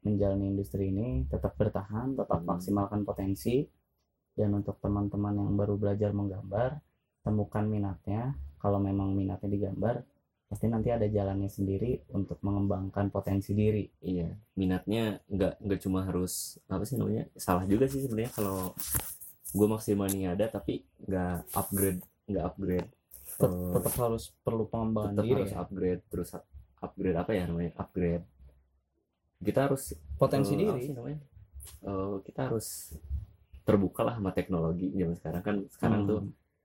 menjalani 0.00 0.48
industri 0.48 0.88
ini 0.88 1.28
tetap 1.28 1.52
bertahan, 1.54 2.16
tetap 2.16 2.40
Hmm. 2.40 2.48
maksimalkan 2.56 3.04
potensi 3.04 3.62
dan 4.32 4.56
untuk 4.56 4.80
teman-teman 4.80 5.36
yang 5.36 5.54
baru 5.54 5.76
belajar 5.76 6.10
menggambar, 6.10 6.80
temukan 7.20 7.64
minatnya. 7.68 8.32
Kalau 8.56 8.80
memang 8.80 9.12
minatnya 9.12 9.46
digambar, 9.46 10.00
pasti 10.48 10.66
nanti 10.66 10.88
ada 10.88 11.04
jalannya 11.04 11.48
sendiri 11.48 12.08
untuk 12.12 12.40
mengembangkan 12.40 13.08
potensi 13.08 13.52
diri. 13.52 13.88
iya 14.00 14.28
minatnya 14.52 15.16
nggak 15.26 15.60
nggak 15.60 15.80
cuma 15.80 16.04
harus 16.04 16.60
apa 16.68 16.84
sih 16.84 17.00
namanya 17.00 17.24
salah 17.36 17.64
juga 17.64 17.88
sih 17.88 18.04
sebenarnya 18.04 18.36
kalau 18.36 18.76
gue 19.48 19.66
maksimalnya 19.66 20.36
ada 20.36 20.52
tapi 20.52 20.84
nggak 21.02 21.56
upgrade 21.56 22.00
nggak 22.28 22.44
upgrade 22.44 22.88
eh, 23.40 23.72
Tetap 23.72 23.94
harus 23.96 24.28
perlu 24.44 24.68
pengembangan 24.68 25.16
tetap 25.16 25.24
diri 25.24 25.40
harus 25.40 25.52
ya. 25.52 25.58
upgrade 25.64 26.02
terus 26.12 26.28
up- 26.36 26.48
upgrade 26.80 27.16
apa 27.16 27.30
ya 27.32 27.42
namanya 27.48 27.72
upgrade 27.80 28.24
kita 29.42 29.66
harus 29.66 29.92
Potensi 30.14 30.54
apa 30.54 30.60
diri. 30.78 30.88
namanya 30.90 31.20
Eh, 31.80 32.14
kita 32.22 32.40
harus 32.46 32.94
terbuka 33.62 34.02
lah 34.02 34.14
sama 34.14 34.30
teknologi 34.30 34.90
zaman 34.90 35.14
sekarang 35.14 35.42
kan 35.42 35.56
sekarang 35.68 36.00
Hmm. 36.00 36.08
tuh 36.08 36.20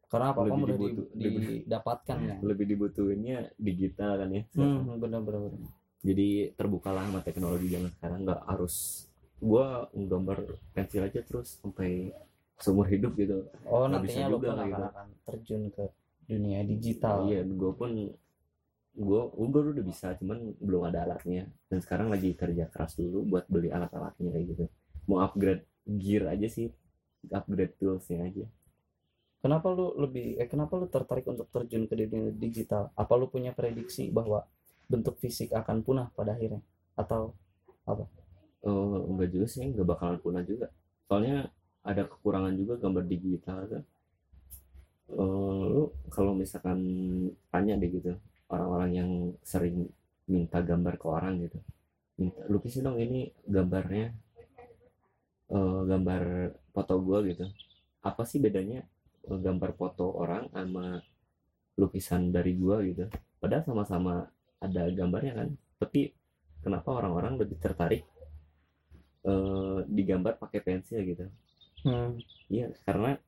Karena 0.07 0.31
apa-apa 0.31 0.47
lebih 0.47 0.61
mudah 0.63 0.77
dibutuh- 0.79 1.09
di- 1.11 1.35
didapatkan 1.67 2.17
ya. 2.17 2.35
lebih 2.41 2.65
dibutuhinnya 2.65 3.37
digital 3.57 4.11
kan 4.15 4.29
ya. 4.31 4.43
Hmm, 4.53 4.95
benar-benar. 4.95 5.51
jadi 5.99 6.27
terbukalah 6.53 7.03
sama 7.03 7.19
teknologi 7.19 7.67
zaman 7.67 7.91
sekarang 7.91 8.19
nggak 8.23 8.41
harus 8.45 9.05
gua 9.37 9.65
nggambar 9.91 10.39
pensil 10.71 11.03
aja 11.03 11.19
terus 11.19 11.59
sampai 11.59 12.15
seumur 12.55 12.87
hidup 12.87 13.13
gitu 13.13 13.45
Oh, 13.65 13.83
Nggak 13.83 14.07
nantinya 14.07 14.25
lo 14.25 14.31
juga 14.33 14.47
pun 14.47 14.55
akan, 14.55 14.67
gitu. 14.67 14.83
akan 14.87 15.07
terjun 15.23 15.61
ke 15.69 15.83
dunia 16.25 16.59
digital. 16.63 17.17
iya 17.25 17.41
gue 17.43 17.71
pun 17.71 17.89
gue 18.97 19.21
gue 19.29 19.61
udah 19.77 19.85
bisa 19.85 20.07
cuman 20.17 20.57
belum 20.57 20.81
ada 20.89 21.05
alatnya. 21.05 21.47
Dan 21.69 21.79
sekarang 21.85 22.09
lagi 22.09 22.33
kerja 22.33 22.65
keras 22.73 22.97
dulu 22.97 23.37
buat 23.37 23.45
beli 23.45 23.69
alat-alatnya 23.69 24.29
kayak 24.33 24.45
gitu. 24.53 24.63
Mau 25.07 25.21
upgrade 25.21 25.63
gear 25.85 26.27
aja 26.33 26.47
sih. 26.49 26.73
Upgrade 27.29 27.77
toolsnya 27.77 28.25
aja. 28.25 28.45
Kenapa 29.37 29.69
lu 29.69 29.93
lebih 30.01 30.41
eh 30.41 30.49
kenapa 30.49 30.73
lu 30.81 30.89
tertarik 30.89 31.25
untuk 31.29 31.47
terjun 31.53 31.85
ke 31.85 31.93
dunia 31.93 32.33
digital? 32.33 32.89
Apa 32.97 33.13
lu 33.15 33.29
punya 33.29 33.53
prediksi 33.53 34.09
bahwa 34.09 34.43
bentuk 34.89 35.21
fisik 35.21 35.53
akan 35.53 35.85
punah 35.85 36.07
pada 36.17 36.33
akhirnya? 36.33 36.59
Atau 36.97 37.37
Oh, 38.67 38.99
enggak 39.13 39.29
juga 39.31 39.45
sih, 39.47 39.63
enggak 39.63 39.87
bakalan 39.87 40.17
punah 40.19 40.43
juga. 40.43 40.67
Soalnya 41.07 41.47
ada 41.87 42.03
kekurangan 42.03 42.53
juga 42.59 42.73
gambar 42.75 43.03
digital 43.07 43.59
kan. 43.71 43.83
Eh, 45.07 45.63
lu 45.73 45.83
kalau 46.11 46.35
misalkan 46.35 46.79
tanya 47.51 47.79
deh 47.79 47.87
gitu, 47.87 48.11
orang-orang 48.53 48.91
yang 48.95 49.09
sering 49.43 49.87
minta 50.27 50.59
gambar 50.63 50.95
ke 51.01 51.05
orang 51.07 51.33
gitu. 51.45 51.59
Minta 52.19 52.41
lukisin 52.49 52.85
dong 52.87 52.97
ini 52.99 53.29
gambarnya 53.47 54.05
eh, 55.55 55.81
gambar 55.89 56.23
foto 56.73 56.93
gua 57.03 57.19
gitu. 57.25 57.45
Apa 58.03 58.23
sih 58.29 58.39
bedanya 58.43 58.83
eh, 59.29 59.39
gambar 59.45 59.71
foto 59.79 60.05
orang 60.23 60.49
sama 60.51 60.85
lukisan 61.77 62.31
dari 62.35 62.53
gua 62.57 62.81
gitu? 62.83 63.05
Padahal 63.41 63.63
sama-sama 63.67 64.13
ada 64.59 64.83
gambarnya 64.91 65.33
kan. 65.39 65.49
Tapi 65.77 66.11
kenapa 66.63 66.89
orang-orang 66.97 67.37
lebih 67.41 67.57
tertarik 67.61 68.03
eh, 69.27 69.77
digambar 69.87 70.33
pakai 70.41 70.59
pensil 70.63 71.01
gitu 71.03 71.27
Hmm. 71.85 72.17
iya 72.49 72.73
karena 72.89 73.21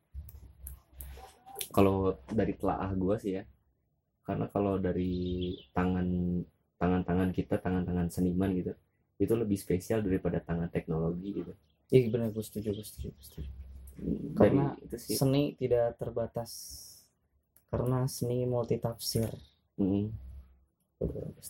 kalau 1.69 2.17
dari 2.33 2.53
telaah 2.57 2.91
gua 2.97 3.15
sih 3.21 3.37
ya 3.37 3.43
karena 4.29 4.45
kalau 4.53 4.77
dari 4.77 5.57
tangan 5.73 6.05
tangan-tangan 6.77 7.29
kita 7.33 7.57
tangan-tangan 7.57 8.13
seniman 8.13 8.53
gitu 8.53 8.77
itu 9.17 9.33
lebih 9.33 9.57
spesial 9.57 10.05
daripada 10.05 10.37
tangan 10.37 10.69
teknologi 10.69 11.41
gitu 11.41 11.53
Iya 11.89 12.13
benar 12.13 12.29
gue 12.29 12.45
setuju, 12.45 12.69
gue 12.77 12.85
setuju, 12.85 13.09
gue 13.09 13.25
setuju. 13.25 13.49
dari 14.37 14.61
Karena 14.61 14.65
itu 14.77 14.97
sih 15.01 15.17
Seni 15.17 15.57
tidak 15.57 15.97
terbatas 15.97 16.51
karena 17.73 18.05
seni 18.05 18.45
multitafsir. 18.45 19.29
Mm, 19.81 20.13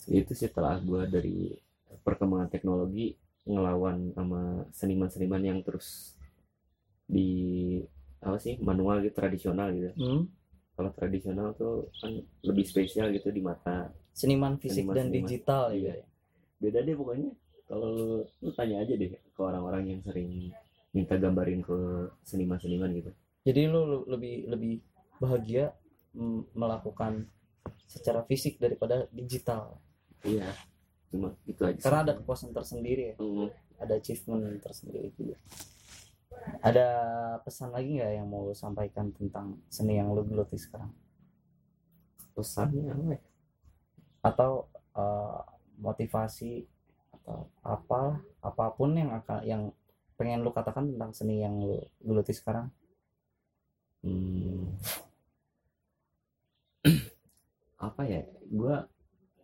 itu 0.08 0.32
sih 0.38 0.48
telaah 0.48 0.80
gua 0.84 1.04
dari 1.10 1.58
perkembangan 2.06 2.48
teknologi 2.54 3.20
ngelawan 3.44 4.14
sama 4.14 4.64
seniman-seniman 4.72 5.42
yang 5.42 5.60
terus 5.66 6.14
di 7.10 7.28
apa 8.22 8.38
sih 8.38 8.62
manual 8.62 9.02
gitu 9.02 9.16
tradisional 9.18 9.74
gitu 9.74 9.90
Hmm. 9.98 10.30
Kalau 10.80 10.96
tradisional 10.96 11.52
tuh 11.54 11.92
kan 11.94 12.16
lebih 12.42 12.64
spesial 12.64 13.12
gitu 13.12 13.28
di 13.30 13.44
mata 13.44 13.92
Seniman 14.12 14.56
fisik 14.56 14.84
Seniman- 14.84 14.96
dan 14.96 15.06
seniman. 15.06 15.20
digital 15.22 15.64
Iya. 15.70 15.94
ya. 15.94 16.06
beda 16.58 16.80
deh 16.82 16.92
pokoknya 16.94 17.30
kalau 17.66 17.88
lu, 17.90 18.08
lu 18.40 18.52
tanya 18.52 18.80
aja 18.80 18.94
deh 18.94 19.12
ke 19.12 19.42
orang-orang 19.42 19.84
yang 19.86 20.00
sering 20.02 20.56
minta 20.90 21.16
gambarin 21.16 21.60
ke 21.60 21.76
seniman-seniman 22.24 22.92
gitu 22.94 23.12
Jadi 23.42 23.62
lu 23.66 23.80
lu 23.82 23.98
lebih 24.06 24.48
lebih 24.48 24.74
bahagia 25.18 25.76
melakukan 26.54 27.28
secara 27.86 28.24
fisik 28.24 28.56
daripada 28.58 29.08
digital. 29.10 29.76
iya 30.22 30.48
cuma 31.08 31.34
itu 31.44 31.60
aja. 31.60 31.80
Karena 31.80 32.00
ada 32.04 32.14
kepuasan 32.14 32.52
tersendiri 32.52 33.04
ya. 33.10 33.16
Mm, 33.18 33.48
ada 33.78 33.94
achievement 33.96 34.44
tersendiri 34.60 35.10
juga. 35.12 35.36
Ada 36.60 36.88
pesan 37.44 37.72
lagi 37.72 38.00
nggak 38.00 38.14
yang 38.20 38.28
mau 38.28 38.52
sampaikan 38.52 39.12
tentang 39.16 39.60
seni 39.72 40.00
yang 40.00 40.12
lo 40.12 40.24
geluti 40.24 40.58
sekarang? 40.60 40.92
pesannya 42.36 42.88
apa 42.96 43.06
ya? 43.20 43.22
Atau 44.24 44.52
eh, 44.96 45.40
motivasi 45.80 46.64
atau 47.20 47.52
apa 47.64 48.20
apa 48.40 48.66
pun 48.76 48.96
yang 48.96 49.12
akan 49.12 49.40
yang 49.44 49.64
pengen 50.16 50.44
lo 50.44 50.52
katakan 50.56 50.88
tentang 50.88 51.12
seni 51.12 51.44
yang 51.44 51.60
lo 51.60 51.84
geluti 52.00 52.32
sekarang? 52.32 52.72
hmm, 54.04 54.80
apa 57.88 58.02
ya 58.08 58.22
gue 58.48 58.76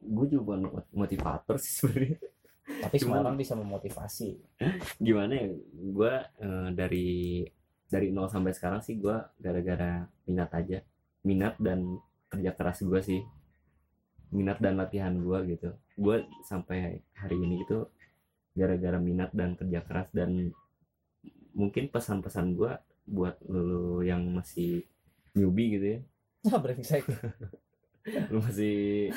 gue 0.05 0.27
juga 0.29 0.53
motivator 0.93 1.55
sih 1.59 1.73
sebenarnya 1.81 2.19
tapi 2.66 2.97
semua 2.97 3.22
orang 3.22 3.38
bisa 3.38 3.53
memotivasi. 3.53 4.41
Gimana 4.97 5.34
ya? 5.38 5.47
Gue 5.74 6.13
dari 6.74 7.41
dari 7.86 8.09
nol 8.09 8.28
sampai 8.28 8.51
sekarang 8.51 8.82
sih 8.82 8.97
gue 8.97 9.16
gara-gara 9.38 10.05
minat 10.26 10.51
aja. 10.53 10.80
Minat 11.26 11.55
dan 11.61 12.01
kerja 12.30 12.51
keras 12.57 12.82
gue 12.82 13.01
sih. 13.05 13.22
Minat 14.34 14.57
dan 14.57 14.82
latihan 14.82 15.13
gue 15.13 15.39
gitu. 15.55 15.70
Gue 15.95 16.26
sampai 16.43 16.99
hari 17.13 17.38
ini 17.38 17.61
itu 17.61 17.86
gara-gara 18.57 18.97
minat 18.97 19.30
dan 19.36 19.53
kerja 19.53 19.86
keras 19.86 20.09
dan 20.16 20.49
mungkin 21.55 21.88
pesan-pesan 21.88 22.57
gue 22.57 22.74
buat 23.05 23.38
lu 23.45 24.01
yang 24.01 24.26
masih 24.34 24.84
newbie 25.38 25.78
gitu 25.78 25.88
ya. 25.97 25.99
Ah 26.53 26.61
brengsek. 26.61 27.05
Lu 28.30 28.38
masih 28.38 29.09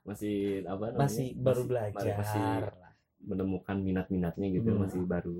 masih 0.00 0.64
apa 0.64 0.96
namanya? 0.96 1.04
Masih 1.04 1.26
baru 1.36 1.62
belajar 1.68 2.16
masih 2.16 2.40
menemukan 3.24 3.76
minat-minatnya 3.78 4.48
gitu 4.50 4.72
Hmm. 4.72 4.86
masih 4.86 5.02
baru 5.04 5.38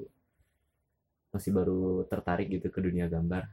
masih 1.31 1.51
baru 1.55 2.05
tertarik 2.11 2.51
gitu 2.51 2.68
ke 2.74 2.83
dunia 2.83 3.07
gambar. 3.07 3.47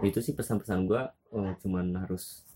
Itu 0.00 0.22
sih 0.22 0.32
pesan-pesan 0.32 0.86
gua 0.86 1.10
oh, 1.34 1.52
cuman 1.60 1.92
harus 1.98 2.46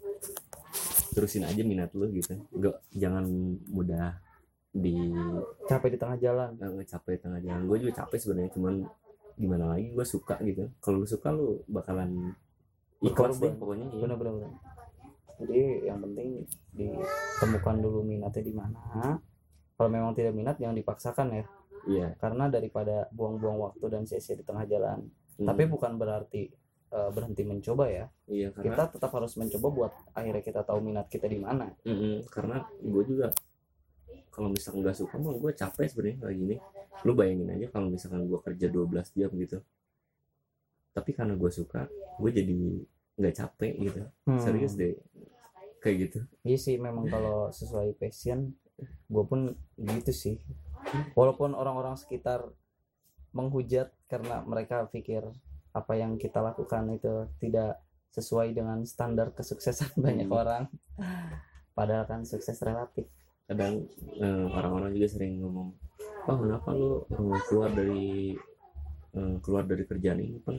terusin 1.12 1.44
aja 1.46 1.62
minat 1.66 1.90
lu 1.92 2.08
gitu. 2.14 2.38
Nggak, 2.54 2.76
jangan 2.94 3.24
mudah 3.68 4.18
di 4.74 5.14
capek 5.70 5.94
di 5.94 5.98
tengah 5.98 6.18
jalan. 6.18 6.50
Eh, 6.58 6.86
capek 6.86 7.22
tengah 7.22 7.40
jalan. 7.42 7.62
Gue 7.66 7.78
juga 7.82 8.02
capek 8.02 8.18
sebenarnya 8.18 8.50
cuman 8.54 8.74
gimana 9.34 9.64
lagi 9.74 9.90
gue 9.90 10.06
suka 10.06 10.38
gitu. 10.42 10.70
Kalau 10.78 11.02
lu 11.02 11.06
suka 11.06 11.34
lu 11.34 11.62
bakalan 11.66 12.34
ikhlas 13.04 13.36
deh 13.36 13.52
pokoknya 13.52 13.86
bener 13.92 14.16
bener. 14.16 14.52
jadi 15.34 15.90
yang 15.90 15.98
penting 15.98 16.46
ditemukan 16.72 17.76
dulu 17.82 18.00
minatnya 18.06 18.42
di 18.46 18.54
mana 18.54 19.18
kalau 19.74 19.90
memang 19.90 20.12
tidak 20.14 20.32
minat 20.34 20.56
jangan 20.58 20.76
dipaksakan 20.78 21.28
ya. 21.34 21.44
Iya. 21.84 22.08
Karena 22.16 22.48
daripada 22.48 23.10
buang-buang 23.12 23.58
waktu 23.60 23.84
dan 23.90 24.02
sia-sia 24.08 24.38
di 24.38 24.44
tengah 24.46 24.64
jalan. 24.64 25.04
Hmm, 25.34 25.46
tapi 25.50 25.66
bukan 25.66 25.98
berarti 25.98 26.48
eh, 26.94 27.10
berhenti 27.10 27.42
mencoba 27.42 27.84
ya. 27.90 28.06
Iya 28.30 28.54
karena 28.54 28.64
kita 28.70 28.82
tetap 28.96 29.10
harus 29.12 29.34
mencoba 29.34 29.68
buat 29.68 29.92
akhirnya 30.14 30.42
kita 30.42 30.60
tahu 30.62 30.78
minat 30.80 31.06
kita 31.10 31.26
di 31.26 31.38
mana. 31.42 31.68
Mm-mm, 31.84 32.24
karena 32.30 32.64
gue 32.80 33.04
juga 33.04 33.26
kalau 34.30 34.50
misalkan 34.50 34.82
nggak 34.82 34.98
suka 34.98 35.14
mah 35.18 35.34
gue 35.38 35.52
capek 35.54 35.86
sebenarnya 35.90 36.16
kayak 36.26 36.36
gini 36.38 36.56
lu 37.06 37.12
bayangin 37.14 37.54
aja 37.54 37.66
kalau 37.70 37.86
misalkan 37.90 38.26
gue 38.26 38.38
kerja 38.40 38.66
12 38.70 39.18
jam 39.18 39.30
gitu. 39.34 39.58
Tapi 40.94 41.10
karena 41.10 41.34
gue 41.34 41.50
suka 41.50 41.90
gue 42.22 42.30
jadi 42.30 42.54
nggak 43.18 43.34
capek 43.34 43.72
gitu. 43.82 44.00
Hmm. 44.30 44.38
serius 44.38 44.78
deh 44.78 44.94
kayak 45.82 45.96
gitu. 46.08 46.18
Iya 46.46 46.58
sih 46.62 46.76
memang 46.80 47.10
kalau 47.10 47.52
sesuai 47.52 47.98
passion 48.00 48.56
gue 48.82 49.24
pun 49.24 49.40
gitu 49.76 50.12
sih. 50.12 50.36
Walaupun 51.14 51.52
orang-orang 51.52 51.94
sekitar 51.94 52.44
menghujat 53.30 53.90
karena 54.06 54.42
mereka 54.42 54.86
pikir 54.86 55.26
apa 55.70 55.92
yang 55.94 56.14
kita 56.14 56.38
lakukan 56.38 56.86
itu 56.88 57.26
tidak 57.38 57.82
sesuai 58.10 58.54
dengan 58.54 58.86
standar 58.86 59.34
kesuksesan 59.34 59.90
banyak 60.04 60.28
Hmm. 60.28 60.38
orang. 60.38 60.64
Padahal 61.74 62.06
kan 62.06 62.22
sukses 62.22 62.54
relatif. 62.62 63.10
Kadang 63.44 63.90
eh, 64.14 64.46
orang-orang 64.48 64.94
juga 64.94 65.08
sering 65.10 65.42
ngomong 65.42 65.68
oh 66.24 66.36
kenapa 66.40 66.72
lu 66.72 67.04
eh, 67.04 67.40
keluar 67.44 67.68
dari 67.68 68.32
eh, 69.12 69.34
keluar 69.42 69.64
dari 69.66 69.84
kerjaan 69.84 70.18
ini 70.18 70.38
kan 70.40 70.56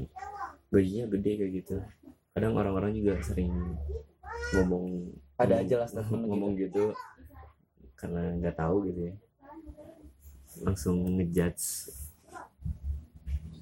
gajinya 0.69 1.05
gede 1.09 1.31
kayak 1.39 1.51
gitu. 1.55 1.75
Kadang 2.35 2.53
orang-orang 2.53 2.91
juga 2.93 3.15
sering 3.23 3.55
ngomong 4.53 5.15
ada 5.39 5.55
ngomong- 5.55 5.63
aja 5.63 5.75
lah 5.79 5.87
statement 5.87 6.23
ngomong 6.29 6.51
gitu 6.59 6.91
karena 7.95 8.35
nggak 8.37 8.55
tahu 8.59 8.75
gitu 8.91 9.01
ya. 9.11 9.15
Langsung 10.63 11.03
ngejudge 11.19 11.91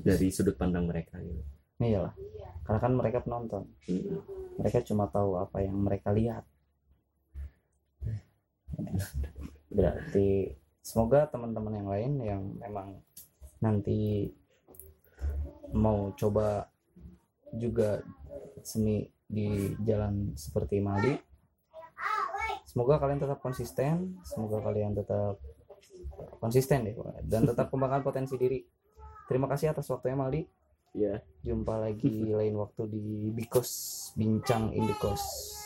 dari 0.04 0.28
sudut 0.30 0.58
pandang 0.60 0.86
mereka 0.86 1.18
gitu. 1.24 1.42
Iyalah. 1.80 2.14
Karena 2.64 2.80
kan 2.80 2.94
mereka 2.94 3.18
penonton. 3.24 3.64
Mereka 4.60 4.86
cuma 4.86 5.10
tahu 5.10 5.40
apa 5.40 5.64
yang 5.64 5.76
mereka 5.80 6.12
lihat. 6.12 6.46
Berarti 9.74 10.54
semoga 10.84 11.26
teman-teman 11.32 11.74
yang 11.80 11.90
lain 11.90 12.12
yang 12.22 12.42
memang 12.60 13.00
nanti 13.64 14.30
mau 15.74 16.14
coba 16.14 16.70
juga 17.56 18.04
seni 18.62 19.10
di 19.26 19.74
jalan 19.82 20.38
seperti 20.38 20.78
Maldi 20.78 21.33
semoga 22.74 22.97
kalian 22.97 23.21
tetap 23.21 23.39
konsisten 23.39 24.17
semoga 24.26 24.57
kalian 24.65 24.97
tetap 24.97 25.38
konsisten 26.41 26.89
deh 26.89 26.95
dan 27.24 27.47
tetap 27.47 27.71
kembangkan 27.71 28.03
potensi 28.03 28.36
diri. 28.36 28.59
Terima 29.30 29.47
kasih 29.47 29.71
atas 29.71 29.88
waktunya 29.88 30.19
Maldi. 30.19 30.41
Ya 30.93 31.26
jumpa 31.41 31.80
lagi 31.82 32.30
lain 32.30 32.53
waktu 32.53 32.86
di 32.86 33.34
Bikos 33.34 33.71
Bincang 34.13 34.69
Indikos 34.78 35.62